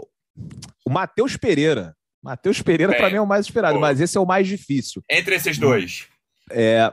o 0.84 0.90
Matheus 0.90 1.36
Pereira. 1.36 1.94
Matheus 2.20 2.60
Pereira, 2.62 2.96
para 2.96 3.10
mim, 3.10 3.16
é 3.16 3.20
o 3.20 3.26
mais 3.26 3.46
esperado, 3.46 3.78
mas 3.78 4.00
esse 4.00 4.16
é 4.16 4.20
o 4.20 4.26
mais 4.26 4.46
difícil. 4.46 5.02
Entre 5.10 5.34
esses 5.34 5.58
dois. 5.58 6.08
É, 6.50 6.92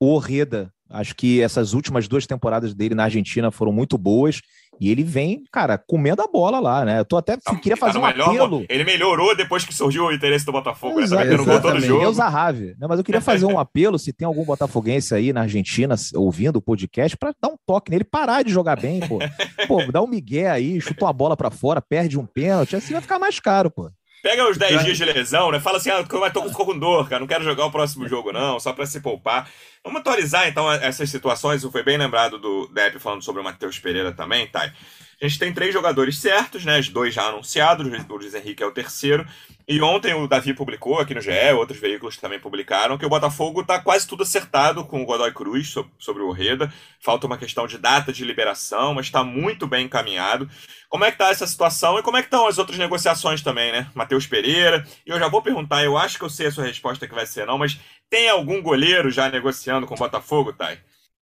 o 0.00 0.12
Orreda. 0.12 0.72
Acho 0.88 1.14
que 1.16 1.42
essas 1.42 1.72
últimas 1.72 2.06
duas 2.06 2.26
temporadas 2.26 2.72
dele 2.72 2.94
na 2.94 3.04
Argentina 3.04 3.50
foram 3.50 3.72
muito 3.72 3.98
boas. 3.98 4.40
E 4.78 4.90
ele 4.90 5.02
vem, 5.02 5.42
cara, 5.50 5.78
comendo 5.78 6.22
a 6.22 6.26
bola 6.26 6.60
lá, 6.60 6.84
né? 6.84 7.00
Eu 7.00 7.04
tô 7.04 7.16
até 7.16 7.38
Não, 7.46 7.56
queria 7.56 7.76
fazer 7.76 7.94
tá 7.94 7.98
um 7.98 8.06
melhor, 8.06 8.28
apelo. 8.28 8.66
Ele 8.68 8.84
melhorou 8.84 9.34
depois 9.34 9.64
que 9.64 9.74
surgiu 9.74 10.04
o 10.04 10.12
interesse 10.12 10.44
do 10.44 10.52
Botafogo, 10.52 11.00
Exato, 11.00 11.24
né? 11.24 11.60
Todo 11.60 11.80
jogo. 11.80 12.02
Eu 12.02 12.12
Zahavi, 12.12 12.76
né? 12.78 12.86
Mas 12.86 12.98
eu 12.98 13.04
queria 13.04 13.20
fazer 13.20 13.46
um 13.46 13.58
apelo, 13.58 13.98
se 13.98 14.12
tem 14.12 14.26
algum 14.26 14.44
botafoguense 14.44 15.14
aí 15.14 15.32
na 15.32 15.42
Argentina 15.42 15.94
ouvindo 16.14 16.56
o 16.56 16.62
podcast, 16.62 17.16
para 17.16 17.34
dar 17.40 17.48
um 17.48 17.56
toque 17.66 17.90
nele, 17.90 18.04
parar 18.04 18.42
de 18.42 18.52
jogar 18.52 18.78
bem, 18.78 19.00
pô. 19.00 19.18
Pô, 19.66 19.82
dá 19.90 20.02
um 20.02 20.06
migué 20.06 20.50
aí, 20.50 20.80
chuta 20.80 21.06
uma 21.06 21.12
bola 21.12 21.36
para 21.36 21.50
fora, 21.50 21.80
perde 21.80 22.18
um 22.18 22.26
pênalti, 22.26 22.76
assim 22.76 22.92
vai 22.92 23.02
ficar 23.02 23.18
mais 23.18 23.40
caro, 23.40 23.70
pô. 23.70 23.90
Pega 24.26 24.50
os 24.50 24.58
10 24.58 24.84
dias 24.84 24.98
de 24.98 25.04
lesão, 25.04 25.52
né? 25.52 25.60
Fala 25.60 25.76
assim, 25.76 25.88
ah, 25.88 26.04
eu 26.04 26.32
tô 26.32 26.42
com 26.50 26.76
dor, 26.76 27.08
cara, 27.08 27.20
não 27.20 27.28
quero 27.28 27.44
jogar 27.44 27.64
o 27.66 27.70
próximo 27.70 28.08
jogo, 28.08 28.32
não, 28.32 28.58
só 28.58 28.72
para 28.72 28.84
se 28.84 28.98
poupar. 29.00 29.48
Vamos 29.84 30.00
atualizar, 30.00 30.48
então, 30.48 30.70
essas 30.72 31.08
situações. 31.08 31.62
Foi 31.62 31.84
bem 31.84 31.96
lembrado 31.96 32.36
do 32.36 32.66
Depp 32.66 32.98
falando 32.98 33.22
sobre 33.22 33.40
o 33.40 33.44
Matheus 33.44 33.78
Pereira 33.78 34.10
também, 34.10 34.48
Thay. 34.48 34.72
A 35.20 35.26
gente 35.26 35.38
tem 35.38 35.52
três 35.52 35.72
jogadores 35.72 36.18
certos, 36.18 36.64
né? 36.66 36.78
Os 36.78 36.90
dois 36.90 37.14
já 37.14 37.28
anunciados, 37.28 37.86
o 37.86 38.16
Luiz 38.16 38.34
Henrique 38.34 38.62
é 38.62 38.66
o 38.66 38.72
terceiro. 38.72 39.26
E 39.66 39.80
ontem 39.80 40.12
o 40.12 40.28
Davi 40.28 40.52
publicou 40.52 41.00
aqui 41.00 41.14
no 41.14 41.22
GE, 41.22 41.30
outros 41.56 41.80
veículos 41.80 42.18
também 42.18 42.38
publicaram, 42.38 42.98
que 42.98 43.06
o 43.06 43.08
Botafogo 43.08 43.62
está 43.62 43.80
quase 43.80 44.06
tudo 44.06 44.24
acertado 44.24 44.84
com 44.84 45.02
o 45.02 45.06
Godoy 45.06 45.32
Cruz 45.32 45.74
sobre 45.98 46.22
o 46.22 46.28
Orreda. 46.28 46.70
Falta 47.00 47.26
uma 47.26 47.38
questão 47.38 47.66
de 47.66 47.78
data 47.78 48.12
de 48.12 48.24
liberação, 48.26 48.92
mas 48.92 49.06
está 49.06 49.24
muito 49.24 49.66
bem 49.66 49.86
encaminhado. 49.86 50.48
Como 50.88 51.04
é 51.04 51.08
que 51.08 51.14
está 51.14 51.30
essa 51.30 51.46
situação 51.46 51.98
e 51.98 52.02
como 52.02 52.18
é 52.18 52.20
que 52.20 52.26
estão 52.26 52.46
as 52.46 52.58
outras 52.58 52.78
negociações 52.78 53.42
também, 53.42 53.72
né? 53.72 53.90
Matheus 53.94 54.26
Pereira. 54.26 54.86
E 55.06 55.10
eu 55.10 55.18
já 55.18 55.28
vou 55.28 55.40
perguntar, 55.40 55.82
eu 55.82 55.96
acho 55.96 56.18
que 56.18 56.24
eu 56.24 56.30
sei 56.30 56.48
a 56.48 56.52
sua 56.52 56.64
resposta 56.64 57.08
que 57.08 57.14
vai 57.14 57.26
ser 57.26 57.46
não, 57.46 57.56
mas 57.56 57.80
tem 58.10 58.28
algum 58.28 58.60
goleiro 58.60 59.10
já 59.10 59.30
negociando 59.30 59.86
com 59.86 59.94
o 59.94 59.98
Botafogo, 59.98 60.52
Thay? 60.52 60.78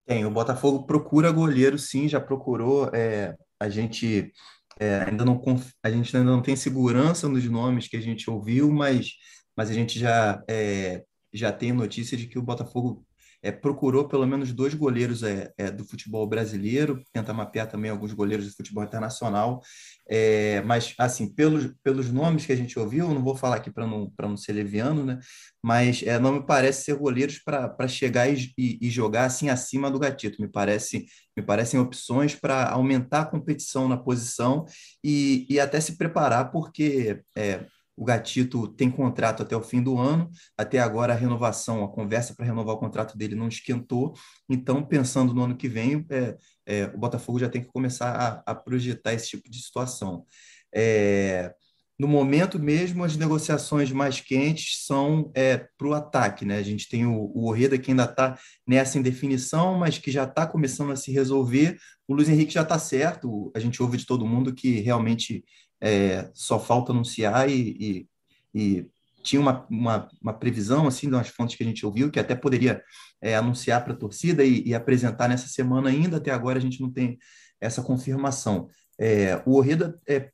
Tem, 0.05 0.25
o 0.25 0.31
Botafogo 0.31 0.83
procura 0.85 1.31
goleiro, 1.31 1.77
sim, 1.77 2.09
já 2.09 2.19
procurou. 2.19 2.89
É, 2.91 3.35
a 3.63 3.69
gente 3.69 4.31
é, 4.79 5.03
ainda 5.03 5.23
não, 5.23 5.41
a 5.81 5.89
gente 5.89 6.15
ainda 6.15 6.29
não 6.29 6.41
tem 6.41 6.55
segurança 6.55 7.29
nos 7.29 7.45
nomes 7.45 7.87
que 7.87 7.95
a 7.95 8.01
gente 8.01 8.29
ouviu, 8.29 8.71
mas, 8.71 9.13
mas 9.55 9.69
a 9.69 9.73
gente 9.73 9.97
já, 9.97 10.43
é, 10.49 11.03
já 11.33 11.51
tem 11.51 11.71
notícia 11.71 12.17
de 12.17 12.27
que 12.27 12.37
o 12.37 12.43
Botafogo 12.43 13.05
é, 13.43 13.51
procurou 13.51 14.07
pelo 14.07 14.25
menos 14.25 14.53
dois 14.53 14.73
goleiros 14.73 15.21
é, 15.21 15.51
é, 15.57 15.69
do 15.69 15.83
futebol 15.83 16.25
brasileiro, 16.25 17.03
tenta 17.11 17.33
mapear 17.33 17.67
também 17.67 17.91
alguns 17.91 18.13
goleiros 18.13 18.47
do 18.47 18.55
futebol 18.55 18.83
internacional, 18.83 19.61
é, 20.09 20.61
mas, 20.61 20.93
assim, 20.97 21.27
pelos, 21.27 21.73
pelos 21.83 22.09
nomes 22.09 22.45
que 22.45 22.53
a 22.53 22.55
gente 22.55 22.79
ouviu, 22.79 23.09
não 23.09 23.23
vou 23.23 23.35
falar 23.35 23.57
aqui 23.57 23.69
para 23.69 23.85
não, 23.85 24.11
não 24.17 24.37
ser 24.37 24.53
leviano, 24.53 25.05
né? 25.05 25.19
mas 25.61 26.01
é, 26.03 26.17
não 26.17 26.33
me 26.33 26.45
parece 26.45 26.85
ser 26.85 26.95
goleiros 26.95 27.39
para 27.39 27.87
chegar 27.87 28.29
e, 28.29 28.53
e, 28.57 28.89
jogar 28.89 29.25
assim 29.25 29.49
acima 29.49 29.91
do 29.91 29.99
gatito, 29.99 30.41
me, 30.41 30.47
parece, 30.47 31.05
me 31.35 31.43
parecem 31.43 31.79
opções 31.79 32.35
para 32.35 32.69
aumentar 32.69 33.21
a 33.21 33.25
competição 33.25 33.87
na 33.87 33.97
posição 33.97 34.65
e, 35.03 35.45
e 35.49 35.59
até 35.59 35.79
se 35.81 35.97
preparar, 35.97 36.51
porque 36.51 37.21
é, 37.35 37.65
o 37.95 38.03
Gatito 38.03 38.67
tem 38.67 38.89
contrato 38.89 39.43
até 39.43 39.55
o 39.55 39.61
fim 39.61 39.81
do 39.81 39.97
ano, 39.97 40.29
até 40.57 40.79
agora 40.79 41.13
a 41.13 41.15
renovação, 41.15 41.83
a 41.83 41.87
conversa 41.87 42.33
para 42.35 42.45
renovar 42.45 42.75
o 42.75 42.79
contrato 42.79 43.17
dele 43.17 43.35
não 43.35 43.47
esquentou. 43.47 44.13
Então, 44.49 44.83
pensando 44.83 45.33
no 45.33 45.43
ano 45.43 45.55
que 45.55 45.67
vem, 45.67 46.05
é, 46.09 46.37
é, 46.65 46.85
o 46.85 46.97
Botafogo 46.97 47.39
já 47.39 47.49
tem 47.49 47.61
que 47.61 47.67
começar 47.67 48.43
a, 48.45 48.51
a 48.51 48.55
projetar 48.55 49.13
esse 49.13 49.29
tipo 49.29 49.49
de 49.49 49.61
situação. 49.61 50.25
É, 50.73 51.53
no 51.99 52.07
momento 52.07 52.59
mesmo, 52.59 53.03
as 53.03 53.15
negociações 53.15 53.91
mais 53.91 54.19
quentes 54.19 54.83
são 54.85 55.31
é, 55.35 55.67
para 55.77 55.87
o 55.87 55.93
ataque. 55.93 56.43
Né? 56.43 56.57
A 56.57 56.63
gente 56.63 56.89
tem 56.89 57.05
o, 57.05 57.31
o 57.33 57.47
Orreda 57.47 57.77
que 57.77 57.91
ainda 57.91 58.05
está 58.05 58.37
nessa 58.67 58.97
indefinição, 58.97 59.77
mas 59.77 59.99
que 59.99 60.11
já 60.11 60.23
está 60.23 60.47
começando 60.47 60.91
a 60.91 60.95
se 60.95 61.11
resolver. 61.11 61.77
O 62.07 62.15
Luiz 62.15 62.27
Henrique 62.27 62.53
já 62.53 62.63
está 62.63 62.79
certo. 62.79 63.51
A 63.55 63.59
gente 63.59 63.81
ouve 63.81 63.97
de 63.97 64.07
todo 64.07 64.25
mundo 64.25 64.53
que 64.53 64.79
realmente 64.79 65.45
é, 65.83 66.31
só 66.33 66.57
falta 66.57 66.93
anunciar 66.93 67.49
e, 67.49 67.75
e, 67.77 68.07
e 68.55 68.87
tinha 69.21 69.41
uma, 69.41 69.67
uma, 69.69 70.09
uma, 70.21 70.33
previsão, 70.33 70.87
assim, 70.87 71.09
de 71.09 71.13
umas 71.13 71.27
fontes 71.27 71.57
que 71.57 71.63
a 71.63 71.65
gente 71.65 71.85
ouviu, 71.85 72.09
que 72.09 72.19
até 72.19 72.33
poderia 72.33 72.81
é, 73.21 73.35
anunciar 73.35 73.83
para 73.83 73.91
a 73.91 73.97
torcida 73.97 74.45
e, 74.45 74.63
e, 74.65 74.73
apresentar 74.73 75.27
nessa 75.27 75.47
semana 75.47 75.89
ainda, 75.89 76.17
até 76.17 76.31
agora 76.31 76.57
a 76.57 76.61
gente 76.61 76.79
não 76.79 76.89
tem 76.89 77.19
essa 77.59 77.81
confirmação. 77.81 78.69
É, 78.97 79.41
o 79.45 79.57
Orreda, 79.57 79.99
é, 80.07 80.29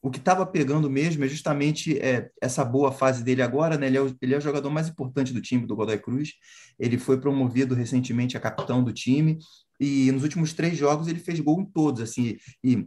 o 0.00 0.10
que 0.10 0.18
estava 0.18 0.46
pegando 0.46 0.88
mesmo 0.88 1.22
é 1.22 1.28
justamente 1.28 1.98
é, 1.98 2.30
essa 2.40 2.64
boa 2.64 2.90
fase 2.90 3.22
dele 3.22 3.42
agora, 3.42 3.76
né? 3.76 3.86
Ele 3.86 3.98
é, 3.98 4.00
o, 4.00 4.16
ele 4.22 4.34
é 4.34 4.38
o 4.38 4.40
jogador 4.40 4.70
mais 4.70 4.88
importante 4.88 5.34
do 5.34 5.40
time 5.42 5.66
do 5.66 5.76
Godoy 5.76 5.98
Cruz, 5.98 6.32
ele 6.78 6.96
foi 6.96 7.20
promovido 7.20 7.74
recentemente 7.74 8.38
a 8.38 8.40
capitão 8.40 8.82
do 8.82 8.92
time, 8.92 9.38
e 9.78 10.10
nos 10.12 10.22
últimos 10.22 10.54
três 10.54 10.78
jogos 10.78 11.08
ele 11.08 11.18
fez 11.18 11.40
gol 11.40 11.60
em 11.60 11.64
todos, 11.66 12.00
assim, 12.00 12.36
e 12.62 12.86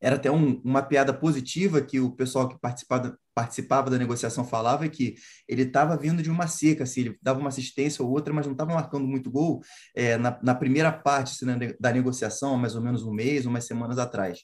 era 0.00 0.16
até 0.16 0.30
um, 0.30 0.60
uma 0.64 0.82
piada 0.82 1.12
positiva 1.12 1.80
que 1.80 1.98
o 2.00 2.10
pessoal 2.10 2.48
que 2.48 2.58
participava, 2.58 3.18
participava 3.34 3.90
da 3.90 3.98
negociação 3.98 4.44
falava 4.44 4.88
que 4.88 5.14
ele 5.48 5.62
estava 5.62 5.96
vindo 5.96 6.22
de 6.22 6.30
uma 6.30 6.46
seca, 6.46 6.84
assim, 6.84 7.02
ele 7.02 7.18
dava 7.20 7.40
uma 7.40 7.48
assistência 7.48 8.04
ou 8.04 8.10
outra, 8.10 8.32
mas 8.32 8.46
não 8.46 8.52
estava 8.52 8.74
marcando 8.74 9.06
muito 9.06 9.30
gol 9.30 9.62
é, 9.94 10.16
na, 10.16 10.38
na, 10.42 10.54
primeira 10.54 10.92
parte 10.92 11.32
assim, 11.32 11.76
da 11.80 11.92
negociação, 11.92 12.56
mais 12.56 12.74
ou 12.74 12.82
menos 12.82 13.02
um 13.02 13.12
mês, 13.12 13.46
umas 13.46 13.64
semanas 13.64 13.98
atrás. 13.98 14.40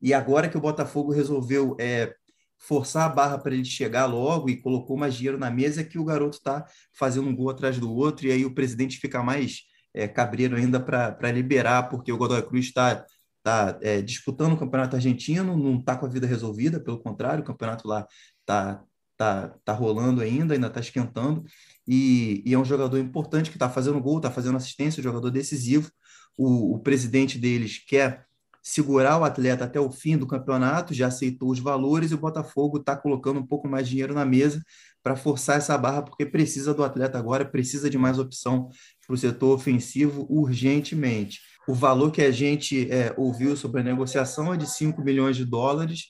E 0.00 0.12
agora 0.12 0.48
que 0.48 0.56
o 0.56 0.60
Botafogo 0.60 1.12
resolveu 1.12 1.76
é, 1.80 2.14
forçar 2.58 3.06
a 3.06 3.08
barra 3.08 3.38
para 3.38 3.54
ele 3.54 3.64
chegar 3.64 4.06
logo 4.06 4.48
e 4.48 4.60
colocou 4.60 4.96
mais 4.96 5.14
dinheiro 5.14 5.38
na 5.38 5.50
mesa, 5.50 5.80
é 5.80 5.84
que 5.84 5.98
o 5.98 6.04
garoto 6.04 6.38
está 6.38 6.64
fazendo 6.92 7.28
um 7.28 7.34
gol 7.34 7.50
atrás 7.50 7.78
do 7.78 7.92
outro, 7.92 8.26
e 8.26 8.32
aí 8.32 8.44
o 8.44 8.54
presidente 8.54 8.98
fica 8.98 9.22
mais 9.22 9.62
é, 9.92 10.08
cabreiro 10.08 10.56
ainda 10.56 10.80
para 10.80 11.30
liberar, 11.30 11.84
porque 11.84 12.12
o 12.12 12.16
Godoy 12.16 12.42
Cruz 12.42 12.66
está 12.66 13.04
está 13.44 13.78
é, 13.82 14.00
disputando 14.00 14.54
o 14.54 14.56
campeonato 14.56 14.96
argentino, 14.96 15.54
não 15.56 15.78
está 15.78 15.96
com 15.96 16.06
a 16.06 16.08
vida 16.08 16.26
resolvida, 16.26 16.80
pelo 16.80 16.98
contrário, 16.98 17.42
o 17.42 17.46
campeonato 17.46 17.86
lá 17.86 18.06
está 18.40 18.82
tá, 19.16 19.54
tá 19.62 19.72
rolando 19.72 20.22
ainda, 20.22 20.54
ainda 20.54 20.68
está 20.68 20.80
esquentando, 20.80 21.44
e, 21.86 22.42
e, 22.46 22.54
é 22.54 22.58
um 22.58 22.64
jogador 22.64 22.98
importante 22.98 23.50
que 23.50 23.56
está 23.56 23.68
fazendo 23.68 24.00
gol, 24.00 24.16
está 24.16 24.30
fazendo 24.30 24.56
assistência, 24.56 25.00
um 25.00 25.04
jogador 25.04 25.30
decisivo. 25.30 25.90
O, 26.36 26.74
o 26.74 26.78
presidente 26.80 27.38
deles 27.38 27.78
quer 27.86 28.26
segurar 28.62 29.18
o 29.18 29.24
atleta 29.24 29.64
até 29.64 29.78
o 29.78 29.92
fim 29.92 30.16
do 30.16 30.26
campeonato, 30.26 30.94
já 30.94 31.08
aceitou 31.08 31.50
os 31.50 31.58
valores 31.58 32.10
e 32.10 32.14
o 32.14 32.18
Botafogo 32.18 32.78
está 32.78 32.96
colocando 32.96 33.38
um 33.38 33.46
pouco 33.46 33.68
mais 33.68 33.84
de 33.86 33.90
dinheiro 33.90 34.14
na 34.14 34.24
mesa 34.24 34.62
para 35.02 35.14
forçar 35.14 35.58
essa 35.58 35.76
barra, 35.76 36.00
porque 36.02 36.24
precisa 36.24 36.72
do 36.72 36.82
atleta 36.82 37.18
agora, 37.18 37.44
precisa 37.44 37.90
de 37.90 37.98
mais 37.98 38.18
opção 38.18 38.70
para 39.06 39.14
o 39.14 39.18
setor 39.18 39.54
ofensivo 39.54 40.26
urgentemente. 40.30 41.40
O 41.66 41.74
valor 41.74 42.10
que 42.10 42.22
a 42.22 42.30
gente 42.30 42.90
é, 42.90 43.14
ouviu 43.16 43.56
sobre 43.56 43.80
a 43.80 43.84
negociação 43.84 44.52
é 44.52 44.56
de 44.56 44.68
5 44.68 45.02
milhões 45.02 45.36
de 45.36 45.44
dólares 45.44 46.08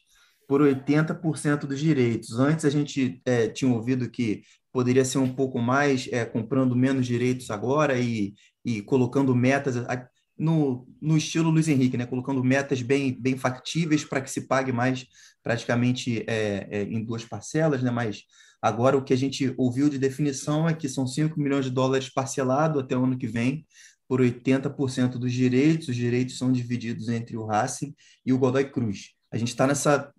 por 0.48 0.60
80% 0.60 1.60
dos 1.60 1.80
direitos. 1.80 2.38
Antes 2.38 2.64
a 2.64 2.70
gente 2.70 3.20
é, 3.24 3.48
tinha 3.48 3.72
ouvido 3.72 4.10
que 4.10 4.42
poderia 4.72 5.04
ser 5.04 5.18
um 5.18 5.32
pouco 5.32 5.60
mais, 5.60 6.08
é, 6.10 6.24
comprando 6.24 6.74
menos 6.74 7.06
direitos 7.06 7.50
agora 7.50 7.98
e, 7.98 8.34
e 8.64 8.82
colocando 8.82 9.34
metas 9.34 9.76
no, 10.36 10.86
no 11.00 11.16
estilo 11.16 11.50
Luiz 11.50 11.68
Henrique, 11.68 11.96
né? 11.96 12.06
colocando 12.06 12.42
metas 12.42 12.82
bem, 12.82 13.16
bem 13.18 13.36
factíveis 13.36 14.04
para 14.04 14.20
que 14.20 14.30
se 14.30 14.48
pague 14.48 14.72
mais 14.72 15.06
praticamente 15.42 16.24
é, 16.26 16.66
é, 16.70 16.82
em 16.82 17.04
duas 17.04 17.24
parcelas, 17.24 17.82
né? 17.82 17.90
mas 17.90 18.24
agora 18.60 18.96
o 18.96 19.04
que 19.04 19.12
a 19.12 19.16
gente 19.16 19.54
ouviu 19.56 19.88
de 19.88 19.98
definição 19.98 20.68
é 20.68 20.74
que 20.74 20.88
são 20.88 21.06
5 21.06 21.38
milhões 21.38 21.66
de 21.66 21.70
dólares 21.70 22.08
parcelado 22.08 22.80
até 22.80 22.96
o 22.96 23.04
ano 23.04 23.16
que 23.16 23.28
vem, 23.28 23.64
por 24.08 24.20
80% 24.20 25.12
dos 25.18 25.32
direitos, 25.32 25.88
os 25.88 25.96
direitos 25.96 26.38
são 26.38 26.52
divididos 26.52 27.08
entre 27.08 27.36
o 27.36 27.46
Racing 27.46 27.94
e 28.24 28.32
o 28.32 28.38
Godoy 28.38 28.70
Cruz. 28.70 29.14
A 29.32 29.36
gente 29.36 29.48
está 29.48 29.66
nessa, 29.66 30.12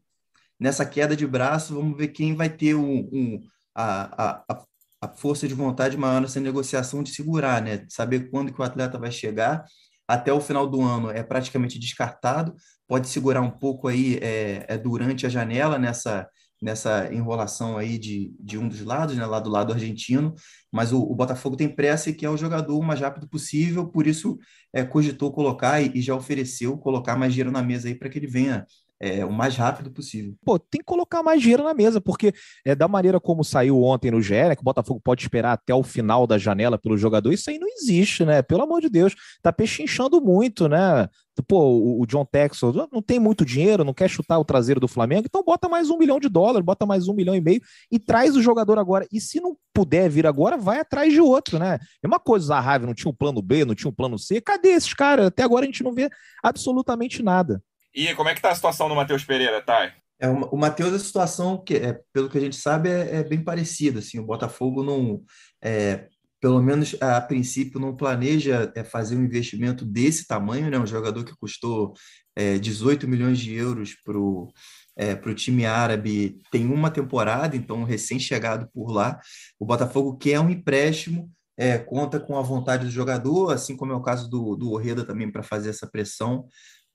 nessa 0.59 0.85
queda 0.85 1.15
de 1.15 1.25
braço, 1.25 1.75
vamos 1.75 1.97
ver 1.97 2.09
quem 2.09 2.35
vai 2.35 2.49
ter 2.49 2.75
um, 2.75 3.09
um 3.11 3.41
a, 3.73 4.43
a, 4.53 4.65
a 5.01 5.07
força 5.09 5.47
de 5.47 5.53
vontade 5.53 5.97
maior 5.97 6.21
nessa 6.21 6.39
negociação 6.39 7.03
de 7.03 7.11
segurar, 7.11 7.61
né? 7.61 7.85
Saber 7.89 8.29
quando 8.29 8.53
que 8.53 8.59
o 8.59 8.63
atleta 8.63 8.97
vai 8.97 9.11
chegar. 9.11 9.65
Até 10.07 10.31
o 10.31 10.41
final 10.41 10.67
do 10.67 10.81
ano 10.81 11.09
é 11.09 11.23
praticamente 11.23 11.79
descartado, 11.79 12.55
pode 12.87 13.07
segurar 13.07 13.41
um 13.41 13.49
pouco 13.49 13.87
aí 13.87 14.19
é, 14.21 14.63
é 14.67 14.77
durante 14.77 15.25
a 15.25 15.29
janela 15.29 15.79
nessa 15.79 16.29
nessa 16.61 17.13
enrolação 17.13 17.77
aí 17.77 17.97
de, 17.97 18.33
de 18.39 18.57
um 18.57 18.67
dos 18.67 18.81
lados, 18.81 19.15
né, 19.15 19.25
lá 19.25 19.39
do 19.39 19.49
lado 19.49 19.73
argentino, 19.73 20.33
mas 20.71 20.91
o, 20.93 21.01
o 21.01 21.15
Botafogo 21.15 21.55
tem 21.55 21.67
pressa 21.67 22.09
e 22.09 22.13
quer 22.13 22.29
o 22.29 22.37
jogador 22.37 22.77
o 22.77 22.83
mais 22.83 22.99
rápido 22.99 23.27
possível, 23.27 23.87
por 23.87 24.07
isso 24.07 24.37
é, 24.73 24.83
cogitou 24.83 25.31
colocar 25.31 25.81
e, 25.81 25.91
e 25.95 26.01
já 26.01 26.15
ofereceu 26.15 26.77
colocar 26.77 27.15
mais 27.15 27.33
dinheiro 27.33 27.51
na 27.51 27.61
mesa 27.61 27.87
aí 27.87 27.95
para 27.95 28.09
que 28.09 28.17
ele 28.19 28.27
venha 28.27 28.65
é, 29.05 29.23
o 29.23 29.31
mais 29.31 29.55
rápido 29.55 29.91
possível. 29.91 30.33
Pô, 30.43 30.57
tem 30.57 30.79
que 30.79 30.85
colocar 30.85 31.21
mais 31.21 31.39
dinheiro 31.39 31.63
na 31.63 31.75
mesa, 31.75 32.01
porque 32.01 32.33
é 32.65 32.73
da 32.73 32.87
maneira 32.87 33.19
como 33.19 33.43
saiu 33.43 33.83
ontem 33.83 34.09
no 34.09 34.19
GE, 34.19 34.33
né, 34.33 34.55
que 34.55 34.61
o 34.61 34.65
Botafogo 34.65 34.99
pode 34.99 35.21
esperar 35.21 35.53
até 35.53 35.75
o 35.75 35.83
final 35.83 36.25
da 36.25 36.39
janela 36.39 36.75
pelo 36.75 36.97
jogador, 36.97 37.31
isso 37.31 37.51
aí 37.51 37.59
não 37.59 37.67
existe, 37.67 38.25
né? 38.25 38.41
Pelo 38.41 38.63
amor 38.63 38.81
de 38.81 38.89
Deus, 38.89 39.15
tá 39.43 39.53
pechinchando 39.53 40.19
muito, 40.19 40.67
né? 40.67 41.07
Pô, 41.47 41.99
o, 41.99 42.05
John 42.07 42.25
Texas 42.25 42.73
não 42.91 43.01
tem 43.01 43.19
muito 43.19 43.45
dinheiro, 43.45 43.83
não 43.83 43.93
quer 43.93 44.09
chutar 44.09 44.39
o 44.39 44.45
traseiro 44.45 44.79
do 44.79 44.87
Flamengo, 44.87 45.25
então 45.25 45.43
bota 45.43 45.69
mais 45.69 45.89
um 45.89 45.97
milhão 45.97 46.19
de 46.19 46.29
dólares, 46.29 46.65
bota 46.65 46.85
mais 46.85 47.07
um 47.07 47.13
milhão 47.13 47.35
e 47.35 47.41
meio 47.41 47.61
e 47.91 47.99
traz 47.99 48.35
o 48.35 48.41
jogador 48.41 48.79
agora. 48.79 49.05
E 49.11 49.19
se 49.19 49.39
não 49.39 49.55
puder 49.73 50.09
vir 50.09 50.25
agora, 50.25 50.57
vai 50.57 50.79
atrás 50.79 51.11
de 51.11 51.19
outro, 51.19 51.59
né? 51.59 51.77
É 52.01 52.07
uma 52.07 52.19
coisa, 52.19 52.55
a 52.55 52.61
raiva 52.61 52.87
não 52.87 52.93
tinha 52.93 53.11
um 53.11 53.15
plano 53.15 53.41
B, 53.41 53.65
não 53.65 53.75
tinha 53.75 53.89
um 53.89 53.93
plano 53.93 54.17
C. 54.17 54.39
Cadê 54.39 54.69
esses 54.69 54.93
caras? 54.93 55.27
Até 55.27 55.43
agora 55.43 55.63
a 55.63 55.67
gente 55.67 55.83
não 55.83 55.93
vê 55.93 56.09
absolutamente 56.41 57.21
nada. 57.21 57.61
E 57.95 58.13
como 58.13 58.27
é 58.27 58.35
que 58.35 58.41
tá 58.41 58.51
a 58.51 58.55
situação 58.55 58.89
do 58.89 58.95
Matheus 58.95 59.23
Pereira, 59.23 59.61
Thay? 59.61 59.93
É, 60.19 60.29
o 60.29 60.57
Matheus, 60.57 60.93
a 60.93 60.99
situação, 60.99 61.57
que 61.63 61.75
é, 61.75 61.99
pelo 62.11 62.29
que 62.29 62.37
a 62.37 62.41
gente 62.41 62.57
sabe, 62.57 62.89
é, 62.89 63.17
é 63.17 63.23
bem 63.23 63.41
parecida. 63.41 63.99
Assim, 63.99 64.19
o 64.19 64.25
Botafogo 64.25 64.83
não, 64.83 65.23
é, 65.63 66.07
pelo 66.41 66.61
menos 66.61 66.95
a 67.01 67.19
princípio, 67.21 67.79
não 67.79 67.95
planeja 67.95 68.71
é, 68.75 68.83
fazer 68.83 69.15
um 69.15 69.23
investimento 69.23 69.85
desse 69.85 70.27
tamanho, 70.27 70.69
né? 70.69 70.77
Um 70.77 70.85
jogador 70.85 71.23
que 71.23 71.35
custou 71.37 71.93
é, 72.35 72.57
18 72.57 73.07
milhões 73.07 73.39
de 73.39 73.53
euros 73.53 73.95
para 74.03 74.17
o 74.17 74.51
é, 74.97 75.15
time 75.33 75.65
árabe 75.65 76.39
tem 76.51 76.65
uma 76.65 76.91
temporada, 76.91 77.55
então 77.55 77.83
recém-chegado 77.83 78.69
por 78.73 78.91
lá. 78.91 79.19
O 79.57 79.65
Botafogo 79.65 80.17
quer 80.17 80.39
um 80.39 80.49
empréstimo, 80.49 81.31
é, 81.57 81.77
conta 81.77 82.19
com 82.19 82.37
a 82.37 82.41
vontade 82.41 82.85
do 82.85 82.91
jogador, 82.91 83.53
assim 83.53 83.75
como 83.75 83.91
é 83.93 83.95
o 83.95 84.01
caso 84.01 84.29
do, 84.29 84.55
do 84.55 84.71
Orreda 84.71 85.05
também 85.05 85.31
para 85.31 85.43
fazer 85.43 85.69
essa 85.69 85.87
pressão, 85.87 86.45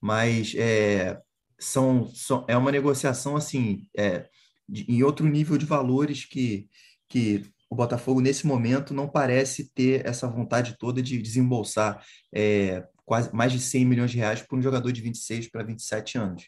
mas 0.01 0.53
é, 0.57 1.19
são, 1.59 2.07
são, 2.07 2.43
é 2.47 2.57
uma 2.57 2.71
negociação 2.71 3.35
assim 3.35 3.85
é, 3.95 4.27
de, 4.67 4.83
em 4.91 5.03
outro 5.03 5.27
nível 5.27 5.57
de 5.57 5.65
valores 5.65 6.25
que, 6.25 6.67
que 7.07 7.45
o 7.69 7.75
Botafogo 7.75 8.19
nesse 8.19 8.47
momento 8.47 8.93
não 8.93 9.07
parece 9.07 9.71
ter 9.73 10.05
essa 10.05 10.27
vontade 10.27 10.75
toda 10.77 11.01
de 11.01 11.21
desembolsar 11.21 12.03
é, 12.33 12.83
quase 13.05 13.33
mais 13.33 13.51
de 13.51 13.59
100 13.59 13.85
milhões 13.85 14.11
de 14.11 14.17
reais 14.17 14.41
por 14.41 14.57
um 14.57 14.61
jogador 14.61 14.91
de 14.91 15.01
26 15.01 15.49
para 15.49 15.63
27 15.63 16.17
anos. 16.17 16.45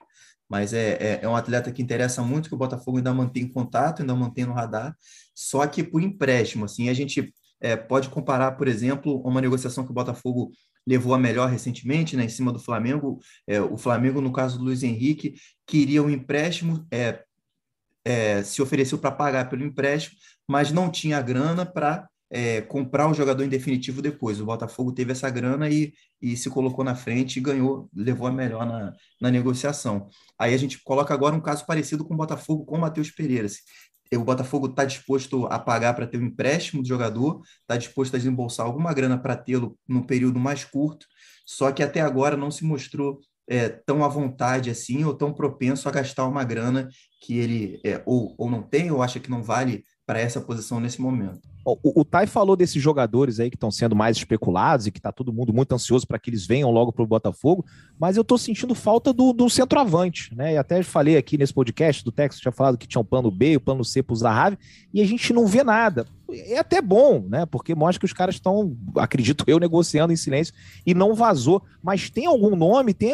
Mas 0.49 0.73
é, 0.73 0.97
é, 0.99 1.19
é, 1.21 1.27
um 1.27 1.35
atleta 1.35 1.71
que 1.71 1.81
interessa 1.81 2.21
muito, 2.21 2.49
que 2.49 2.55
o 2.55 2.57
Botafogo 2.57 2.97
ainda 2.97 3.13
mantém 3.13 3.47
contato, 3.47 4.01
ainda 4.01 4.15
mantém 4.15 4.45
no 4.45 4.53
radar, 4.53 4.95
só 5.33 5.65
que 5.65 5.83
por 5.83 6.01
empréstimo. 6.01 6.65
Assim, 6.65 6.89
a 6.89 6.93
gente 6.93 7.33
é, 7.61 7.75
pode 7.75 8.09
comparar, 8.09 8.51
por 8.51 8.67
exemplo, 8.67 9.21
uma 9.25 9.41
negociação 9.41 9.85
que 9.85 9.91
o 9.91 9.95
Botafogo 9.95 10.51
levou 10.85 11.13
a 11.13 11.19
melhor 11.19 11.49
recentemente, 11.49 12.15
né, 12.15 12.25
em 12.25 12.29
cima 12.29 12.51
do 12.51 12.59
Flamengo. 12.59 13.19
É, 13.47 13.61
o 13.61 13.77
Flamengo, 13.77 14.21
no 14.21 14.31
caso 14.31 14.57
do 14.57 14.65
Luiz 14.65 14.83
Henrique, 14.83 15.35
queria 15.65 16.03
um 16.03 16.09
empréstimo, 16.09 16.85
é, 16.91 17.23
é, 18.05 18.43
se 18.43 18.61
ofereceu 18.61 18.97
para 18.97 19.11
pagar 19.11 19.49
pelo 19.49 19.63
empréstimo, 19.63 20.17
mas 20.47 20.71
não 20.71 20.89
tinha 20.91 21.21
grana 21.21 21.65
para 21.65 22.07
é, 22.29 22.61
comprar 22.61 23.07
o 23.07 23.13
jogador 23.13 23.43
em 23.43 23.49
definitivo 23.49 24.01
depois. 24.01 24.41
O 24.41 24.45
Botafogo 24.45 24.91
teve 24.91 25.11
essa 25.11 25.29
grana 25.29 25.69
e, 25.69 25.93
e 26.19 26.35
se 26.35 26.49
colocou 26.49 26.83
na 26.83 26.95
frente 26.95 27.37
e 27.37 27.41
ganhou, 27.41 27.87
levou 27.95 28.27
a 28.27 28.31
melhor 28.31 28.65
na, 28.65 28.91
na 29.21 29.29
negociação. 29.29 30.09
Aí 30.37 30.53
a 30.53 30.57
gente 30.57 30.81
coloca 30.83 31.13
agora 31.13 31.35
um 31.35 31.41
caso 31.41 31.63
parecido 31.65 32.03
com 32.03 32.15
o 32.15 32.17
Botafogo 32.17 32.65
com 32.65 32.75
o 32.75 32.81
Matheus 32.81 33.11
Pereira. 33.11 33.47
O 34.17 34.23
Botafogo 34.23 34.67
está 34.67 34.85
disposto 34.85 35.45
a 35.47 35.59
pagar 35.59 35.93
para 35.93 36.07
ter 36.07 36.17
um 36.17 36.25
empréstimo 36.25 36.81
do 36.81 36.87
jogador, 36.87 37.41
está 37.61 37.77
disposto 37.77 38.15
a 38.15 38.17
desembolsar 38.17 38.65
alguma 38.65 38.93
grana 38.93 39.17
para 39.17 39.35
tê-lo 39.35 39.77
no 39.87 40.05
período 40.05 40.39
mais 40.39 40.63
curto, 40.63 41.05
só 41.45 41.71
que 41.71 41.83
até 41.83 42.01
agora 42.01 42.37
não 42.37 42.51
se 42.51 42.63
mostrou 42.63 43.19
é, 43.47 43.69
tão 43.69 44.03
à 44.03 44.07
vontade 44.07 44.69
assim 44.69 45.03
ou 45.03 45.13
tão 45.13 45.33
propenso 45.33 45.87
a 45.89 45.91
gastar 45.91 46.25
uma 46.25 46.43
grana 46.43 46.87
que 47.21 47.37
ele 47.37 47.81
é, 47.83 48.01
ou, 48.05 48.33
ou 48.37 48.49
não 48.49 48.61
tem 48.61 48.91
ou 48.91 49.01
acha 49.01 49.19
que 49.19 49.29
não 49.29 49.43
vale 49.43 49.83
para 50.05 50.19
essa 50.19 50.41
posição 50.41 50.79
nesse 50.79 51.01
momento. 51.01 51.39
O, 51.65 52.01
o 52.01 52.03
Tai 52.03 52.27
falou 52.27 52.57
desses 52.57 52.81
jogadores 52.81 53.39
aí 53.39 53.49
que 53.49 53.55
estão 53.55 53.71
sendo 53.71 53.95
mais 53.95 54.17
especulados 54.17 54.85
e 54.85 54.91
que 54.91 54.99
está 54.99 55.13
todo 55.13 55.31
mundo 55.31 55.53
muito 55.53 55.73
ansioso 55.73 56.05
para 56.05 56.19
que 56.19 56.29
eles 56.29 56.45
venham 56.45 56.69
logo 56.69 56.91
para 56.91 57.03
o 57.03 57.07
Botafogo, 57.07 57.65
mas 57.97 58.17
eu 58.17 58.21
estou 58.21 58.37
sentindo 58.37 58.75
falta 58.75 59.13
do, 59.13 59.31
do 59.31 59.49
centroavante, 59.49 60.35
né? 60.35 60.53
E 60.53 60.57
até 60.57 60.83
falei 60.83 61.15
aqui 61.15 61.37
nesse 61.37 61.53
podcast 61.53 62.03
do 62.03 62.11
Texas, 62.11 62.41
tinha 62.41 62.51
falado 62.51 62.77
que 62.77 62.87
tinha 62.87 63.01
um 63.01 63.05
plano 63.05 63.31
B, 63.31 63.55
o 63.55 63.59
um 63.59 63.63
plano 63.63 63.85
C 63.85 64.03
para 64.03 64.13
o 64.13 64.17
Zahavi, 64.17 64.57
e 64.93 65.01
a 65.01 65.05
gente 65.05 65.31
não 65.31 65.47
vê 65.47 65.63
nada. 65.63 66.05
É 66.29 66.57
até 66.57 66.81
bom, 66.81 67.25
né? 67.29 67.45
Porque 67.45 67.75
mostra 67.75 67.99
que 67.99 68.05
os 68.05 68.13
caras 68.13 68.35
estão, 68.35 68.75
acredito 68.97 69.43
eu, 69.47 69.59
negociando 69.59 70.11
em 70.11 70.17
silêncio 70.17 70.53
e 70.85 70.93
não 70.93 71.13
vazou. 71.13 71.61
Mas 71.81 72.09
tem 72.09 72.25
algum 72.25 72.55
nome, 72.55 72.93
tem 72.93 73.11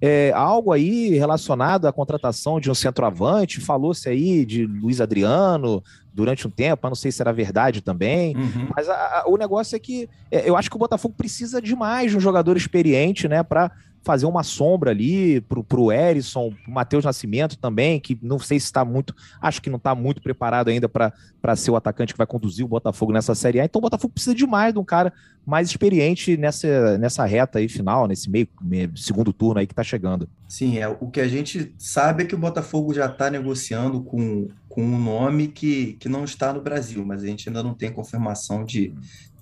é, 0.00 0.32
algo 0.34 0.72
aí 0.72 1.10
relacionado 1.10 1.86
à 1.86 1.92
contratação 1.92 2.58
de 2.58 2.70
um 2.70 2.74
centroavante? 2.74 3.60
Falou-se 3.60 4.08
aí 4.08 4.44
de 4.44 4.64
Luiz 4.64 5.00
Adriano, 5.00 5.82
durante 6.12 6.46
um 6.46 6.50
tempo, 6.50 6.88
não 6.88 6.94
sei 6.94 7.10
se 7.10 7.22
era 7.22 7.32
verdade 7.32 7.80
também, 7.80 8.36
uhum. 8.36 8.68
mas 8.76 8.88
a, 8.88 8.94
a, 8.94 9.24
o 9.26 9.36
negócio 9.36 9.74
é 9.74 9.78
que 9.78 10.08
é, 10.30 10.48
eu 10.48 10.56
acho 10.56 10.68
que 10.68 10.76
o 10.76 10.78
Botafogo 10.78 11.14
precisa 11.16 11.60
demais 11.60 12.10
de 12.10 12.16
um 12.16 12.20
jogador 12.20 12.56
experiente, 12.56 13.26
né, 13.28 13.42
para 13.42 13.70
fazer 14.02 14.26
uma 14.26 14.42
sombra 14.42 14.90
ali 14.90 15.40
pro, 15.42 15.62
pro 15.62 15.92
Erisson, 15.92 16.50
pro 16.50 16.72
Matheus 16.72 17.04
Nascimento 17.04 17.56
também, 17.56 18.00
que 18.00 18.18
não 18.20 18.38
sei 18.38 18.58
se 18.58 18.66
está 18.66 18.84
muito, 18.84 19.14
acho 19.40 19.62
que 19.62 19.70
não 19.70 19.76
está 19.76 19.94
muito 19.94 20.20
preparado 20.20 20.68
ainda 20.68 20.88
para 20.88 21.56
ser 21.56 21.70
o 21.70 21.76
atacante 21.76 22.12
que 22.12 22.18
vai 22.18 22.26
conduzir 22.26 22.64
o 22.64 22.68
Botafogo 22.68 23.12
nessa 23.12 23.34
Série 23.34 23.60
A. 23.60 23.64
Então 23.64 23.78
o 23.78 23.82
Botafogo 23.82 24.12
precisa 24.12 24.34
demais 24.34 24.72
de 24.72 24.78
um 24.78 24.84
cara 24.84 25.12
mais 25.46 25.68
experiente 25.68 26.36
nessa, 26.36 26.98
nessa 26.98 27.24
reta 27.24 27.58
aí 27.58 27.68
final, 27.68 28.06
nesse 28.06 28.30
meio, 28.30 28.48
meio 28.60 28.96
segundo 28.96 29.32
turno 29.32 29.60
aí 29.60 29.66
que 29.66 29.72
está 29.72 29.82
chegando. 29.82 30.28
Sim, 30.48 30.78
é 30.78 30.88
o 30.88 31.08
que 31.08 31.20
a 31.20 31.28
gente 31.28 31.74
sabe 31.78 32.22
é 32.22 32.26
que 32.26 32.34
o 32.34 32.38
Botafogo 32.38 32.92
já 32.92 33.06
está 33.06 33.30
negociando 33.30 34.02
com, 34.02 34.48
com 34.68 34.82
um 34.82 35.00
nome 35.00 35.48
que, 35.48 35.94
que 35.94 36.08
não 36.08 36.24
está 36.24 36.52
no 36.52 36.60
Brasil, 36.60 37.04
mas 37.04 37.22
a 37.22 37.26
gente 37.26 37.48
ainda 37.48 37.62
não 37.62 37.74
tem 37.74 37.90
confirmação 37.90 38.64
de, 38.64 38.94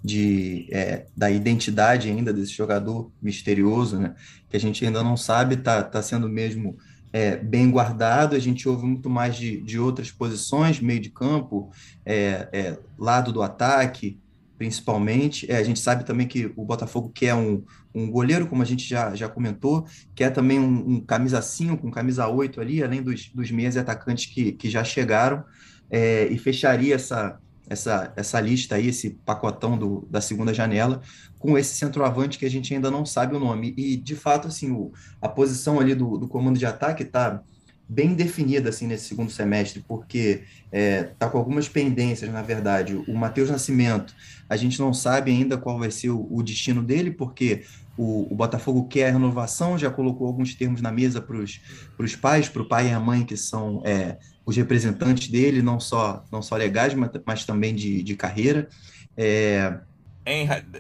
de, 0.03 0.67
é, 0.71 1.07
da 1.17 1.31
identidade 1.31 2.09
ainda 2.09 2.33
desse 2.33 2.53
jogador 2.53 3.11
misterioso, 3.21 3.99
né? 3.99 4.15
Que 4.49 4.57
a 4.57 4.61
gente 4.61 4.85
ainda 4.85 5.03
não 5.03 5.17
sabe, 5.17 5.55
está 5.57 5.83
tá 5.83 6.03
sendo 6.03 6.29
mesmo 6.29 6.77
é, 7.13 7.37
bem 7.37 7.71
guardado. 7.71 8.35
A 8.35 8.39
gente 8.39 8.69
ouve 8.69 8.87
muito 8.87 9.11
mais 9.11 9.37
de, 9.37 9.61
de 9.61 9.79
outras 9.79 10.11
posições, 10.11 10.81
meio 10.81 11.01
de 11.01 11.11
campo, 11.11 11.71
é, 12.05 12.49
é 12.53 12.79
lado 12.99 13.33
do 13.33 13.43
ataque, 13.43 14.19
principalmente. 14.57 15.51
É, 15.51 15.57
a 15.57 15.63
gente 15.63 15.81
sabe 15.81 16.05
também 16.05 16.27
que 16.27 16.53
o 16.57 16.65
Botafogo 16.65 17.11
quer 17.15 17.35
um, 17.35 17.63
um 17.95 18.11
goleiro, 18.11 18.47
como 18.47 18.63
a 18.63 18.67
gente 18.67 18.89
já, 18.89 19.15
já 19.15 19.29
comentou, 19.29 19.87
quer 20.15 20.31
também 20.31 20.59
um, 20.59 20.97
um 20.97 21.01
camisa 21.01 21.43
5, 21.43 21.87
um 21.87 21.91
camisa 21.91 22.27
8 22.27 22.61
ali, 22.61 22.83
além 22.83 23.03
dos, 23.03 23.29
dos 23.29 23.51
meias 23.51 23.75
e 23.75 23.79
atacantes 23.79 24.27
que, 24.27 24.53
que 24.53 24.71
já 24.71 24.85
chegaram, 24.85 25.45
é, 25.91 26.27
e 26.27 26.39
fecharia 26.39 26.95
essa 26.95 27.39
essa, 27.71 28.13
essa 28.17 28.41
lista 28.41 28.75
aí, 28.75 28.89
esse 28.89 29.11
pacotão 29.11 29.79
do, 29.79 30.07
da 30.11 30.21
segunda 30.21 30.53
janela, 30.53 31.01
com 31.39 31.57
esse 31.57 31.77
centroavante 31.77 32.37
que 32.37 32.45
a 32.45 32.51
gente 32.51 32.75
ainda 32.75 32.91
não 32.91 33.07
sabe 33.07 33.37
o 33.37 33.39
nome. 33.39 33.73
E, 33.77 33.97
de 33.97 34.17
fato, 34.17 34.49
assim, 34.49 34.73
o, 34.73 34.93
a 35.23 35.29
posição 35.29 35.79
ali 35.79 35.95
do, 35.95 36.19
do 36.19 36.27
comando 36.27 36.59
de 36.59 36.67
ataque 36.67 37.05
está 37.05 37.41
bem 37.89 38.15
definida 38.15 38.69
assim 38.69 38.87
nesse 38.87 39.07
segundo 39.07 39.33
semestre, 39.33 39.85
porque 39.87 40.45
está 40.67 40.69
é, 40.73 41.03
tá 41.03 41.29
com 41.29 41.39
algumas 41.39 41.69
pendências, 41.69 42.31
na 42.33 42.43
verdade. 42.43 42.95
O 43.09 43.15
Matheus 43.15 43.51
Nascimento, 43.51 44.15
a 44.49 44.57
gente 44.57 44.79
não 44.79 44.93
sabe 44.93 45.31
ainda 45.31 45.57
qual 45.57 45.79
vai 45.79 45.91
ser 45.91 46.11
o, 46.11 46.27
o 46.31 46.43
destino 46.43 46.83
dele, 46.83 47.11
porque 47.11 47.65
o, 47.97 48.33
o, 48.33 48.37
Botafogo 48.37 48.87
quer 48.87 49.09
a 49.09 49.13
renovação, 49.13 49.79
já 49.79 49.91
colocou 49.91 50.27
alguns 50.27 50.55
termos 50.55 50.81
na 50.81 50.93
mesa 50.93 51.21
para 51.21 51.37
os 51.37 52.17
pais, 52.17 52.49
para 52.49 52.63
o 52.63 52.69
pai 52.69 52.89
e 52.89 52.93
a 52.93 53.01
mãe, 53.01 53.25
que 53.25 53.37
são 53.37 53.83
é, 53.85 54.19
os 54.45 54.57
representantes 54.57 55.29
dele, 55.29 55.63
não 55.63 55.79
só, 55.79 56.25
não 56.31 56.43
só 56.43 56.57
legais, 56.57 56.95
mas, 56.95 57.11
mas 57.25 57.45
também 57.45 57.75
de, 57.75 58.03
de 58.03 58.17
carreira. 58.17 58.69
É... 59.17 59.79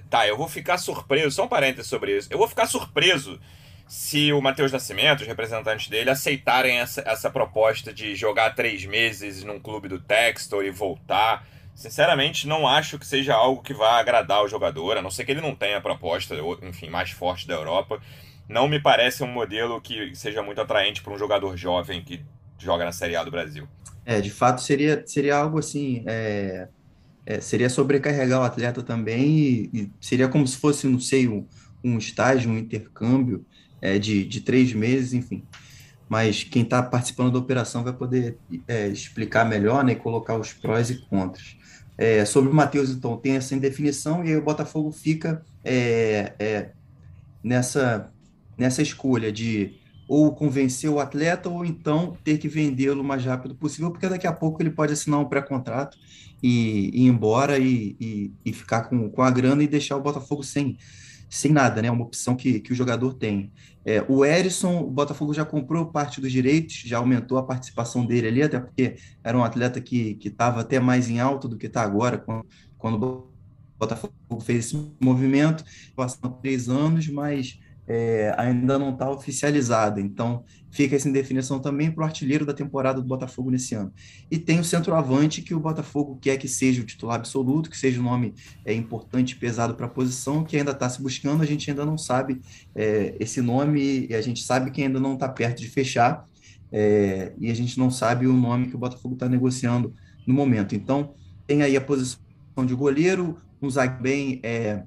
Tá, 0.08 0.26
eu 0.26 0.36
vou 0.36 0.48
ficar 0.48 0.78
surpreso, 0.78 1.30
só 1.30 1.44
um 1.44 1.48
parênteses 1.48 1.88
sobre 1.88 2.16
isso. 2.16 2.28
Eu 2.30 2.38
vou 2.38 2.48
ficar 2.48 2.66
surpreso 2.66 3.40
se 3.90 4.32
o 4.32 4.40
Matheus 4.40 4.70
Nascimento, 4.70 5.22
os 5.22 5.26
representantes 5.26 5.88
dele, 5.88 6.10
aceitarem 6.10 6.78
essa, 6.78 7.02
essa 7.04 7.28
proposta 7.28 7.92
de 7.92 8.14
jogar 8.14 8.54
três 8.54 8.84
meses 8.84 9.42
num 9.42 9.58
clube 9.58 9.88
do 9.88 9.98
Textor 9.98 10.64
e 10.64 10.70
voltar. 10.70 11.44
Sinceramente, 11.74 12.46
não 12.46 12.68
acho 12.68 12.98
que 13.00 13.06
seja 13.06 13.34
algo 13.34 13.62
que 13.62 13.74
vá 13.74 13.98
agradar 13.98 14.44
o 14.44 14.48
jogador, 14.48 14.96
a 14.96 15.02
não 15.02 15.10
ser 15.10 15.24
que 15.24 15.32
ele 15.32 15.40
não 15.40 15.56
tenha 15.56 15.78
a 15.78 15.80
proposta, 15.80 16.36
enfim, 16.62 16.88
mais 16.88 17.10
forte 17.10 17.48
da 17.48 17.54
Europa. 17.54 18.00
Não 18.48 18.68
me 18.68 18.78
parece 18.78 19.24
um 19.24 19.28
modelo 19.28 19.80
que 19.80 20.14
seja 20.14 20.40
muito 20.40 20.60
atraente 20.60 21.02
para 21.02 21.12
um 21.12 21.18
jogador 21.18 21.56
jovem 21.56 22.00
que 22.00 22.24
joga 22.60 22.84
na 22.84 22.92
Série 22.92 23.16
A 23.16 23.24
do 23.24 23.30
Brasil. 23.30 23.66
É, 24.04 24.20
de 24.20 24.30
fato 24.30 24.60
seria, 24.60 25.02
seria 25.06 25.36
algo 25.36 25.58
assim, 25.58 26.02
é, 26.06 26.68
é, 27.26 27.40
seria 27.40 27.68
sobrecarregar 27.68 28.40
o 28.40 28.44
atleta 28.44 28.82
também 28.82 29.28
e, 29.28 29.70
e, 29.72 29.92
seria 30.00 30.28
como 30.28 30.46
se 30.46 30.56
fosse, 30.56 30.86
não 30.86 31.00
sei, 31.00 31.28
um, 31.28 31.46
um 31.82 31.98
estágio, 31.98 32.50
um 32.50 32.58
intercâmbio 32.58 33.44
é, 33.80 33.98
de, 33.98 34.24
de 34.24 34.40
três 34.40 34.72
meses, 34.72 35.12
enfim. 35.12 35.44
Mas 36.08 36.42
quem 36.42 36.62
está 36.62 36.82
participando 36.82 37.32
da 37.32 37.38
operação 37.38 37.84
vai 37.84 37.92
poder 37.92 38.36
é, 38.66 38.88
explicar 38.88 39.44
melhor 39.44 39.84
né, 39.84 39.92
e 39.92 39.96
colocar 39.96 40.36
os 40.36 40.52
prós 40.52 40.90
e 40.90 40.98
contras. 41.06 41.56
É, 41.96 42.24
sobre 42.24 42.50
o 42.50 42.54
Matheus, 42.54 42.90
então, 42.90 43.16
tem 43.16 43.36
essa 43.36 43.54
indefinição 43.54 44.24
e 44.24 44.28
aí 44.28 44.36
o 44.36 44.42
Botafogo 44.42 44.90
fica 44.90 45.44
é, 45.62 46.70
nessa, 47.44 48.10
nessa 48.56 48.82
escolha 48.82 49.30
de 49.30 49.79
ou 50.10 50.34
convencer 50.34 50.90
o 50.90 50.98
atleta, 50.98 51.48
ou 51.48 51.64
então 51.64 52.16
ter 52.24 52.36
que 52.36 52.48
vendê-lo 52.48 53.00
o 53.00 53.04
mais 53.04 53.24
rápido 53.24 53.54
possível, 53.54 53.92
porque 53.92 54.08
daqui 54.08 54.26
a 54.26 54.32
pouco 54.32 54.60
ele 54.60 54.70
pode 54.70 54.92
assinar 54.92 55.20
um 55.20 55.24
pré-contrato 55.24 55.96
e, 56.42 56.90
e, 56.92 57.04
ir 57.04 57.06
embora 57.06 57.56
e, 57.60 57.94
e, 58.00 58.32
e, 58.44 58.52
ficar 58.52 58.88
com, 58.88 59.08
com 59.08 59.22
a 59.22 59.30
grana 59.30 59.62
e 59.62 59.68
deixar 59.68 59.96
o 59.96 60.02
Botafogo 60.02 60.42
sem, 60.42 60.76
sem 61.28 61.52
nada, 61.52 61.80
né? 61.80 61.88
Uma 61.92 62.02
opção 62.02 62.34
que, 62.34 62.58
que 62.58 62.72
o 62.72 62.74
jogador 62.74 63.14
tem. 63.14 63.52
É, 63.84 64.04
o 64.08 64.24
Erisson, 64.24 64.80
o 64.80 64.90
Botafogo 64.90 65.32
já 65.32 65.44
comprou 65.44 65.86
parte 65.86 66.20
dos 66.20 66.32
direitos, 66.32 66.74
já 66.84 66.98
aumentou 66.98 67.38
a 67.38 67.44
participação 67.44 68.04
dele 68.04 68.26
ali, 68.26 68.42
até 68.42 68.58
porque 68.58 68.96
era 69.22 69.38
um 69.38 69.44
atleta 69.44 69.80
que 69.80 70.18
estava 70.24 70.62
até 70.62 70.80
mais 70.80 71.08
em 71.08 71.20
alta 71.20 71.46
do 71.46 71.56
que 71.56 71.68
está 71.68 71.82
agora, 71.82 72.18
quando, 72.18 72.44
quando 72.76 73.00
o 73.00 73.30
Botafogo 73.78 74.12
fez 74.40 74.66
esse 74.66 74.92
movimento, 75.00 75.64
passaram 75.94 76.32
três 76.32 76.68
anos, 76.68 77.06
mas 77.06 77.60
é, 77.92 78.32
ainda 78.38 78.78
não 78.78 78.90
está 78.90 79.10
oficializada. 79.10 80.00
Então, 80.00 80.44
fica 80.70 80.94
essa 80.94 81.08
indefinição 81.08 81.58
também 81.58 81.90
para 81.90 82.02
o 82.02 82.04
artilheiro 82.04 82.46
da 82.46 82.54
temporada 82.54 83.00
do 83.00 83.06
Botafogo 83.08 83.50
nesse 83.50 83.74
ano. 83.74 83.92
E 84.30 84.38
tem 84.38 84.60
o 84.60 84.64
centroavante, 84.64 85.42
que 85.42 85.52
o 85.52 85.58
Botafogo 85.58 86.16
quer 86.22 86.36
que 86.36 86.46
seja 86.46 86.82
o 86.82 86.84
titular 86.84 87.16
absoluto, 87.16 87.68
que 87.68 87.76
seja 87.76 88.00
um 88.00 88.04
nome 88.04 88.32
é, 88.64 88.72
importante 88.72 89.34
pesado 89.34 89.74
para 89.74 89.86
a 89.86 89.88
posição, 89.88 90.44
que 90.44 90.56
ainda 90.56 90.70
está 90.70 90.88
se 90.88 91.02
buscando. 91.02 91.42
A 91.42 91.46
gente 91.46 91.68
ainda 91.68 91.84
não 91.84 91.98
sabe 91.98 92.40
é, 92.76 93.16
esse 93.18 93.42
nome 93.42 94.06
e 94.08 94.14
a 94.14 94.20
gente 94.20 94.44
sabe 94.44 94.70
que 94.70 94.80
ainda 94.80 95.00
não 95.00 95.14
está 95.14 95.28
perto 95.28 95.60
de 95.60 95.68
fechar. 95.68 96.28
é, 96.70 97.32
e 97.40 97.50
a 97.50 97.54
gente 97.54 97.76
não 97.76 97.90
sabe 97.90 98.28
o 98.28 98.32
nome 98.32 98.68
que 98.68 98.76
o 98.76 98.78
Botafogo 98.78 99.14
está 99.14 99.28
negociando 99.28 99.92
no 100.24 100.32
momento. 100.32 100.76
Então, 100.76 101.12
tem 101.44 101.62
aí 101.62 101.76
a 101.76 101.80
posição 101.80 102.20
de 102.64 102.72
goleiro, 102.72 103.36
um 103.60 103.68
zagueiro 103.68 104.00
bem 104.00 104.40
é, 104.44 104.84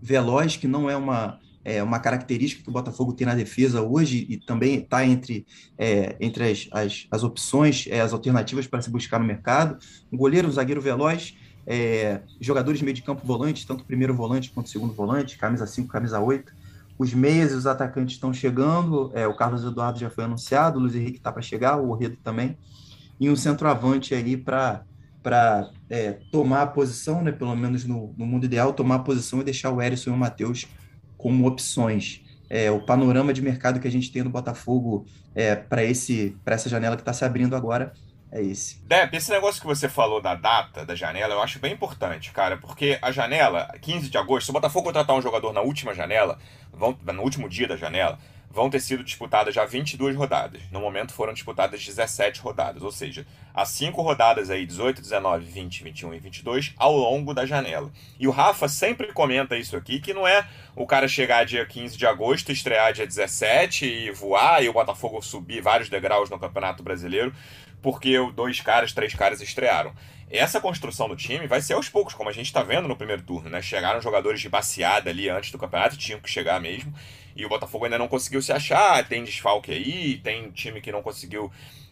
veloz, 0.00 0.56
que 0.56 0.66
não 0.66 0.88
é 0.88 0.96
uma, 0.96 1.38
é 1.64 1.82
uma 1.82 1.98
característica 1.98 2.62
que 2.62 2.68
o 2.68 2.72
Botafogo 2.72 3.12
tem 3.12 3.26
na 3.26 3.34
defesa 3.34 3.80
hoje 3.80 4.26
e 4.28 4.36
também 4.36 4.80
está 4.80 5.04
entre, 5.06 5.46
é, 5.78 6.14
entre 6.20 6.50
as, 6.50 6.68
as, 6.70 7.06
as 7.10 7.24
opções, 7.24 7.86
é, 7.88 8.00
as 8.00 8.12
alternativas 8.12 8.66
para 8.66 8.82
se 8.82 8.90
buscar 8.90 9.18
no 9.18 9.24
mercado. 9.24 9.78
Um 10.12 10.16
goleiro, 10.16 10.46
um 10.46 10.52
zagueiro 10.52 10.80
veloz, 10.80 11.34
é, 11.66 12.20
jogadores 12.40 12.82
meio 12.82 12.94
de 12.94 13.02
campo 13.02 13.26
volantes, 13.26 13.64
tanto 13.64 13.84
primeiro 13.84 14.14
volante 14.14 14.50
quanto 14.50 14.68
segundo 14.68 14.92
volante, 14.92 15.38
camisa 15.38 15.66
5, 15.66 15.88
camisa 15.88 16.20
8. 16.20 16.52
Os 16.98 17.12
meias 17.12 17.52
e 17.52 17.54
os 17.54 17.66
atacantes 17.66 18.14
estão 18.14 18.32
chegando, 18.32 19.10
é, 19.14 19.26
o 19.26 19.34
Carlos 19.34 19.64
Eduardo 19.64 19.98
já 19.98 20.10
foi 20.10 20.24
anunciado, 20.24 20.78
o 20.78 20.82
Luiz 20.82 20.94
Henrique 20.94 21.16
está 21.16 21.32
para 21.32 21.42
chegar, 21.42 21.76
o 21.76 21.90
Orredo 21.90 22.16
também, 22.22 22.56
e 23.18 23.28
um 23.28 23.34
centroavante 23.34 24.14
aí 24.14 24.36
para 24.36 24.84
para 25.24 25.70
é, 25.88 26.18
tomar 26.30 26.60
a 26.60 26.66
posição, 26.66 27.22
né, 27.22 27.32
pelo 27.32 27.56
menos 27.56 27.86
no, 27.86 28.14
no, 28.14 28.26
mundo 28.26 28.44
ideal, 28.44 28.74
tomar 28.74 28.96
a 28.96 28.98
posição 28.98 29.40
e 29.40 29.44
deixar 29.44 29.70
o 29.70 29.80
Erisson 29.80 30.10
e 30.10 30.12
o 30.12 30.16
Matheus 30.18 30.66
como 31.16 31.46
opções. 31.46 32.22
É, 32.48 32.70
o 32.70 32.84
panorama 32.84 33.32
de 33.32 33.42
mercado 33.42 33.80
que 33.80 33.88
a 33.88 33.90
gente 33.90 34.12
tem 34.12 34.22
no 34.22 34.30
Botafogo 34.30 35.06
é, 35.34 35.56
para 35.56 35.82
essa 35.82 36.68
janela 36.68 36.96
que 36.96 37.02
está 37.02 37.12
se 37.12 37.24
abrindo 37.24 37.56
agora 37.56 37.92
é 38.34 38.42
esse. 38.42 38.82
Deb, 38.84 39.14
esse 39.14 39.30
negócio 39.30 39.60
que 39.60 39.66
você 39.66 39.88
falou 39.88 40.20
da 40.20 40.34
data 40.34 40.84
da 40.84 40.94
janela, 40.94 41.34
eu 41.34 41.40
acho 41.40 41.60
bem 41.60 41.72
importante, 41.72 42.32
cara, 42.32 42.56
porque 42.56 42.98
a 43.00 43.12
janela, 43.12 43.68
15 43.80 44.10
de 44.10 44.18
agosto, 44.18 44.46
se 44.46 44.50
o 44.50 44.52
Botafogo 44.52 44.86
contratar 44.86 45.16
um 45.16 45.22
jogador 45.22 45.52
na 45.52 45.60
última 45.60 45.94
janela, 45.94 46.36
vão, 46.72 46.98
no 47.04 47.22
último 47.22 47.48
dia 47.48 47.68
da 47.68 47.76
janela, 47.76 48.18
vão 48.54 48.70
ter 48.70 48.78
sido 48.78 49.02
disputadas 49.02 49.52
já 49.52 49.64
22 49.64 50.14
rodadas. 50.14 50.62
No 50.70 50.80
momento 50.80 51.12
foram 51.12 51.32
disputadas 51.32 51.84
17 51.84 52.40
rodadas, 52.40 52.84
ou 52.84 52.92
seja, 52.92 53.26
as 53.52 53.68
5 53.70 54.00
rodadas 54.00 54.48
aí, 54.48 54.64
18, 54.64 55.02
19, 55.02 55.44
20, 55.44 55.82
21 55.82 56.14
e 56.14 56.18
22, 56.20 56.72
ao 56.76 56.96
longo 56.96 57.34
da 57.34 57.44
janela. 57.44 57.90
E 58.18 58.28
o 58.28 58.30
Rafa 58.30 58.68
sempre 58.68 59.12
comenta 59.12 59.56
isso 59.56 59.76
aqui, 59.76 59.98
que 59.98 60.14
não 60.14 60.26
é 60.26 60.46
o 60.76 60.86
cara 60.86 61.08
chegar 61.08 61.44
dia 61.44 61.66
15 61.66 61.98
de 61.98 62.06
agosto, 62.06 62.52
estrear 62.52 62.92
dia 62.92 63.06
17 63.06 63.84
e 63.84 64.10
voar, 64.12 64.62
e 64.62 64.68
o 64.68 64.72
Botafogo 64.72 65.20
subir 65.20 65.60
vários 65.60 65.88
degraus 65.88 66.30
no 66.30 66.38
Campeonato 66.38 66.80
Brasileiro, 66.80 67.34
porque 67.82 68.16
dois 68.34 68.60
caras, 68.60 68.92
três 68.92 69.14
caras 69.14 69.40
estrearam. 69.40 69.92
Essa 70.30 70.60
construção 70.60 71.08
do 71.08 71.16
time 71.16 71.46
vai 71.46 71.60
ser 71.60 71.74
aos 71.74 71.88
poucos, 71.88 72.14
como 72.14 72.30
a 72.30 72.32
gente 72.32 72.46
está 72.46 72.62
vendo 72.62 72.88
no 72.88 72.96
primeiro 72.96 73.22
turno, 73.22 73.50
né? 73.50 73.60
Chegaram 73.60 74.00
jogadores 74.00 74.40
de 74.40 74.48
baseada 74.48 75.10
ali 75.10 75.28
antes 75.28 75.50
do 75.50 75.58
campeonato, 75.58 75.96
tinham 75.96 76.20
que 76.20 76.30
chegar 76.30 76.60
mesmo. 76.60 76.94
E 77.36 77.44
o 77.44 77.48
Botafogo 77.48 77.84
ainda 77.84 77.98
não 77.98 78.08
conseguiu 78.08 78.40
se 78.40 78.52
achar, 78.52 79.06
tem 79.06 79.24
desfalque 79.24 79.72
aí, 79.72 80.18
tem 80.18 80.50
time 80.50 80.80
que 80.80 80.92
não 80.92 81.02
conseguiu 81.02 81.50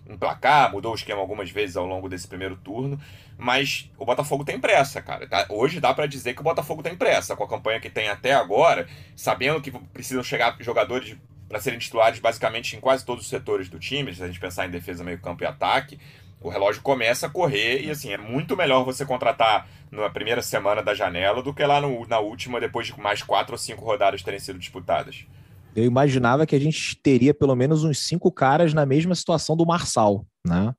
emplacar, 0.08 0.70
mudou 0.70 0.92
o 0.92 0.94
esquema 0.94 1.20
algumas 1.20 1.50
vezes 1.50 1.76
ao 1.76 1.86
longo 1.86 2.08
desse 2.08 2.26
primeiro 2.26 2.56
turno, 2.56 3.00
mas 3.38 3.90
o 3.98 4.04
Botafogo 4.04 4.44
tem 4.44 4.58
pressa, 4.58 5.00
cara. 5.00 5.26
Tá? 5.26 5.46
Hoje 5.48 5.80
dá 5.80 5.94
para 5.94 6.06
dizer 6.06 6.34
que 6.34 6.40
o 6.40 6.44
Botafogo 6.44 6.82
tem 6.82 6.96
pressa, 6.96 7.36
com 7.36 7.44
a 7.44 7.48
campanha 7.48 7.80
que 7.80 7.90
tem 7.90 8.08
até 8.08 8.32
agora, 8.34 8.86
sabendo 9.16 9.60
que 9.60 9.70
precisam 9.70 10.22
chegar 10.22 10.56
jogadores 10.60 11.16
para 11.48 11.60
serem 11.60 11.78
titulares 11.78 12.18
basicamente 12.18 12.76
em 12.76 12.80
quase 12.80 13.04
todos 13.04 13.24
os 13.24 13.30
setores 13.30 13.68
do 13.68 13.78
time, 13.78 14.14
se 14.14 14.22
a 14.22 14.26
gente 14.26 14.40
pensar 14.40 14.66
em 14.66 14.70
defesa, 14.70 15.04
meio 15.04 15.18
campo 15.18 15.44
e 15.44 15.46
ataque, 15.46 15.98
o 16.42 16.48
relógio 16.48 16.82
começa 16.82 17.26
a 17.26 17.30
correr 17.30 17.82
e 17.84 17.90
assim, 17.90 18.12
é 18.12 18.18
muito 18.18 18.56
melhor 18.56 18.84
você 18.84 19.04
contratar 19.04 19.68
na 19.90 20.08
primeira 20.10 20.42
semana 20.42 20.82
da 20.82 20.94
janela 20.94 21.42
do 21.42 21.52
que 21.52 21.64
lá 21.64 21.80
no, 21.80 22.06
na 22.06 22.18
última, 22.18 22.60
depois 22.60 22.86
de 22.86 22.98
mais 22.98 23.22
quatro 23.22 23.52
ou 23.52 23.58
cinco 23.58 23.84
rodadas 23.84 24.22
terem 24.22 24.40
sido 24.40 24.58
disputadas. 24.58 25.26
Eu 25.74 25.84
imaginava 25.84 26.46
que 26.46 26.54
a 26.54 26.60
gente 26.60 26.96
teria 26.96 27.32
pelo 27.32 27.54
menos 27.54 27.84
uns 27.84 27.98
cinco 27.98 28.30
caras 28.30 28.74
na 28.74 28.84
mesma 28.84 29.14
situação 29.14 29.56
do 29.56 29.66
Marçal, 29.66 30.26
né? 30.46 30.74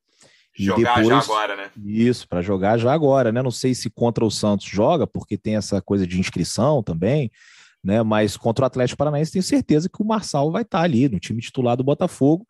E 0.58 0.66
jogar 0.66 0.96
depois, 0.96 1.08
já 1.08 1.18
agora, 1.20 1.56
né? 1.56 1.72
Isso, 1.84 2.28
para 2.28 2.42
jogar 2.42 2.78
já 2.78 2.94
agora, 2.94 3.32
né? 3.32 3.42
Não 3.42 3.52
sei 3.52 3.74
se 3.74 3.90
contra 3.90 4.24
o 4.24 4.30
Santos 4.30 4.68
joga, 4.68 5.08
porque 5.08 5.36
tem 5.36 5.56
essa 5.56 5.82
coisa 5.82 6.06
de 6.06 6.20
inscrição 6.20 6.84
também, 6.84 7.32
né? 7.84 8.04
Mas 8.04 8.38
contra 8.38 8.64
o 8.64 8.68
Atlético 8.68 8.98
Paranaense 8.98 9.32
tenho 9.32 9.44
certeza 9.44 9.90
que 9.90 10.02
o 10.02 10.06
Marçal 10.06 10.52
vai 10.52 10.62
estar 10.62 10.82
ali 10.82 11.10
no 11.10 11.20
time 11.20 11.42
titular 11.42 11.76
do 11.76 11.84
Botafogo, 11.84 12.46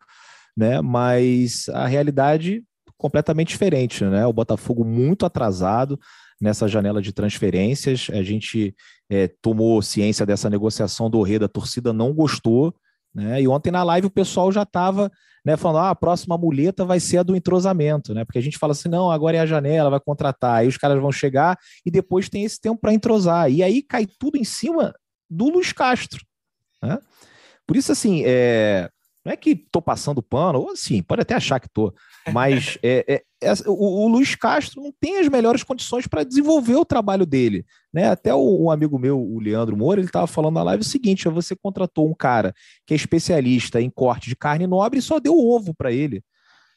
né? 0.54 0.82
Mas 0.82 1.68
a 1.70 1.86
realidade 1.86 2.62
completamente 2.98 3.48
diferente, 3.48 4.04
né? 4.04 4.26
O 4.26 4.32
Botafogo 4.32 4.84
muito 4.84 5.26
atrasado, 5.26 5.98
nessa 6.40 6.68
janela 6.68 7.00
de 7.00 7.12
transferências. 7.12 8.08
A 8.10 8.22
gente 8.22 8.74
é, 9.10 9.28
tomou 9.40 9.80
ciência 9.82 10.26
dessa 10.26 10.50
negociação 10.50 11.08
do 11.08 11.22
Rei, 11.22 11.36
a 11.36 11.48
torcida 11.48 11.92
não 11.92 12.12
gostou. 12.12 12.74
Né? 13.14 13.42
E 13.42 13.48
ontem 13.48 13.70
na 13.70 13.82
live 13.84 14.08
o 14.08 14.10
pessoal 14.10 14.50
já 14.50 14.62
estava 14.62 15.10
né, 15.44 15.56
falando: 15.56 15.84
ah, 15.84 15.90
a 15.90 15.94
próxima 15.94 16.36
muleta 16.36 16.84
vai 16.84 16.98
ser 16.98 17.18
a 17.18 17.22
do 17.22 17.36
entrosamento, 17.36 18.12
né? 18.12 18.24
Porque 18.24 18.38
a 18.38 18.42
gente 18.42 18.58
fala 18.58 18.72
assim: 18.72 18.88
não, 18.88 19.10
agora 19.10 19.36
é 19.36 19.40
a 19.40 19.46
janela, 19.46 19.90
vai 19.90 20.00
contratar. 20.00 20.56
Aí 20.56 20.68
os 20.68 20.76
caras 20.76 21.00
vão 21.00 21.12
chegar 21.12 21.58
e 21.84 21.90
depois 21.90 22.28
tem 22.28 22.44
esse 22.44 22.60
tempo 22.60 22.80
para 22.80 22.94
entrosar. 22.94 23.50
E 23.50 23.62
aí 23.62 23.82
cai 23.82 24.06
tudo 24.18 24.36
em 24.36 24.44
cima 24.44 24.94
do 25.30 25.48
Luiz 25.48 25.72
Castro. 25.72 26.24
Né? 26.82 26.98
Por 27.66 27.76
isso, 27.76 27.92
assim, 27.92 28.22
é, 28.26 28.90
não 29.24 29.32
é 29.32 29.36
que 29.36 29.50
estou 29.50 29.80
passando 29.80 30.22
pano, 30.22 30.60
ou 30.60 30.70
assim, 30.72 31.02
pode 31.02 31.22
até 31.22 31.34
achar 31.34 31.58
que 31.58 31.66
estou, 31.66 31.94
mas 32.32 32.78
é, 32.82 33.04
é, 33.06 33.22
é, 33.42 33.52
o, 33.66 34.04
o, 34.04 34.08
Luiz 34.08 34.34
Castro 34.34 34.82
não 34.82 34.92
tem 34.98 35.18
as 35.18 35.28
melhores 35.28 35.62
condições 35.62 36.06
para 36.06 36.24
desenvolver 36.24 36.76
o 36.76 36.84
trabalho 36.84 37.26
dele. 37.26 37.64
Né? 37.92 38.08
Até 38.08 38.34
o, 38.34 38.64
um 38.64 38.70
amigo 38.70 38.98
meu, 38.98 39.20
o 39.20 39.38
Leandro 39.38 39.76
Moura, 39.76 40.00
ele 40.00 40.08
estava 40.08 40.26
falando 40.26 40.54
na 40.54 40.62
live 40.62 40.82
o 40.82 40.86
seguinte: 40.86 41.28
você 41.28 41.54
contratou 41.54 42.08
um 42.08 42.14
cara 42.14 42.54
que 42.86 42.94
é 42.94 42.96
especialista 42.96 43.80
em 43.80 43.90
corte 43.90 44.28
de 44.28 44.36
carne 44.36 44.66
nobre 44.66 44.98
e 44.98 45.02
só 45.02 45.20
deu 45.20 45.36
ovo 45.36 45.74
para 45.74 45.92
ele. 45.92 46.22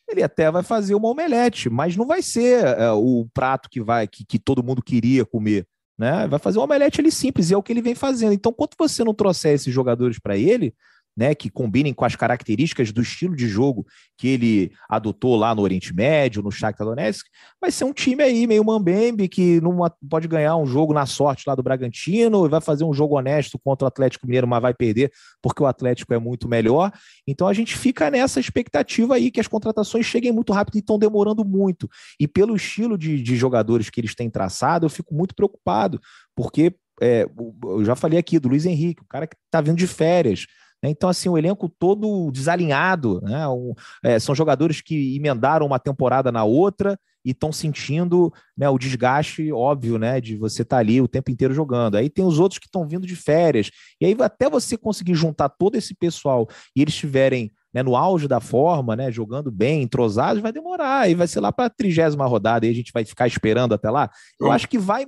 Ele 0.09 0.23
até 0.23 0.49
vai 0.49 0.63
fazer 0.63 0.95
uma 0.95 1.09
omelete, 1.09 1.69
mas 1.69 1.95
não 1.95 2.05
vai 2.05 2.21
ser 2.21 2.65
é, 2.65 2.91
o 2.91 3.27
prato 3.33 3.69
que 3.69 3.81
vai 3.81 4.07
que, 4.07 4.25
que 4.25 4.39
todo 4.39 4.63
mundo 4.63 4.81
queria 4.81 5.25
comer. 5.25 5.65
Né? 5.97 6.27
Vai 6.27 6.39
fazer 6.39 6.59
uma 6.59 6.65
omelete 6.65 7.01
ali 7.01 7.11
simples, 7.11 7.49
e 7.49 7.53
é 7.53 7.57
o 7.57 7.63
que 7.63 7.73
ele 7.73 7.81
vem 7.81 7.95
fazendo. 7.95 8.33
Então, 8.33 8.53
quando 8.53 8.71
você 8.77 9.03
não 9.03 9.13
trouxer 9.13 9.53
esses 9.53 9.73
jogadores 9.73 10.19
para 10.19 10.37
ele, 10.37 10.73
né, 11.17 11.33
que 11.33 11.49
combinem 11.49 11.95
com 11.95 12.05
as 12.05 12.15
características 12.15 12.91
do 12.91 13.01
estilo 13.01 13.35
de 13.35 13.47
jogo 13.47 13.87
que 14.15 14.27
ele 14.27 14.71
adotou 14.87 15.35
lá 15.35 15.55
no 15.55 15.63
Oriente 15.63 15.91
Médio, 15.93 16.43
no 16.43 16.51
Shakhtar 16.51 16.85
Donetsk, 16.85 17.25
vai 17.59 17.71
ser 17.71 17.85
um 17.85 17.93
time 17.93 18.21
aí 18.21 18.45
meio 18.45 18.63
mambembe 18.63 19.27
que 19.27 19.59
não 19.59 19.75
pode 20.07 20.27
ganhar 20.27 20.55
um 20.55 20.67
jogo 20.67 20.93
na 20.93 21.07
sorte 21.07 21.45
lá 21.47 21.55
do 21.55 21.63
Bragantino 21.63 22.45
e 22.45 22.49
vai 22.49 22.61
fazer 22.61 22.83
um 22.83 22.93
jogo 22.93 23.17
honesto 23.17 23.57
contra 23.57 23.85
o 23.85 23.87
Atlético 23.87 24.27
Mineiro, 24.27 24.47
mas 24.47 24.61
vai 24.61 24.75
perder 24.75 25.11
porque 25.41 25.63
o 25.63 25.65
Atlético 25.65 26.13
é 26.13 26.19
muito 26.19 26.47
melhor. 26.47 26.91
Então 27.27 27.47
a 27.47 27.53
gente 27.53 27.75
fica 27.75 28.11
nessa 28.11 28.39
expectativa 28.39 29.15
aí 29.15 29.31
que 29.31 29.39
as 29.39 29.47
contratações 29.47 30.05
cheguem 30.05 30.31
muito 30.31 30.53
rápido 30.53 30.75
e 30.75 30.79
estão 30.79 30.99
demorando 30.99 31.43
muito. 31.43 31.89
E 32.19 32.27
pelo 32.27 32.55
estilo 32.55 32.95
de, 32.95 33.21
de 33.23 33.35
jogadores 33.35 33.89
que 33.89 33.99
eles 33.99 34.13
têm 34.13 34.29
traçado, 34.29 34.85
eu 34.85 34.89
fico 34.89 35.15
muito 35.15 35.33
preocupado, 35.33 35.99
porque 36.35 36.75
é, 37.01 37.27
eu 37.63 37.85
já 37.85 37.95
falei 37.95 38.19
aqui 38.19 38.39
do 38.39 38.49
Luiz 38.49 38.65
Henrique, 38.65 39.01
o 39.01 39.07
cara 39.07 39.27
que 39.27 39.35
está 39.45 39.61
vindo 39.61 39.77
de 39.77 39.87
férias? 39.87 40.45
Então, 40.83 41.09
assim, 41.09 41.29
o 41.29 41.37
elenco 41.37 41.67
todo 41.67 42.31
desalinhado. 42.31 43.19
Né? 43.21 43.47
Um, 43.47 43.73
é, 44.03 44.19
são 44.19 44.35
jogadores 44.35 44.81
que 44.81 45.15
emendaram 45.15 45.65
uma 45.65 45.79
temporada 45.79 46.31
na 46.31 46.43
outra 46.43 46.99
e 47.25 47.31
estão 47.31 47.51
sentindo 47.51 48.31
né, 48.57 48.69
o 48.69 48.77
desgaste 48.77 49.51
óbvio 49.51 49.97
né, 49.97 50.21
de 50.21 50.37
você 50.37 50.61
estar 50.61 50.77
tá 50.77 50.79
ali 50.79 51.01
o 51.01 51.07
tempo 51.07 51.29
inteiro 51.29 51.53
jogando. 51.53 51.95
Aí 51.95 52.09
tem 52.09 52.23
os 52.23 52.39
outros 52.39 52.59
que 52.59 52.67
estão 52.67 52.87
vindo 52.87 53.05
de 53.05 53.15
férias. 53.15 53.69
E 53.99 54.05
aí, 54.05 54.15
até 54.21 54.49
você 54.49 54.77
conseguir 54.77 55.15
juntar 55.15 55.49
todo 55.49 55.75
esse 55.75 55.93
pessoal 55.93 56.47
e 56.75 56.81
eles 56.81 56.93
estiverem 56.93 57.51
né, 57.73 57.83
no 57.83 57.95
auge 57.95 58.27
da 58.27 58.39
forma, 58.39 58.95
né, 58.95 59.11
jogando 59.11 59.51
bem, 59.51 59.83
entrosados, 59.83 60.41
vai 60.41 60.51
demorar. 60.51 61.09
E 61.09 61.15
vai 61.15 61.27
ser 61.27 61.39
lá 61.39 61.51
para 61.51 61.65
a 61.65 61.69
trigésima 61.69 62.25
rodada 62.25 62.65
e 62.65 62.69
a 62.69 62.73
gente 62.73 62.91
vai 62.93 63.03
ficar 63.03 63.27
esperando 63.27 63.73
até 63.73 63.89
lá. 63.89 64.09
Eu 64.39 64.51
acho 64.51 64.67
que 64.67 64.77
vai. 64.77 65.05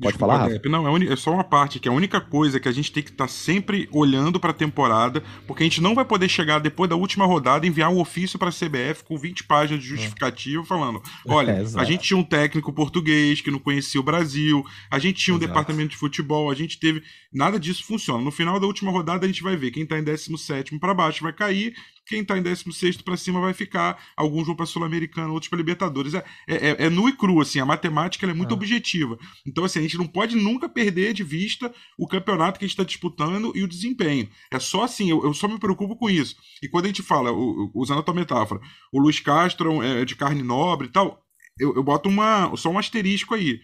Pode 0.00 0.12
Desculpa, 0.12 0.32
falar, 0.32 0.48
Rafa? 0.48 0.68
Não, 0.68 0.96
é, 0.96 1.12
é, 1.12 1.16
só 1.16 1.32
uma 1.32 1.42
parte, 1.42 1.80
que 1.80 1.88
é 1.88 1.90
a 1.90 1.94
única 1.94 2.20
coisa 2.20 2.60
que 2.60 2.68
a 2.68 2.72
gente 2.72 2.92
tem 2.92 3.02
que 3.02 3.10
estar 3.10 3.24
tá 3.24 3.28
sempre 3.28 3.88
olhando 3.90 4.38
para 4.38 4.50
a 4.50 4.54
temporada, 4.54 5.24
porque 5.44 5.64
a 5.64 5.66
gente 5.66 5.80
não 5.80 5.92
vai 5.92 6.04
poder 6.04 6.28
chegar 6.28 6.60
depois 6.60 6.88
da 6.88 6.94
última 6.94 7.26
rodada 7.26 7.66
e 7.66 7.68
enviar 7.68 7.90
um 7.90 7.98
ofício 7.98 8.38
para 8.38 8.48
a 8.48 8.52
CBF 8.52 9.02
com 9.04 9.18
20 9.18 9.42
páginas 9.44 9.82
de 9.82 9.88
justificativa 9.88 10.62
é. 10.62 10.66
falando: 10.66 11.02
olha, 11.26 11.50
é, 11.50 11.64
a 11.80 11.82
gente 11.82 12.04
tinha 12.04 12.16
um 12.16 12.22
técnico 12.22 12.72
português 12.72 13.40
que 13.40 13.50
não 13.50 13.58
conhecia 13.58 14.00
o 14.00 14.04
Brasil, 14.04 14.64
a 14.88 15.00
gente 15.00 15.20
tinha 15.20 15.34
um 15.34 15.38
exato. 15.38 15.48
departamento 15.48 15.90
de 15.90 15.96
futebol, 15.96 16.48
a 16.48 16.54
gente 16.54 16.78
teve. 16.78 17.02
Nada 17.32 17.58
disso 17.58 17.84
funciona. 17.84 18.22
No 18.22 18.30
final 18.30 18.60
da 18.60 18.66
última 18.66 18.92
rodada, 18.92 19.26
a 19.26 19.28
gente 19.28 19.42
vai 19.42 19.56
ver 19.56 19.72
quem 19.72 19.82
está 19.82 19.98
em 19.98 20.04
17 20.04 20.78
para 20.78 20.94
baixo 20.94 21.24
vai 21.24 21.32
cair 21.32 21.74
quem 22.08 22.22
está 22.22 22.38
em 22.38 22.42
16 22.42 22.96
para 23.02 23.16
cima 23.16 23.40
vai 23.40 23.52
ficar. 23.52 24.02
Alguns 24.16 24.46
vão 24.46 24.56
para 24.56 24.66
Sul-Americana, 24.66 25.30
outros 25.30 25.48
para 25.48 25.58
Libertadores. 25.58 26.14
É, 26.14 26.24
é, 26.46 26.86
é, 26.86 26.90
nu 26.90 27.08
e 27.08 27.12
cru, 27.12 27.40
assim. 27.40 27.60
A 27.60 27.66
matemática 27.66 28.26
é 28.26 28.32
muito 28.32 28.52
é. 28.52 28.54
objetiva. 28.54 29.18
Então, 29.46 29.64
assim, 29.64 29.78
a 29.78 29.82
gente 29.88 29.98
não 29.98 30.06
pode 30.06 30.36
nunca 30.36 30.68
perder 30.68 31.12
de 31.12 31.24
vista 31.24 31.72
o 31.98 32.06
campeonato 32.06 32.58
que 32.58 32.64
a 32.64 32.68
gente 32.68 32.74
está 32.74 32.84
disputando 32.84 33.52
e 33.54 33.62
o 33.62 33.68
desempenho. 33.68 34.28
É 34.50 34.58
só 34.58 34.82
assim, 34.82 35.10
eu, 35.10 35.22
eu, 35.24 35.34
só 35.34 35.48
me 35.48 35.58
preocupo 35.58 35.96
com 35.96 36.10
isso. 36.10 36.36
E 36.62 36.68
quando 36.68 36.84
a 36.84 36.88
gente 36.88 37.02
fala, 37.02 37.32
o, 37.32 37.70
usando 37.74 38.00
a 38.00 38.02
tua 38.02 38.14
metáfora, 38.14 38.60
o 38.92 39.00
Luiz 39.00 39.20
Castro 39.20 39.82
é 39.82 40.04
de 40.04 40.16
carne 40.16 40.42
nobre 40.42 40.88
e 40.88 40.90
tal, 40.90 41.22
eu, 41.58 41.74
eu 41.74 41.82
boto 41.82 42.08
uma, 42.08 42.54
só 42.56 42.70
um 42.70 42.78
asterisco 42.78 43.34
aí. 43.34 43.60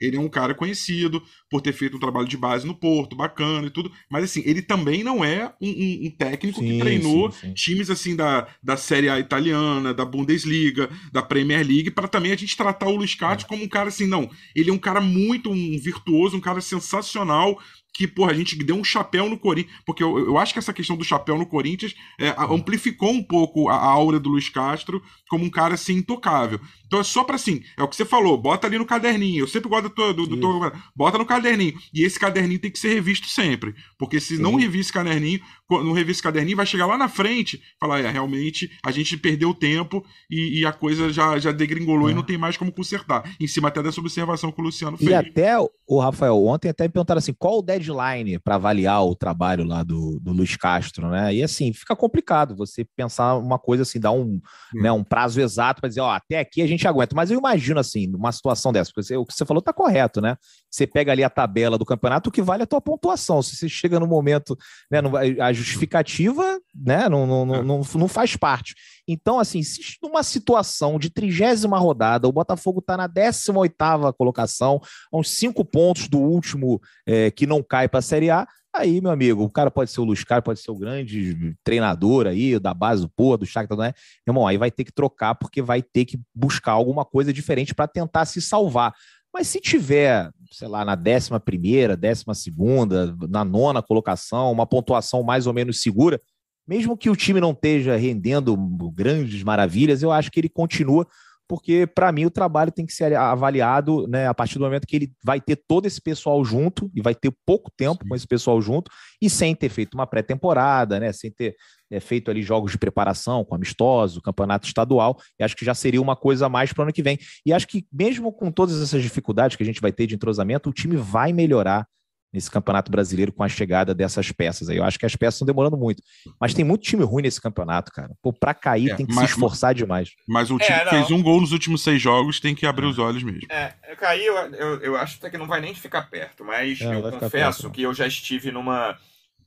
Ele 0.00 0.16
é 0.16 0.20
um 0.20 0.28
cara 0.28 0.54
conhecido 0.54 1.22
por 1.50 1.60
ter 1.60 1.72
feito 1.72 1.96
um 1.96 2.00
trabalho 2.00 2.26
de 2.26 2.36
base 2.36 2.66
no 2.66 2.74
Porto, 2.74 3.16
bacana 3.16 3.66
e 3.66 3.70
tudo. 3.70 3.90
Mas 4.10 4.24
assim, 4.24 4.42
ele 4.44 4.62
também 4.62 5.02
não 5.02 5.24
é 5.24 5.52
um, 5.60 5.68
um, 5.68 6.06
um 6.06 6.10
técnico 6.10 6.60
sim, 6.60 6.66
que 6.66 6.78
treinou 6.78 7.30
sim, 7.30 7.48
sim. 7.48 7.54
times 7.54 7.90
assim 7.90 8.16
da, 8.16 8.46
da 8.62 8.76
Série 8.76 9.08
A 9.08 9.18
italiana, 9.18 9.94
da 9.94 10.04
Bundesliga, 10.04 10.90
da 11.12 11.22
Premier 11.22 11.66
League, 11.66 11.90
para 11.90 12.08
também 12.08 12.32
a 12.32 12.36
gente 12.36 12.56
tratar 12.56 12.86
o 12.86 12.96
Luiz 12.96 13.16
é. 13.20 13.44
como 13.44 13.64
um 13.64 13.68
cara 13.68 13.88
assim, 13.88 14.06
não. 14.06 14.28
Ele 14.54 14.70
é 14.70 14.72
um 14.72 14.78
cara 14.78 15.00
muito 15.00 15.50
um 15.50 15.78
virtuoso, 15.78 16.36
um 16.36 16.40
cara 16.40 16.60
sensacional 16.60 17.58
que, 17.94 18.08
porra, 18.08 18.32
a 18.32 18.34
gente 18.34 18.56
deu 18.56 18.74
um 18.74 18.82
chapéu 18.82 19.30
no 19.30 19.38
Corinthians. 19.38 19.76
Porque 19.86 20.02
eu, 20.02 20.18
eu 20.18 20.36
acho 20.36 20.52
que 20.52 20.58
essa 20.58 20.72
questão 20.72 20.96
do 20.96 21.04
chapéu 21.04 21.38
no 21.38 21.46
Corinthians 21.46 21.94
é, 22.18 22.34
amplificou 22.50 23.12
um 23.12 23.22
pouco 23.22 23.68
a, 23.68 23.76
a, 23.76 23.86
aura 23.86 24.18
do 24.18 24.30
Luiz 24.30 24.48
Castro 24.48 25.00
como 25.28 25.44
um 25.44 25.50
cara 25.50 25.74
assim 25.74 25.94
intocável. 25.94 26.60
Então 26.86 26.98
é 26.98 27.04
só 27.04 27.22
para 27.22 27.36
assim, 27.36 27.62
é 27.78 27.82
o 27.82 27.88
que 27.88 27.94
você 27.94 28.04
falou, 28.04 28.36
bota 28.36 28.66
ali 28.66 28.78
no 28.78 28.84
caderninho. 28.84 29.44
Eu 29.44 29.48
sempre 29.48 29.68
gosto 29.68 29.88
do, 29.88 30.12
do, 30.12 30.26
do, 30.26 30.36
do 30.36 30.72
bota 30.94 31.18
no 31.18 31.24
caderninho. 31.24 31.78
E 31.94 32.02
esse 32.02 32.18
caderninho 32.18 32.58
tem 32.58 32.70
que 32.70 32.78
ser 32.80 32.92
revisto 32.94 33.28
sempre. 33.28 33.74
Porque 33.96 34.18
se 34.18 34.36
Sim. 34.36 34.42
não 34.42 34.56
revir 34.56 34.80
esse 34.80 34.92
caderninho, 34.92 35.40
não 35.70 35.92
revir 35.92 36.10
esse 36.10 36.22
caderninho, 36.22 36.56
vai 36.56 36.66
chegar 36.66 36.86
lá 36.86 36.96
na 36.96 37.08
frente 37.08 37.60
falar, 37.80 38.00
é, 38.00 38.10
realmente 38.10 38.70
a 38.84 38.90
gente 38.90 39.16
perdeu 39.16 39.54
tempo 39.54 40.04
e, 40.30 40.60
e 40.60 40.66
a 40.66 40.72
coisa 40.72 41.12
já, 41.12 41.38
já 41.38 41.52
degringolou 41.52 42.08
é. 42.08 42.12
e 42.12 42.14
não 42.14 42.22
tem 42.22 42.38
mais 42.38 42.56
como 42.56 42.72
consertar. 42.72 43.24
Em 43.40 43.46
cima 43.46 43.68
até 43.68 43.82
dessa 43.82 44.00
observação 44.00 44.52
que 44.52 44.60
o 44.60 44.64
Luciano 44.64 44.96
fez. 44.96 45.10
E 45.10 45.14
até 45.14 45.56
o 45.86 46.00
Rafael, 46.00 46.44
ontem 46.46 46.68
até 46.68 46.84
me 46.84 46.90
perguntaram 46.90 47.18
assim, 47.18 47.34
qual 47.34 47.58
o 47.58 47.62
deadline 47.62 48.38
para 48.38 48.54
avaliar 48.56 49.04
o 49.04 49.14
trabalho 49.14 49.64
lá 49.64 49.82
do, 49.82 50.18
do 50.20 50.32
Luiz 50.32 50.56
Castro, 50.56 51.08
né? 51.08 51.34
E 51.34 51.42
assim, 51.42 51.72
fica 51.72 51.94
complicado 51.94 52.56
você 52.56 52.86
pensar 52.96 53.36
uma 53.36 53.58
coisa 53.58 53.82
assim, 53.82 54.00
dar 54.00 54.12
um, 54.12 54.22
hum. 54.22 54.40
né, 54.74 54.92
um 54.92 55.04
prazo 55.04 55.40
exato 55.40 55.80
para 55.80 55.88
dizer, 55.88 56.00
ó, 56.00 56.10
até 56.10 56.40
aqui 56.40 56.62
a 56.62 56.66
gente 56.66 56.86
aguenta. 56.86 57.14
Mas 57.14 57.30
eu 57.30 57.38
imagino, 57.38 57.80
assim, 57.80 58.06
numa 58.06 58.32
situação 58.32 58.72
dessa, 58.72 58.90
porque 58.90 59.02
você, 59.02 59.16
o 59.16 59.24
que 59.24 59.34
você 59.34 59.44
falou 59.44 59.60
está 59.60 59.72
correto, 59.72 60.20
né? 60.20 60.36
Você 60.70 60.86
pega 60.86 61.12
ali 61.12 61.22
a 61.22 61.30
tabela 61.30 61.78
do 61.78 61.84
campeonato, 61.84 62.28
o 62.28 62.32
que 62.32 62.42
vale 62.42 62.62
é 62.62 62.64
a 62.64 62.66
tua 62.66 62.80
pontuação. 62.80 63.42
Se 63.42 63.56
você 63.56 63.68
chega 63.68 64.00
no 64.00 64.06
momento, 64.06 64.56
né, 64.90 65.00
a 65.40 65.52
justificativa, 65.64 66.60
né, 66.74 67.08
não, 67.08 67.26
não, 67.26 67.46
não, 67.46 67.62
não, 67.62 67.80
não 67.94 68.08
faz 68.08 68.36
parte. 68.36 68.74
Então, 69.08 69.38
assim, 69.38 69.62
se 69.62 69.80
numa 70.02 70.22
situação 70.22 70.98
de 70.98 71.10
trigésima 71.10 71.78
rodada, 71.78 72.28
o 72.28 72.32
Botafogo 72.32 72.80
está 72.80 72.96
na 72.96 73.06
18 73.06 73.58
oitava 73.58 74.12
colocação, 74.12 74.80
uns 75.12 75.30
cinco 75.30 75.64
pontos 75.64 76.08
do 76.08 76.18
último 76.18 76.80
é, 77.06 77.30
que 77.30 77.46
não 77.46 77.62
cai 77.62 77.88
para 77.88 77.98
a 77.98 78.02
Série 78.02 78.30
A, 78.30 78.46
Aí, 78.76 79.00
meu 79.00 79.12
amigo, 79.12 79.44
o 79.44 79.48
cara 79.48 79.70
pode 79.70 79.92
ser 79.92 80.00
o 80.00 80.04
Luiz 80.04 80.24
Carlos, 80.24 80.44
pode 80.44 80.58
ser 80.58 80.72
o 80.72 80.76
grande 80.76 81.56
treinador 81.62 82.26
aí, 82.26 82.58
da 82.58 82.74
base 82.74 83.02
do 83.02 83.08
Pô, 83.08 83.36
do 83.36 83.46
Shakhtar, 83.46 83.78
né? 83.78 83.92
Irmão, 84.26 84.48
aí 84.48 84.58
vai 84.58 84.68
ter 84.68 84.82
que 84.82 84.92
trocar 84.92 85.36
porque 85.36 85.62
vai 85.62 85.80
ter 85.80 86.04
que 86.04 86.18
buscar 86.34 86.72
alguma 86.72 87.04
coisa 87.04 87.32
diferente 87.32 87.72
para 87.72 87.86
tentar 87.86 88.24
se 88.24 88.42
salvar. 88.42 88.92
Mas 89.34 89.48
se 89.48 89.60
tiver, 89.60 90.30
sei 90.52 90.68
lá, 90.68 90.84
na 90.84 90.94
décima 90.94 91.40
primeira, 91.40 91.96
décima 91.96 92.34
segunda, 92.36 93.16
na 93.28 93.44
nona 93.44 93.82
colocação, 93.82 94.52
uma 94.52 94.64
pontuação 94.64 95.24
mais 95.24 95.48
ou 95.48 95.52
menos 95.52 95.82
segura, 95.82 96.20
mesmo 96.64 96.96
que 96.96 97.10
o 97.10 97.16
time 97.16 97.40
não 97.40 97.50
esteja 97.50 97.96
rendendo 97.96 98.56
grandes 98.94 99.42
maravilhas, 99.42 100.04
eu 100.04 100.12
acho 100.12 100.30
que 100.30 100.38
ele 100.38 100.48
continua 100.48 101.04
porque 101.48 101.86
para 101.86 102.10
mim 102.10 102.24
o 102.24 102.30
trabalho 102.30 102.72
tem 102.72 102.86
que 102.86 102.92
ser 102.92 103.14
avaliado 103.14 104.06
né, 104.08 104.26
a 104.26 104.34
partir 104.34 104.58
do 104.58 104.64
momento 104.64 104.86
que 104.86 104.96
ele 104.96 105.12
vai 105.22 105.40
ter 105.40 105.56
todo 105.56 105.86
esse 105.86 106.00
pessoal 106.00 106.44
junto 106.44 106.90
e 106.94 107.00
vai 107.00 107.14
ter 107.14 107.32
pouco 107.44 107.70
tempo 107.76 108.02
Sim. 108.02 108.08
com 108.08 108.16
esse 108.16 108.26
pessoal 108.26 108.60
junto 108.60 108.90
e 109.20 109.28
sem 109.28 109.54
ter 109.54 109.68
feito 109.68 109.94
uma 109.94 110.06
pré-temporada, 110.06 110.98
né, 110.98 111.12
sem 111.12 111.30
ter 111.30 111.54
é, 111.90 112.00
feito 112.00 112.30
ali 112.30 112.42
jogos 112.42 112.72
de 112.72 112.78
preparação 112.78 113.44
com 113.44 113.54
amistoso, 113.54 114.22
campeonato 114.22 114.66
estadual, 114.66 115.18
e 115.38 115.44
acho 115.44 115.56
que 115.56 115.64
já 115.64 115.74
seria 115.74 116.00
uma 116.00 116.16
coisa 116.16 116.46
a 116.46 116.48
mais 116.48 116.72
para 116.72 116.80
o 116.80 116.84
ano 116.84 116.92
que 116.92 117.02
vem. 117.02 117.18
E 117.44 117.52
acho 117.52 117.68
que 117.68 117.86
mesmo 117.92 118.32
com 118.32 118.50
todas 118.50 118.80
essas 118.80 119.02
dificuldades 119.02 119.56
que 119.56 119.62
a 119.62 119.66
gente 119.66 119.80
vai 119.80 119.92
ter 119.92 120.06
de 120.06 120.14
entrosamento, 120.14 120.70
o 120.70 120.72
time 120.72 120.96
vai 120.96 121.32
melhorar 121.32 121.86
nesse 122.34 122.50
Campeonato 122.50 122.90
Brasileiro 122.90 123.32
com 123.32 123.44
a 123.44 123.48
chegada 123.48 123.94
dessas 123.94 124.32
peças 124.32 124.68
aí. 124.68 124.76
Eu 124.76 124.84
acho 124.84 124.98
que 124.98 125.06
as 125.06 125.14
peças 125.14 125.36
estão 125.36 125.46
demorando 125.46 125.76
muito. 125.76 126.02
Mas 126.40 126.52
tem 126.52 126.64
muito 126.64 126.82
time 126.82 127.04
ruim 127.04 127.22
nesse 127.22 127.40
campeonato, 127.40 127.92
cara. 127.92 128.10
Pô, 128.20 128.32
pra 128.32 128.52
cair 128.52 128.90
é, 128.90 128.96
tem 128.96 129.06
que 129.06 129.14
mas, 129.14 129.30
se 129.30 129.34
esforçar 129.36 129.72
demais. 129.72 130.10
Mas 130.26 130.50
o 130.50 130.58
time 130.58 130.76
é, 130.76 130.80
que 130.80 130.90
fez 130.90 131.10
um 131.12 131.22
gol 131.22 131.40
nos 131.40 131.52
últimos 131.52 131.82
seis 131.82 132.02
jogos 132.02 132.40
tem 132.40 132.52
que 132.52 132.66
abrir 132.66 132.86
os 132.86 132.98
olhos 132.98 133.22
mesmo. 133.22 133.46
É, 133.48 133.72
cair 133.96 134.24
eu, 134.24 134.36
eu, 134.36 134.80
eu 134.80 134.96
acho 134.96 135.16
até 135.18 135.30
que 135.30 135.38
não 135.38 135.46
vai 135.46 135.60
nem 135.60 135.74
ficar 135.76 136.02
perto, 136.10 136.44
mas 136.44 136.80
é, 136.80 136.92
eu 136.92 137.02
confesso 137.12 137.62
perto, 137.62 137.70
que 137.70 137.82
eu 137.82 137.94
já 137.94 138.06
estive 138.06 138.50
numa 138.50 138.98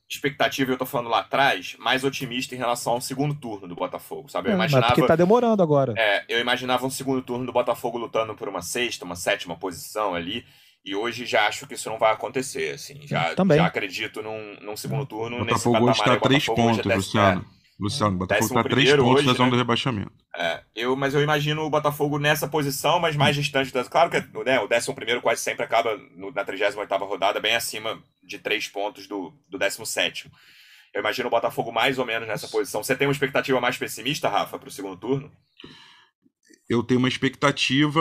expectativa, 0.08 0.72
eu 0.72 0.78
tô 0.78 0.86
falando 0.86 1.10
lá 1.10 1.18
atrás, 1.18 1.76
mais 1.78 2.02
otimista 2.02 2.54
em 2.54 2.58
relação 2.58 2.94
ao 2.94 3.00
segundo 3.02 3.34
turno 3.34 3.68
do 3.68 3.74
Botafogo, 3.74 4.30
sabe? 4.30 4.48
Eu 4.48 4.52
é, 4.52 4.54
imaginava. 4.54 4.86
Mas 4.86 4.94
porque 4.94 5.06
tá 5.06 5.14
demorando 5.14 5.62
agora. 5.62 5.92
É, 5.94 6.24
eu 6.26 6.40
imaginava 6.40 6.86
um 6.86 6.90
segundo 6.90 7.20
turno 7.20 7.44
do 7.44 7.52
Botafogo 7.52 7.98
lutando 7.98 8.34
por 8.34 8.48
uma 8.48 8.62
sexta, 8.62 9.04
uma 9.04 9.16
sétima 9.16 9.56
posição 9.56 10.14
ali. 10.14 10.46
E 10.84 10.94
hoje 10.94 11.26
já 11.26 11.46
acho 11.46 11.66
que 11.66 11.74
isso 11.74 11.90
não 11.90 11.98
vai 11.98 12.12
acontecer, 12.12 12.74
assim. 12.74 13.06
Já, 13.06 13.34
Também. 13.34 13.58
já 13.58 13.66
acredito 13.66 14.22
num, 14.22 14.56
num 14.60 14.76
segundo 14.76 15.04
turno. 15.04 15.42
O 15.42 15.44
Botafogo 15.44 15.84
hoje 15.84 15.98
está 15.98 16.12
a 16.14 16.20
três 16.20 16.46
pontos, 16.46 16.84
Luciano. 16.84 17.40
É, 17.40 17.58
Luciano, 17.78 18.14
o 18.14 18.18
Botafogo 18.18 18.46
está 18.46 18.60
a 18.60 18.64
três 18.64 18.90
pontos 18.90 19.14
hoje, 19.14 19.26
da 19.26 19.32
zona 19.32 19.44
né? 19.44 19.50
do 19.50 19.56
rebaixamento. 19.56 20.12
É, 20.36 20.62
eu, 20.74 20.96
mas 20.96 21.14
eu 21.14 21.22
imagino 21.22 21.62
o 21.62 21.70
Botafogo 21.70 22.18
nessa 22.18 22.48
posição, 22.48 22.98
mas 22.98 23.16
mais 23.16 23.36
distante 23.36 23.72
das. 23.72 23.88
Claro 23.88 24.10
que 24.10 24.18
né, 24.44 24.58
o 24.60 24.64
11 24.64 25.20
quase 25.20 25.42
sempre 25.42 25.64
acaba 25.64 25.96
no, 26.16 26.32
na 26.32 26.44
38 26.44 27.04
rodada, 27.04 27.40
bem 27.40 27.54
acima 27.54 28.02
de 28.22 28.38
três 28.38 28.66
pontos 28.66 29.06
do, 29.06 29.32
do 29.48 29.58
17. 29.58 30.30
Eu 30.94 31.00
imagino 31.00 31.28
o 31.28 31.30
Botafogo 31.30 31.70
mais 31.70 31.98
ou 31.98 32.06
menos 32.06 32.26
nessa 32.26 32.48
posição. 32.48 32.82
Você 32.82 32.96
tem 32.96 33.06
uma 33.06 33.12
expectativa 33.12 33.60
mais 33.60 33.76
pessimista, 33.76 34.28
Rafa, 34.28 34.58
para 34.58 34.68
o 34.68 34.72
segundo 34.72 34.96
turno? 34.96 35.30
Eu 36.68 36.82
tenho 36.82 36.98
uma 36.98 37.08
expectativa 37.08 38.00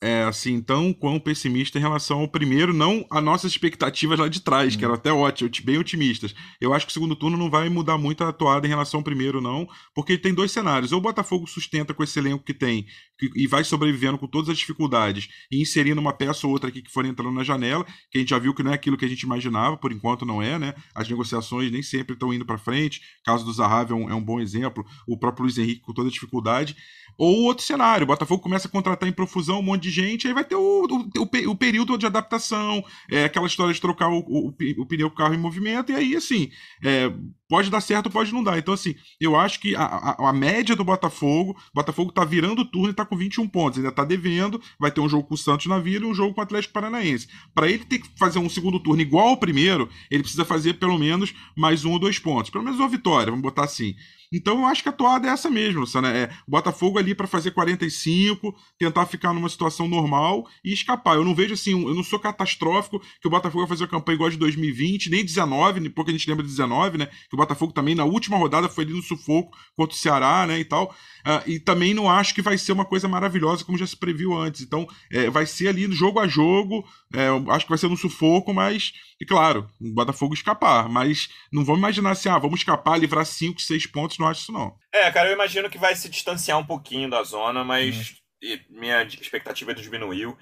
é, 0.00 0.22
assim 0.22 0.60
tão 0.62 0.92
quão 0.92 1.20
pessimista 1.20 1.78
em 1.78 1.80
relação 1.80 2.20
ao 2.20 2.28
primeiro, 2.28 2.72
não 2.72 3.06
a 3.10 3.20
nossas 3.20 3.52
expectativas 3.52 4.18
lá 4.18 4.28
de 4.28 4.40
trás, 4.40 4.74
que 4.74 4.84
eram 4.84 4.94
até 4.94 5.12
ótimas, 5.12 5.60
bem 5.60 5.78
otimistas. 5.78 6.34
Eu 6.60 6.72
acho 6.72 6.86
que 6.86 6.90
o 6.90 6.94
segundo 6.94 7.14
turno 7.14 7.36
não 7.36 7.50
vai 7.50 7.68
mudar 7.68 7.98
muito 7.98 8.24
a 8.24 8.28
atuada 8.28 8.66
em 8.66 8.70
relação 8.70 9.00
ao 9.00 9.04
primeiro, 9.04 9.40
não, 9.40 9.68
porque 9.94 10.16
tem 10.16 10.32
dois 10.32 10.52
cenários. 10.52 10.92
Ou 10.92 10.98
o 10.98 11.02
Botafogo 11.02 11.46
sustenta 11.46 11.92
com 11.92 12.02
esse 12.02 12.18
elenco 12.18 12.44
que 12.44 12.54
tem 12.54 12.86
que, 13.18 13.30
e 13.36 13.46
vai 13.46 13.62
sobrevivendo 13.62 14.16
com 14.16 14.26
todas 14.26 14.48
as 14.48 14.58
dificuldades 14.58 15.28
e 15.52 15.60
inserindo 15.60 16.00
uma 16.00 16.12
peça 16.12 16.46
ou 16.46 16.52
outra 16.52 16.70
aqui 16.70 16.80
que 16.80 16.90
for 16.90 17.04
entrando 17.04 17.32
na 17.32 17.44
janela, 17.44 17.84
que 18.10 18.16
a 18.16 18.20
gente 18.20 18.30
já 18.30 18.38
viu 18.38 18.54
que 18.54 18.62
não 18.62 18.72
é 18.72 18.74
aquilo 18.74 18.96
que 18.96 19.04
a 19.04 19.08
gente 19.08 19.22
imaginava, 19.22 19.76
por 19.76 19.92
enquanto 19.92 20.24
não 20.24 20.40
é, 20.40 20.58
né? 20.58 20.74
As 20.94 21.08
negociações 21.08 21.70
nem 21.70 21.82
sempre 21.82 22.14
estão 22.14 22.32
indo 22.32 22.46
para 22.46 22.56
frente. 22.56 23.00
O 23.20 23.24
caso 23.24 23.44
do 23.44 23.52
Zahavi 23.52 23.92
é 23.92 23.94
um, 23.94 24.10
é 24.10 24.14
um 24.14 24.24
bom 24.24 24.40
exemplo, 24.40 24.84
o 25.06 25.18
próprio 25.18 25.44
Luiz 25.44 25.58
Henrique 25.58 25.82
com 25.82 25.92
toda 25.92 26.08
a 26.08 26.12
dificuldade. 26.12 26.74
Ou 27.20 27.42
outro 27.42 27.62
cenário, 27.62 28.04
o 28.04 28.06
Botafogo 28.06 28.42
começa 28.42 28.66
a 28.66 28.70
contratar 28.70 29.06
em 29.06 29.12
profusão 29.12 29.58
um 29.58 29.62
monte 29.62 29.82
de 29.82 29.90
gente, 29.90 30.26
aí 30.26 30.32
vai 30.32 30.42
ter 30.42 30.54
o, 30.54 30.86
o, 30.86 31.20
o, 31.22 31.50
o 31.50 31.54
período 31.54 31.98
de 31.98 32.06
adaptação, 32.06 32.82
é, 33.10 33.24
aquela 33.24 33.46
história 33.46 33.74
de 33.74 33.80
trocar 33.80 34.08
o, 34.08 34.20
o, 34.20 34.54
o 34.78 34.86
pneu 34.86 35.10
carro 35.10 35.34
em 35.34 35.38
movimento, 35.38 35.92
e 35.92 35.94
aí, 35.94 36.16
assim, 36.16 36.50
é, 36.82 37.12
pode 37.46 37.68
dar 37.68 37.82
certo, 37.82 38.08
pode 38.08 38.32
não 38.32 38.42
dar. 38.42 38.56
Então, 38.56 38.72
assim, 38.72 38.94
eu 39.20 39.36
acho 39.36 39.60
que 39.60 39.76
a, 39.76 39.82
a, 39.82 40.30
a 40.30 40.32
média 40.32 40.74
do 40.74 40.82
Botafogo, 40.82 41.50
o 41.50 41.74
Botafogo 41.74 42.10
tá 42.10 42.24
virando 42.24 42.62
o 42.62 42.64
turno 42.64 42.88
e 42.88 42.94
tá 42.94 43.04
com 43.04 43.14
21 43.14 43.46
pontos, 43.48 43.78
ainda 43.78 43.92
tá 43.92 44.02
devendo, 44.02 44.58
vai 44.78 44.90
ter 44.90 45.02
um 45.02 45.08
jogo 45.08 45.28
com 45.28 45.34
o 45.34 45.36
Santos 45.36 45.66
na 45.66 45.78
Vila 45.78 46.06
e 46.06 46.08
um 46.08 46.14
jogo 46.14 46.32
com 46.32 46.40
o 46.40 46.44
Atlético 46.44 46.72
Paranaense. 46.72 47.28
Para 47.54 47.68
ele 47.68 47.84
ter 47.84 47.98
que 47.98 48.08
fazer 48.18 48.38
um 48.38 48.48
segundo 48.48 48.80
turno 48.80 49.02
igual 49.02 49.28
ao 49.28 49.36
primeiro, 49.36 49.90
ele 50.10 50.22
precisa 50.22 50.46
fazer 50.46 50.78
pelo 50.78 50.98
menos 50.98 51.34
mais 51.54 51.84
um 51.84 51.92
ou 51.92 51.98
dois 51.98 52.18
pontos, 52.18 52.50
pelo 52.50 52.64
menos 52.64 52.80
uma 52.80 52.88
vitória, 52.88 53.26
vamos 53.26 53.42
botar 53.42 53.64
assim. 53.64 53.94
Então 54.32 54.60
eu 54.60 54.66
acho 54.66 54.82
que 54.82 54.88
a 54.88 54.92
toada 54.92 55.26
é 55.28 55.30
essa 55.30 55.50
mesmo, 55.50 55.80
Luciano. 55.80 56.06
É 56.06 56.30
o 56.46 56.50
Botafogo 56.50 56.98
ali 56.98 57.14
para 57.14 57.26
fazer 57.26 57.50
45, 57.50 58.54
tentar 58.78 59.06
ficar 59.06 59.32
numa 59.32 59.48
situação 59.48 59.88
normal 59.88 60.46
e 60.64 60.72
escapar. 60.72 61.16
Eu 61.16 61.24
não 61.24 61.34
vejo 61.34 61.54
assim, 61.54 61.72
eu 61.72 61.94
não 61.94 62.04
sou 62.04 62.18
catastrófico 62.18 63.00
que 63.20 63.26
o 63.26 63.30
Botafogo 63.30 63.60
vai 63.60 63.68
fazer 63.68 63.84
a 63.84 63.88
campanha 63.88 64.14
igual 64.14 64.30
de 64.30 64.36
2020, 64.36 65.10
nem 65.10 65.24
19, 65.24 65.90
porque 65.90 66.10
a 66.10 66.14
gente 66.14 66.28
lembra 66.28 66.44
de 66.44 66.50
19, 66.50 66.98
né? 66.98 67.06
Que 67.06 67.34
o 67.34 67.36
Botafogo 67.36 67.72
também 67.72 67.94
na 67.94 68.04
última 68.04 68.36
rodada 68.36 68.68
foi 68.68 68.84
ali 68.84 68.92
no 68.92 69.02
sufoco 69.02 69.56
contra 69.76 69.94
o 69.94 69.98
Ceará, 69.98 70.46
né? 70.46 70.60
E 70.60 70.64
tal. 70.64 70.94
Uh, 71.20 71.50
e 71.50 71.58
também 71.58 71.92
não 71.92 72.08
acho 72.08 72.34
que 72.34 72.42
vai 72.42 72.56
ser 72.56 72.72
uma 72.72 72.84
coisa 72.84 73.06
maravilhosa 73.08 73.64
como 73.64 73.76
já 73.76 73.86
se 73.86 73.96
previu 73.96 74.36
antes. 74.36 74.62
Então, 74.62 74.86
é, 75.10 75.28
vai 75.28 75.44
ser 75.44 75.68
ali 75.68 75.90
jogo 75.92 76.18
a 76.18 76.26
jogo. 76.26 76.84
É, 77.12 77.28
acho 77.52 77.66
que 77.66 77.70
vai 77.70 77.78
ser 77.78 77.88
no 77.88 77.96
sufoco, 77.96 78.54
mas, 78.54 78.92
e 79.20 79.26
claro, 79.26 79.68
o 79.80 79.92
Botafogo 79.92 80.34
escapar. 80.34 80.88
Mas 80.88 81.28
não 81.52 81.64
vamos 81.64 81.80
imaginar 81.80 82.12
assim, 82.12 82.28
ah, 82.28 82.38
vamos 82.38 82.60
escapar, 82.60 82.98
livrar 82.98 83.26
5, 83.26 83.60
6 83.60 83.86
pontos, 83.86 84.18
não 84.20 84.28
acho 84.28 84.42
isso 84.42 84.52
não. 84.52 84.76
É, 84.92 85.10
cara, 85.10 85.28
eu 85.28 85.34
imagino 85.34 85.70
que 85.70 85.78
vai 85.78 85.94
se 85.96 86.08
distanciar 86.08 86.58
um 86.58 86.64
pouquinho 86.64 87.08
da 87.08 87.22
zona, 87.22 87.64
mas 87.64 88.14
hum. 88.42 88.58
minha 88.70 89.02
expectativa 89.02 89.74
diminuiu. 89.74 90.36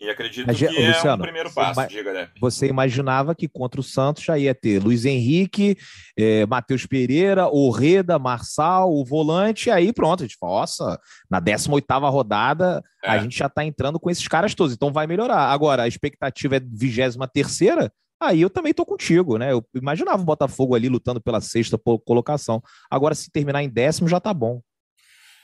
E 0.00 0.10
acredito 0.10 0.46
Mas, 0.46 0.58
que 0.58 0.66
Luciano, 0.66 1.08
é 1.08 1.14
um 1.14 1.18
primeiro 1.18 1.52
passo, 1.52 1.86
diga, 1.86 2.12
né? 2.12 2.28
Você 2.40 2.66
imaginava 2.66 3.32
que 3.32 3.48
contra 3.48 3.80
o 3.80 3.84
Santos 3.84 4.24
já 4.24 4.36
ia 4.36 4.52
ter 4.52 4.82
Luiz 4.82 5.04
Henrique, 5.04 5.78
eh, 6.18 6.44
Matheus 6.46 6.84
Pereira, 6.84 7.46
Orreda, 7.46 8.18
Marçal, 8.18 8.92
o 8.92 9.04
volante, 9.04 9.68
e 9.68 9.72
aí 9.72 9.92
pronto, 9.92 10.24
a 10.24 10.26
gente 10.26 10.36
fala, 10.36 10.60
nossa, 10.60 11.00
na 11.30 11.38
18 11.38 11.86
rodada 12.10 12.82
é. 13.04 13.10
a 13.10 13.18
gente 13.18 13.38
já 13.38 13.46
está 13.46 13.64
entrando 13.64 14.00
com 14.00 14.10
esses 14.10 14.26
caras 14.26 14.52
todos, 14.52 14.74
então 14.74 14.92
vai 14.92 15.06
melhorar. 15.06 15.46
Agora, 15.52 15.84
a 15.84 15.88
expectativa 15.88 16.56
é 16.56 16.60
23 16.60 17.16
terceira, 17.32 17.92
aí 18.24 18.40
eu 18.40 18.50
também 18.50 18.74
tô 18.74 18.84
contigo, 18.84 19.38
né? 19.38 19.52
Eu 19.52 19.64
imaginava 19.74 20.22
o 20.22 20.24
Botafogo 20.24 20.74
ali 20.74 20.88
lutando 20.88 21.20
pela 21.20 21.40
sexta 21.40 21.78
colocação. 22.04 22.62
Agora, 22.90 23.14
se 23.14 23.30
terminar 23.30 23.62
em 23.62 23.68
décimo, 23.68 24.08
já 24.08 24.20
tá 24.20 24.32
bom. 24.32 24.60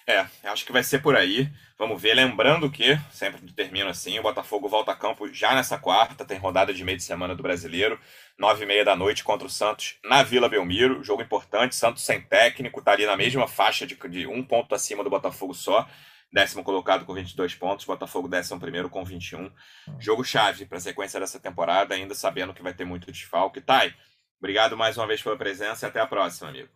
É, 0.07 0.27
acho 0.45 0.67
que 0.67 0.73
vai 0.73 0.83
ser 0.83 1.01
por 1.01 1.15
aí. 1.15 1.49
Vamos 1.79 2.03
ver. 2.03 2.15
Lembrando 2.15 2.71
que, 2.71 2.99
sempre 3.13 3.41
termino 3.53 3.89
assim, 3.89 4.19
o 4.19 4.23
Botafogo 4.23 4.69
volta 4.69 4.91
a 4.91 4.97
campo 4.97 5.33
já 5.33 5.55
nessa 5.55 5.79
quarta, 5.79 6.25
tem 6.25 6.37
rodada 6.37 6.75
de 6.75 6.83
meio 6.83 6.99
de 6.99 7.05
semana 7.05 7.35
do 7.35 7.43
Brasileiro, 7.43 7.99
nove 8.37 8.65
e 8.65 8.67
meia 8.67 8.85
da 8.85 8.97
noite 8.97 9.23
contra 9.23 9.47
o 9.47 9.51
Santos 9.51 9.99
na 10.05 10.23
Vila 10.23 10.49
Belmiro. 10.49 11.05
Jogo 11.05 11.23
importante, 11.23 11.77
Santos 11.77 12.05
sem 12.05 12.21
técnico, 12.21 12.83
tá 12.83 12.93
ali 12.93 13.07
na 13.07 13.17
mesma 13.17 13.47
faixa 13.47 13.87
de, 13.87 13.95
de 14.09 14.27
um 14.27 14.43
ponto 14.43 14.75
acima 14.75 15.05
do 15.05 15.11
Botafogo 15.11 15.55
só. 15.55 15.87
Décimo 16.33 16.63
colocado 16.63 17.05
com 17.05 17.13
22 17.13 17.55
pontos, 17.57 17.85
Botafogo 17.85 18.29
décimo 18.29 18.61
primeiro 18.61 18.89
com 18.89 19.05
21. 19.05 19.51
Jogo 19.99 20.23
chave 20.23 20.65
para 20.65 20.79
a 20.79 20.81
sequência 20.81 21.19
dessa 21.19 21.41
temporada, 21.41 21.95
ainda 21.95 22.15
sabendo 22.15 22.55
que 22.55 22.63
vai 22.63 22.73
ter 22.73 22.85
muito 22.85 23.11
desfalque. 23.11 23.61
Tai, 23.61 23.93
obrigado 24.39 24.77
mais 24.77 24.97
uma 24.97 25.07
vez 25.09 25.21
pela 25.21 25.37
presença 25.37 25.87
e 25.87 25.89
até 25.89 26.01
a 26.01 26.07
próxima, 26.07 26.49
amigo. 26.49 26.71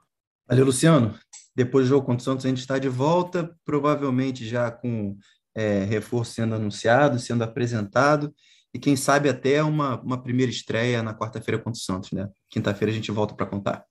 Valeu, 0.48 0.66
Luciano. 0.66 1.18
Depois 1.54 1.86
do 1.86 1.90
jogo 1.90 2.04
contra 2.04 2.20
o 2.20 2.24
Santos, 2.24 2.44
a 2.44 2.48
gente 2.48 2.58
está 2.58 2.78
de 2.78 2.88
volta, 2.88 3.56
provavelmente 3.64 4.46
já 4.46 4.70
com 4.72 5.16
é, 5.54 5.84
reforço 5.84 6.32
sendo 6.32 6.56
anunciado, 6.56 7.18
sendo 7.18 7.44
apresentado, 7.44 8.34
e 8.74 8.78
quem 8.78 8.96
sabe 8.96 9.28
até 9.28 9.62
uma, 9.62 10.00
uma 10.00 10.20
primeira 10.20 10.50
estreia 10.50 11.00
na 11.00 11.14
quarta-feira 11.14 11.62
contra 11.62 11.78
o 11.78 11.82
Santos, 11.82 12.10
né? 12.10 12.28
Quinta-feira 12.50 12.90
a 12.90 12.94
gente 12.94 13.12
volta 13.12 13.32
para 13.34 13.46
contar. 13.46 13.84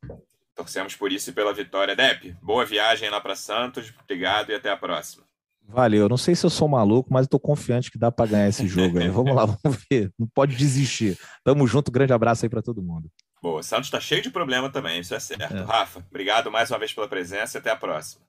Torcemos 0.54 0.94
por 0.94 1.10
isso 1.10 1.30
e 1.30 1.34
pela 1.34 1.54
vitória. 1.54 1.96
Dep, 1.96 2.36
boa 2.42 2.66
viagem 2.66 3.10
lá 3.10 3.22
para 3.22 3.34
Santos, 3.36 3.94
obrigado 4.04 4.52
e 4.52 4.56
até 4.56 4.70
a 4.70 4.76
próxima. 4.76 5.24
Valeu. 5.68 6.10
Não 6.10 6.18
sei 6.18 6.36
se 6.36 6.46
eu 6.46 6.50
sou 6.50 6.68
maluco, 6.68 7.12
mas 7.12 7.26
estou 7.26 7.40
confiante 7.40 7.92
que 7.92 7.98
dá 7.98 8.12
para 8.12 8.30
ganhar 8.30 8.50
esse 8.50 8.66
jogo 8.68 9.00
aí. 9.00 9.10
Vamos 9.10 9.36
lá, 9.36 9.46
vamos 9.46 9.80
ver. 9.90 10.12
Não 10.18 10.28
pode 10.28 10.56
desistir. 10.56 11.18
Tamo 11.44 11.66
junto, 11.68 11.92
grande 11.92 12.14
abraço 12.14 12.46
aí 12.46 12.50
para 12.50 12.62
todo 12.62 12.82
mundo. 12.82 13.10
Boa, 13.42 13.62
Santos 13.62 13.88
está 13.88 14.00
cheio 14.00 14.22
de 14.22 14.30
problema 14.30 14.70
também, 14.70 15.02
isso 15.02 15.14
é 15.14 15.20
certo. 15.20 15.54
É. 15.54 15.64
Rafa, 15.64 16.00
obrigado 16.10 16.50
mais 16.50 16.72
uma 16.72 16.80
vez 16.80 16.94
pela 16.94 17.10
presença 17.10 17.58
e 17.58 17.60
até 17.60 17.72
a 17.72 17.76
próxima. 17.76 18.24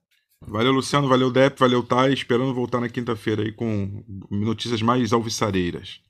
Valeu, 0.47 0.73
Luciano, 0.73 1.09
valeu, 1.09 1.31
Dep, 1.31 1.59
valeu, 1.59 1.83
Thay. 1.83 2.13
Esperando 2.13 2.53
voltar 2.53 2.81
na 2.81 2.89
quinta-feira 2.89 3.43
aí 3.43 3.53
com 3.53 4.03
notícias 4.31 4.83
mais 4.83 5.13
alvissareiras. 5.13 6.01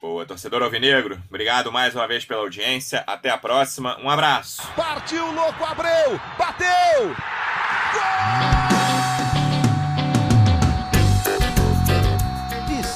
Boa, 0.00 0.26
torcedor 0.26 0.62
alvinegro, 0.62 1.20
obrigado 1.28 1.70
mais 1.70 1.94
uma 1.94 2.08
vez 2.08 2.24
pela 2.24 2.40
audiência. 2.40 3.04
Até 3.06 3.30
a 3.30 3.38
próxima, 3.38 3.98
um 4.00 4.10
abraço. 4.10 4.62
Partiu, 4.74 5.30
louco, 5.32 5.64
Abreu, 5.64 6.18
bateu! 6.38 7.08
Gol! 7.92 8.61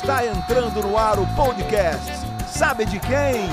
Está 0.07 0.25
entrando 0.25 0.81
no 0.83 0.97
ar 0.97 1.19
o 1.19 1.27
podcast. 1.35 2.13
Sabe 2.47 2.85
de 2.85 3.01
quem? 3.01 3.49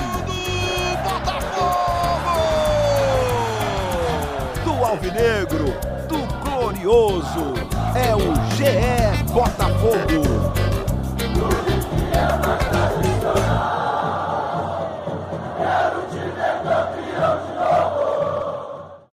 Alvinegro, 4.84 5.74
do 6.08 6.44
Glorioso, 6.44 7.54
é 7.96 8.14
o 8.14 8.32
GE 8.54 9.32
Botafogo. 9.32 10.54